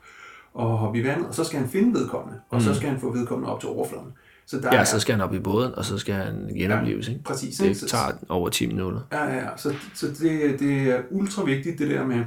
og 0.54 0.78
hoppe 0.78 1.00
i 1.00 1.04
vandet, 1.04 1.28
og 1.28 1.36
så 1.36 1.44
skal 1.44 1.60
han 1.60 1.70
finde 1.70 1.94
vedkommende, 2.00 2.40
og 2.50 2.62
så 2.62 2.74
skal 2.74 2.90
han 2.90 3.00
få 3.00 3.12
vedkommende 3.14 3.54
op 3.54 3.60
til 3.60 3.70
overfladen. 3.70 4.08
Så 4.46 4.60
der 4.62 4.70
Ja, 4.74 4.80
er, 4.80 4.84
så 4.84 5.00
skal 5.00 5.16
han 5.16 5.22
op 5.24 5.34
i 5.34 5.40
båden, 5.40 5.76
og 5.76 5.86
så 5.86 5.98
skal 5.98 6.16
han 6.16 6.52
genopleves, 6.58 7.08
ikke? 7.08 7.24
præcis. 7.24 7.60
ikke? 7.60 7.70
Det 7.74 7.78
Så- 7.80 7.88
tager 7.88 8.12
over 8.30 8.50
10 8.50 8.68
minutter. 8.68 9.00
Ja, 9.12 9.24
ja, 9.26 9.36
ja. 9.36 9.50
Så, 9.58 9.74
så 9.94 10.08
det, 10.08 10.60
det 10.60 10.82
er 10.82 11.02
ultra 11.12 11.44
vigtigt, 11.44 11.80
det 11.80 11.90
der 11.90 12.06
med... 12.06 12.24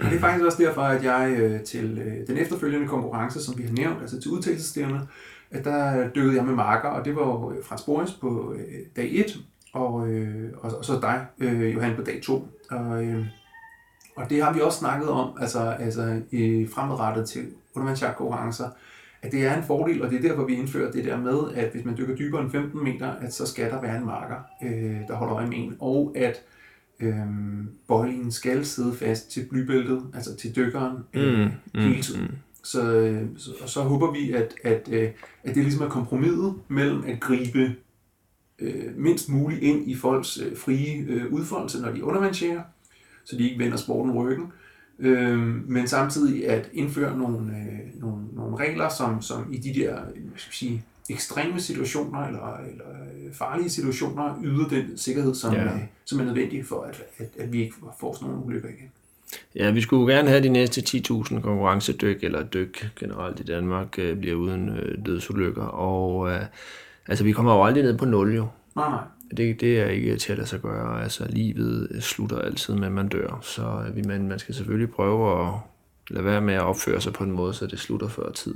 Og 0.00 0.04
det 0.06 0.14
er 0.16 0.20
faktisk 0.20 0.44
også 0.44 0.62
derfor, 0.62 0.82
at 0.82 1.04
jeg 1.04 1.36
øh, 1.38 1.60
til 1.60 1.98
øh, 1.98 2.26
den 2.26 2.36
efterfølgende 2.38 2.88
konkurrence, 2.88 3.42
som 3.44 3.58
vi 3.58 3.62
har 3.62 3.72
nævnt, 3.72 4.00
altså 4.00 4.20
til 4.20 4.30
udtalelsesstævnet, 4.30 5.00
at 5.50 5.64
der 5.64 6.08
dykkede 6.08 6.36
jeg 6.36 6.44
med 6.44 6.54
marker, 6.54 6.88
og 6.88 7.04
det 7.04 7.16
var 7.16 7.22
jo 7.22 7.52
øh, 7.52 7.64
Frans 7.64 7.82
Boris 7.82 8.10
på 8.12 8.54
øh, 8.58 8.64
dag 8.96 9.10
1, 9.12 9.38
og, 9.72 10.08
øh, 10.08 10.50
og, 10.60 10.78
og 10.78 10.84
så 10.84 11.00
dig, 11.02 11.26
øh, 11.38 11.74
Johan, 11.74 11.96
på 11.96 12.02
dag 12.02 12.20
2. 12.22 12.48
Og, 12.70 13.04
øh, 13.04 13.26
og 14.16 14.30
det 14.30 14.42
har 14.42 14.52
vi 14.52 14.60
også 14.60 14.78
snakket 14.78 15.08
om, 15.08 15.30
altså, 15.40 15.60
altså 15.60 16.20
øh, 16.32 16.68
fremadrettet 16.70 17.28
til 17.28 17.46
undervandsjagtkonkurrencer, 17.74 18.68
at 19.22 19.32
det 19.32 19.46
er 19.46 19.56
en 19.56 19.62
fordel, 19.62 20.02
og 20.02 20.10
det 20.10 20.24
er 20.24 20.28
derfor, 20.28 20.44
vi 20.44 20.54
indfører 20.54 20.92
det 20.92 21.04
der 21.04 21.16
med, 21.16 21.38
at 21.54 21.72
hvis 21.72 21.84
man 21.84 21.96
dykker 21.98 22.16
dybere 22.16 22.42
end 22.42 22.50
15 22.50 22.84
meter, 22.84 23.10
at 23.10 23.34
så 23.34 23.46
skal 23.46 23.70
der 23.70 23.80
være 23.80 23.96
en 23.96 24.06
marker, 24.06 24.36
øh, 24.62 24.96
der 25.08 25.14
holder 25.14 25.36
øje 25.36 25.46
med 25.46 25.56
en, 25.58 25.76
og 25.80 26.12
at 26.16 26.42
øh, 27.00 27.16
bøjlingen 27.88 28.32
skal 28.32 28.66
sidde 28.66 28.94
fast 28.94 29.30
til 29.30 29.46
blybæltet, 29.50 30.02
altså 30.14 30.36
til 30.36 30.56
dykkeren, 30.56 30.96
øh, 31.14 31.38
Mm, 31.38 31.50
mm, 31.74 31.80
hele 31.80 32.02
tiden. 32.02 32.38
Så, 32.68 32.92
øh, 32.92 33.26
så, 33.36 33.50
og 33.62 33.68
så 33.68 33.82
håber 33.82 34.12
vi, 34.12 34.32
at, 34.32 34.54
at, 34.64 34.88
øh, 34.92 35.10
at 35.44 35.54
det 35.54 35.62
ligesom 35.64 35.82
er 35.82 35.88
kompromiset 35.88 36.54
mellem 36.68 37.04
at 37.06 37.20
gribe 37.20 37.74
øh, 38.58 38.96
mindst 38.96 39.28
muligt 39.28 39.62
ind 39.62 39.90
i 39.90 39.94
folks 39.94 40.38
øh, 40.38 40.56
frie 40.56 41.04
øh, 41.08 41.32
udfoldelse, 41.32 41.80
når 41.80 41.90
de 41.90 41.98
er 41.98 42.02
undervandsjæger, 42.02 42.62
så 43.24 43.36
de 43.36 43.44
ikke 43.50 43.64
vender 43.64 43.76
sporten 43.76 44.12
ryggen, 44.12 44.52
øh, 44.98 45.38
men 45.68 45.88
samtidig 45.88 46.48
at 46.48 46.70
indføre 46.72 47.18
nogle, 47.18 47.38
øh, 47.38 48.00
nogle, 48.00 48.24
nogle 48.32 48.56
regler, 48.56 48.88
som, 48.88 49.22
som 49.22 49.52
i 49.52 49.56
de 49.56 49.80
der 49.80 49.94
øh, 49.94 50.22
hvad 50.22 50.38
skal 50.38 50.54
sige, 50.54 50.84
ekstreme 51.10 51.60
situationer 51.60 52.20
eller, 52.20 52.56
eller 52.56 52.84
farlige 53.32 53.70
situationer 53.70 54.40
yder 54.44 54.68
den 54.68 54.98
sikkerhed, 54.98 55.34
som, 55.34 55.54
ja. 55.54 55.64
øh, 55.64 55.80
som 56.04 56.20
er 56.20 56.24
nødvendig 56.24 56.66
for, 56.66 56.82
at, 56.82 57.02
at, 57.18 57.28
at 57.38 57.52
vi 57.52 57.62
ikke 57.62 57.74
får 58.00 58.14
sådan 58.14 58.28
nogle 58.28 58.46
ulykker 58.46 58.68
igen. 58.68 58.90
Ja, 59.54 59.70
vi 59.70 59.80
skulle 59.80 60.14
gerne 60.14 60.28
have 60.28 60.42
de 60.42 60.48
næste 60.48 60.80
10.000 60.80 61.40
konkurrencedyk, 61.40 62.24
eller 62.24 62.42
dyk 62.42 62.90
generelt 63.00 63.40
i 63.40 63.42
Danmark, 63.42 63.98
øh, 63.98 64.16
bliver 64.16 64.36
uden 64.36 64.68
øh, 64.68 65.06
dødsulykker. 65.06 65.62
Og 65.64 66.30
øh, 66.30 66.40
altså, 67.08 67.24
vi 67.24 67.32
kommer 67.32 67.54
jo 67.54 67.64
aldrig 67.64 67.84
ned 67.84 67.98
på 67.98 68.04
nul 68.04 68.34
jo. 68.36 68.46
Nej. 68.76 68.98
Det, 69.36 69.60
det 69.60 69.80
er 69.80 69.86
ikke 69.86 70.16
til 70.16 70.32
at 70.32 70.38
lade 70.38 70.48
sig 70.48 70.60
gøre. 70.60 71.02
Altså, 71.02 71.26
livet 71.28 71.88
slutter 72.00 72.38
altid 72.38 72.74
med, 72.74 72.86
at 72.86 72.92
man 72.92 73.08
dør. 73.08 73.38
Så 73.42 73.62
øh, 73.88 73.96
vi- 73.96 74.02
man, 74.02 74.28
man 74.28 74.38
skal 74.38 74.54
selvfølgelig 74.54 74.90
prøve 74.90 75.46
at 75.48 75.54
lade 76.10 76.24
være 76.24 76.40
med 76.40 76.54
at 76.54 76.60
opføre 76.62 77.00
sig 77.00 77.12
på 77.12 77.24
en 77.24 77.32
måde, 77.32 77.54
så 77.54 77.66
det 77.66 77.78
slutter 77.78 78.08
før 78.08 78.30
tid. 78.32 78.54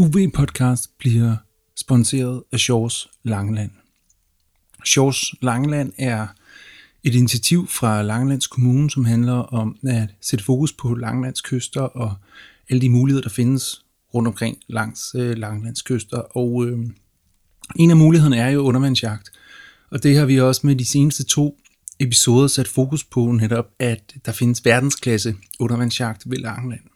UV 0.00 0.30
Podcast 0.34 0.98
bliver 0.98 1.36
sponsoreret 1.76 2.42
af 2.52 2.58
Shores 2.58 3.08
Langeland. 3.22 3.70
Shores 4.86 5.34
Langeland 5.42 5.92
er 5.98 6.26
et 7.04 7.14
initiativ 7.14 7.68
fra 7.68 8.02
Langelands 8.02 8.46
Kommune, 8.46 8.90
som 8.90 9.04
handler 9.04 9.32
om 9.32 9.76
at 9.86 10.08
sætte 10.20 10.44
fokus 10.44 10.72
på 10.72 10.94
Langelands 10.94 11.40
kyster 11.40 11.80
og 11.80 12.14
alle 12.70 12.80
de 12.80 12.90
muligheder, 12.90 13.22
der 13.22 13.30
findes 13.30 13.84
rundt 14.14 14.28
omkring 14.28 14.58
langs 14.68 15.14
øh, 15.14 15.36
Langelands 15.36 15.82
kyster. 15.82 16.18
Og 16.18 16.66
øh, 16.66 16.78
en 17.76 17.90
af 17.90 17.96
mulighederne 17.96 18.36
er 18.36 18.48
jo 18.48 18.60
undervandsjagt. 18.60 19.30
Og 19.90 20.02
det 20.02 20.16
har 20.16 20.24
vi 20.24 20.40
også 20.40 20.66
med 20.66 20.76
de 20.76 20.84
seneste 20.84 21.24
to 21.24 21.58
episoder 21.98 22.46
sat 22.46 22.68
fokus 22.68 23.04
på 23.04 23.32
netop, 23.32 23.66
at 23.78 24.14
der 24.24 24.32
findes 24.32 24.64
verdensklasse 24.64 25.34
undervandsjagt 25.58 26.30
ved 26.30 26.38
Langeland. 26.38 26.90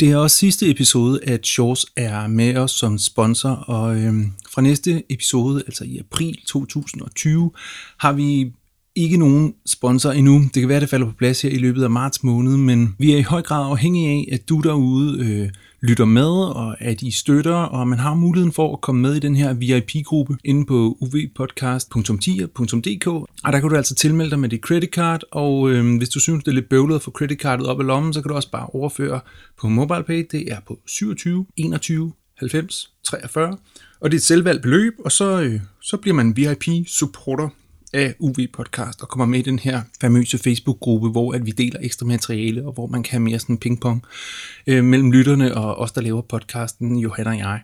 Det 0.00 0.10
er 0.10 0.16
også 0.16 0.36
sidste 0.36 0.70
episode, 0.70 1.24
at 1.24 1.46
Shores 1.46 1.86
er 1.96 2.26
med 2.26 2.56
os 2.56 2.70
som 2.70 2.98
sponsor, 2.98 3.50
og 3.50 3.96
øhm, 3.96 4.32
fra 4.50 4.62
næste 4.62 5.12
episode, 5.12 5.62
altså 5.66 5.84
i 5.84 5.98
april 5.98 6.38
2020, 6.46 7.52
har 7.98 8.12
vi 8.12 8.52
ikke 8.98 9.16
nogen 9.16 9.54
sponsor 9.66 10.10
endnu. 10.10 10.42
Det 10.54 10.62
kan 10.62 10.68
være, 10.68 10.80
det 10.80 10.88
falder 10.88 11.06
på 11.06 11.12
plads 11.18 11.42
her 11.42 11.50
i 11.50 11.58
løbet 11.58 11.82
af 11.82 11.90
marts 11.90 12.22
måned, 12.22 12.56
men 12.56 12.94
vi 12.98 13.12
er 13.12 13.16
i 13.16 13.22
høj 13.22 13.42
grad 13.42 13.70
afhængige 13.70 14.10
af, 14.10 14.28
at 14.32 14.48
du 14.48 14.60
derude 14.60 15.26
øh, 15.26 15.48
lytter 15.80 16.04
med, 16.04 16.30
og 16.30 16.82
at 16.82 17.02
I 17.02 17.10
støtter, 17.10 17.54
og 17.54 17.88
man 17.88 17.98
har 17.98 18.14
muligheden 18.14 18.52
for 18.52 18.72
at 18.72 18.80
komme 18.80 19.00
med 19.00 19.14
i 19.14 19.18
den 19.18 19.36
her 19.36 19.54
VIP-gruppe 19.54 20.36
inde 20.44 20.66
på 20.66 20.96
uvpodcast.10.dk, 21.00 23.06
og 23.06 23.52
der 23.52 23.60
kan 23.60 23.70
du 23.70 23.76
altså 23.76 23.94
tilmelde 23.94 24.30
dig 24.30 24.40
med 24.40 24.48
dit 24.48 24.60
credit 24.60 24.90
card, 24.90 25.22
og 25.30 25.70
øh, 25.70 25.96
hvis 25.96 26.08
du 26.08 26.20
synes, 26.20 26.44
det 26.44 26.50
er 26.50 26.54
lidt 26.54 26.68
bøvlet 26.68 26.94
at 26.94 27.02
få 27.02 27.10
credit 27.10 27.40
cardet 27.40 27.66
op 27.66 27.80
i 27.80 27.82
lommen, 27.82 28.12
så 28.12 28.22
kan 28.22 28.28
du 28.28 28.34
også 28.34 28.50
bare 28.50 28.66
overføre 28.66 29.20
på 29.60 29.68
MobilePay. 29.68 30.26
Det 30.30 30.52
er 30.52 30.58
på 30.66 30.78
27 30.86 31.46
21 31.56 32.12
90 32.38 32.90
43, 33.04 33.56
og 34.00 34.10
det 34.10 34.16
er 34.16 34.18
et 34.18 34.22
selvvalgt 34.22 34.62
beløb, 34.62 34.94
og 35.04 35.12
så, 35.12 35.40
øh, 35.40 35.60
så 35.82 35.96
bliver 35.96 36.14
man 36.14 36.36
VIP-supporter 36.36 37.48
af 37.92 38.14
UV 38.18 38.36
Podcast 38.52 39.02
og 39.02 39.08
kommer 39.08 39.26
med 39.26 39.38
i 39.38 39.42
den 39.42 39.58
her 39.58 39.82
famøse 40.00 40.38
Facebook-gruppe, 40.38 41.08
hvor 41.08 41.32
at 41.32 41.46
vi 41.46 41.50
deler 41.50 41.80
ekstra 41.82 42.06
materiale, 42.06 42.66
og 42.66 42.72
hvor 42.72 42.86
man 42.86 43.02
kan 43.02 43.10
have 43.10 43.20
mere 43.20 43.38
sådan 43.38 43.58
pingpong 43.58 44.02
øh, 44.66 44.84
mellem 44.84 45.12
lytterne 45.12 45.54
og 45.54 45.76
os, 45.76 45.92
der 45.92 46.00
laver 46.00 46.22
podcasten, 46.22 46.98
Johanna 46.98 47.30
og 47.30 47.38
jeg. 47.38 47.60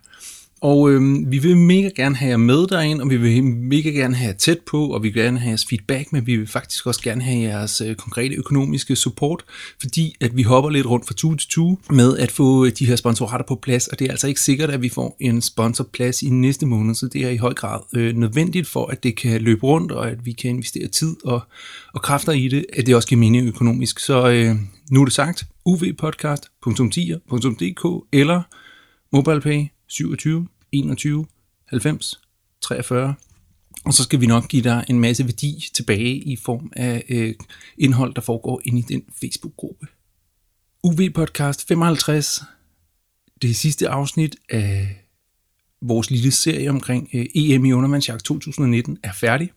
Og 0.64 0.90
øh, 0.90 1.30
vi 1.30 1.38
vil 1.38 1.56
mega 1.56 1.90
gerne 1.96 2.16
have 2.16 2.30
jer 2.30 2.36
med 2.36 2.66
derind, 2.66 3.00
og 3.00 3.10
vi 3.10 3.16
vil 3.16 3.44
mega 3.44 3.90
gerne 3.90 4.14
have 4.14 4.28
jer 4.28 4.36
tæt 4.36 4.60
på, 4.60 4.86
og 4.86 5.02
vi 5.02 5.08
vil 5.08 5.22
gerne 5.22 5.38
have 5.38 5.48
jeres 5.48 5.66
feedback, 5.66 6.12
men 6.12 6.26
vi 6.26 6.36
vil 6.36 6.46
faktisk 6.46 6.86
også 6.86 7.02
gerne 7.02 7.22
have 7.22 7.40
jeres 7.40 7.80
øh, 7.80 7.96
konkrete 7.96 8.34
økonomiske 8.34 8.96
support, 8.96 9.44
fordi 9.80 10.14
at 10.20 10.36
vi 10.36 10.42
hopper 10.42 10.70
lidt 10.70 10.86
rundt 10.86 11.06
fra 11.06 11.14
tue 11.14 11.36
til 11.36 11.48
tue 11.48 11.76
med 11.90 12.18
at 12.18 12.30
få 12.30 12.64
øh, 12.64 12.72
de 12.78 12.86
her 12.86 12.96
sponsorater 12.96 13.44
på 13.48 13.54
plads, 13.54 13.88
og 13.88 13.98
det 13.98 14.06
er 14.06 14.10
altså 14.10 14.28
ikke 14.28 14.40
sikkert, 14.40 14.70
at 14.70 14.82
vi 14.82 14.88
får 14.88 15.16
en 15.20 15.42
sponsorplads 15.42 16.22
i 16.22 16.28
næste 16.28 16.66
måned, 16.66 16.94
så 16.94 17.08
det 17.12 17.24
er 17.24 17.30
i 17.30 17.36
høj 17.36 17.54
grad 17.54 17.80
øh, 17.96 18.16
nødvendigt 18.16 18.66
for, 18.66 18.86
at 18.86 19.02
det 19.02 19.16
kan 19.16 19.40
løbe 19.40 19.66
rundt, 19.66 19.92
og 19.92 20.10
at 20.10 20.26
vi 20.26 20.32
kan 20.32 20.50
investere 20.50 20.88
tid 20.88 21.16
og, 21.24 21.40
og 21.94 22.02
kræfter 22.02 22.32
i 22.32 22.48
det, 22.48 22.66
at 22.72 22.86
det 22.86 22.94
også 22.94 23.08
giver 23.08 23.18
mening 23.18 23.48
økonomisk. 23.48 23.98
Så 23.98 24.30
øh, 24.30 24.56
nu 24.90 25.00
er 25.00 25.04
det 25.04 25.14
sagt, 25.14 25.44
uvpodcast.10.dk 25.64 28.06
eller 28.12 28.42
MobilePay 29.12 29.64
27 29.88 30.46
21 30.78 31.26
90 31.66 32.20
43. 32.60 33.14
Og 33.84 33.94
så 33.94 34.02
skal 34.02 34.20
vi 34.20 34.26
nok 34.26 34.48
give 34.48 34.62
dig 34.62 34.84
en 34.88 35.00
masse 35.00 35.24
værdi 35.24 35.64
tilbage 35.74 36.16
i 36.16 36.36
form 36.36 36.72
af 36.76 37.04
øh, 37.08 37.34
indhold, 37.78 38.14
der 38.14 38.20
foregår 38.20 38.60
inde 38.64 38.78
i 38.78 38.82
den 38.82 39.02
Facebook-gruppe. 39.20 39.86
UV 40.82 41.10
Podcast 41.14 41.68
55, 41.68 42.42
det 43.42 43.56
sidste 43.56 43.88
afsnit 43.88 44.36
af 44.48 45.04
vores 45.82 46.10
lille 46.10 46.30
serie 46.30 46.70
omkring 46.70 47.10
øh, 47.14 47.26
EM 47.34 47.64
i 47.64 47.72
undervandsjagt 47.72 48.24
2019 48.24 48.98
er 49.02 49.12
færdig. 49.12 49.50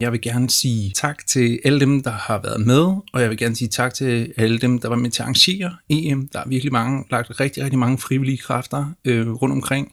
Jeg 0.00 0.12
vil 0.12 0.20
gerne 0.20 0.50
sige 0.50 0.90
tak 0.90 1.26
til 1.26 1.58
alle 1.64 1.80
dem, 1.80 2.02
der 2.02 2.10
har 2.10 2.40
været 2.42 2.66
med, 2.66 2.82
og 3.12 3.20
jeg 3.20 3.30
vil 3.30 3.38
gerne 3.38 3.56
sige 3.56 3.68
tak 3.68 3.94
til 3.94 4.32
alle 4.36 4.58
dem, 4.58 4.78
der 4.78 4.88
var 4.88 4.96
med 4.96 5.10
til 5.10 5.22
at 5.22 5.24
arrangere 5.24 5.76
EM. 5.88 6.28
Der 6.32 6.38
er 6.38 6.48
virkelig 6.48 6.72
mange, 6.72 7.04
lagt 7.10 7.40
rigtig, 7.40 7.62
rigtig 7.62 7.78
mange 7.78 7.98
frivillige 7.98 8.38
kræfter 8.38 8.92
øh, 9.04 9.30
rundt 9.30 9.52
omkring. 9.52 9.92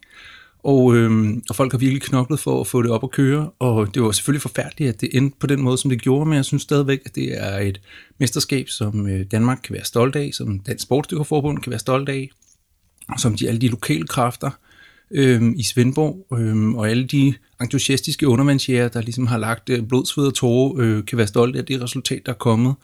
Og, 0.64 0.96
øh, 0.96 1.36
og 1.48 1.56
folk 1.56 1.72
har 1.72 1.78
virkelig 1.78 2.02
knoklet 2.02 2.40
for 2.40 2.60
at 2.60 2.66
få 2.66 2.82
det 2.82 2.90
op 2.90 3.04
at 3.04 3.10
køre, 3.10 3.50
og 3.58 3.94
det 3.94 4.02
var 4.02 4.10
selvfølgelig 4.10 4.42
forfærdeligt, 4.42 4.88
at 4.88 5.00
det 5.00 5.16
endte 5.16 5.36
på 5.40 5.46
den 5.46 5.62
måde, 5.62 5.78
som 5.78 5.90
det 5.90 6.02
gjorde, 6.02 6.26
men 6.26 6.36
jeg 6.36 6.44
synes 6.44 6.62
stadigvæk, 6.62 7.00
at 7.04 7.14
det 7.14 7.42
er 7.44 7.58
et 7.58 7.80
mesterskab, 8.18 8.68
som 8.68 9.08
øh, 9.08 9.26
Danmark 9.30 9.58
kan 9.64 9.74
være 9.74 9.84
stolt 9.84 10.16
af, 10.16 10.30
som 10.32 10.58
Dansk 10.60 10.82
Sportsdykkerforbund 10.82 11.58
kan 11.58 11.70
være 11.70 11.78
stolt 11.78 12.08
af, 12.08 12.30
og 13.08 13.20
som 13.20 13.36
de, 13.36 13.48
alle 13.48 13.60
de 13.60 13.68
lokale 13.68 14.06
kræfter 14.06 14.50
øh, 15.10 15.42
i 15.56 15.62
Svendborg, 15.62 16.38
øh, 16.38 16.74
og 16.74 16.90
alle 16.90 17.04
de 17.04 17.34
entusiastiske 17.60 18.28
undervandsjæger, 18.28 18.88
der 18.88 19.00
ligesom 19.00 19.26
har 19.26 19.38
lagt 19.38 19.70
øh, 19.70 19.82
blodsved 19.82 20.26
og 20.26 20.34
tårer, 20.34 20.74
øh, 20.78 21.04
kan 21.04 21.18
være 21.18 21.26
stolte 21.26 21.58
af 21.58 21.64
det 21.64 21.82
resultat, 21.82 22.22
der 22.26 22.32
er 22.32 22.36
kommet. 22.36 22.74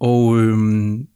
Og 0.00 0.40
øh, 0.40 0.58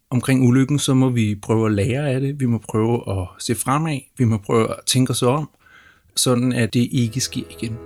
omkring 0.09 0.47
ulykken, 0.47 0.79
så 0.79 0.93
må 0.93 1.09
vi 1.09 1.35
prøve 1.41 1.65
at 1.65 1.71
lære 1.71 2.09
af 2.09 2.21
det, 2.21 2.39
vi 2.39 2.45
må 2.45 2.57
prøve 2.57 3.19
at 3.21 3.27
se 3.39 3.55
fremad, 3.55 3.99
vi 4.17 4.25
må 4.25 4.37
prøve 4.37 4.69
at 4.69 4.75
tænke 4.85 5.11
os 5.11 5.23
om, 5.23 5.49
sådan 6.15 6.53
at 6.53 6.73
det 6.73 6.87
ikke 6.91 7.19
sker 7.19 7.43
igen. 7.59 7.77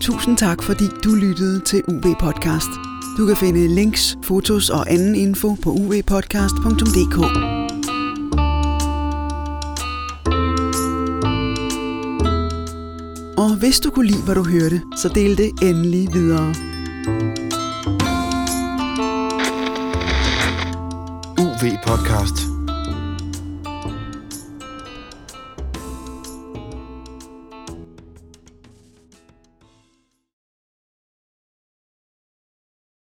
Tusind 0.00 0.36
tak, 0.36 0.62
fordi 0.62 0.84
du 1.04 1.14
lyttede 1.14 1.60
til 1.60 1.82
UV 1.88 2.14
Podcast. 2.20 2.70
Du 3.18 3.26
kan 3.26 3.36
finde 3.36 3.68
links, 3.74 4.18
fotos 4.24 4.70
og 4.70 4.92
anden 4.92 5.14
info 5.14 5.54
på 5.62 5.70
uvpodcast.dk. 5.70 7.65
Og 13.46 13.56
hvis 13.56 13.80
du 13.80 13.90
kunne 13.90 14.06
lide, 14.06 14.22
hvad 14.22 14.34
du 14.34 14.44
hørte, 14.44 14.82
så 14.96 15.08
del 15.08 15.38
det 15.38 15.62
endelig 15.62 16.08
videre. 16.12 16.54
UV 21.38 21.70
Podcast. 21.86 22.55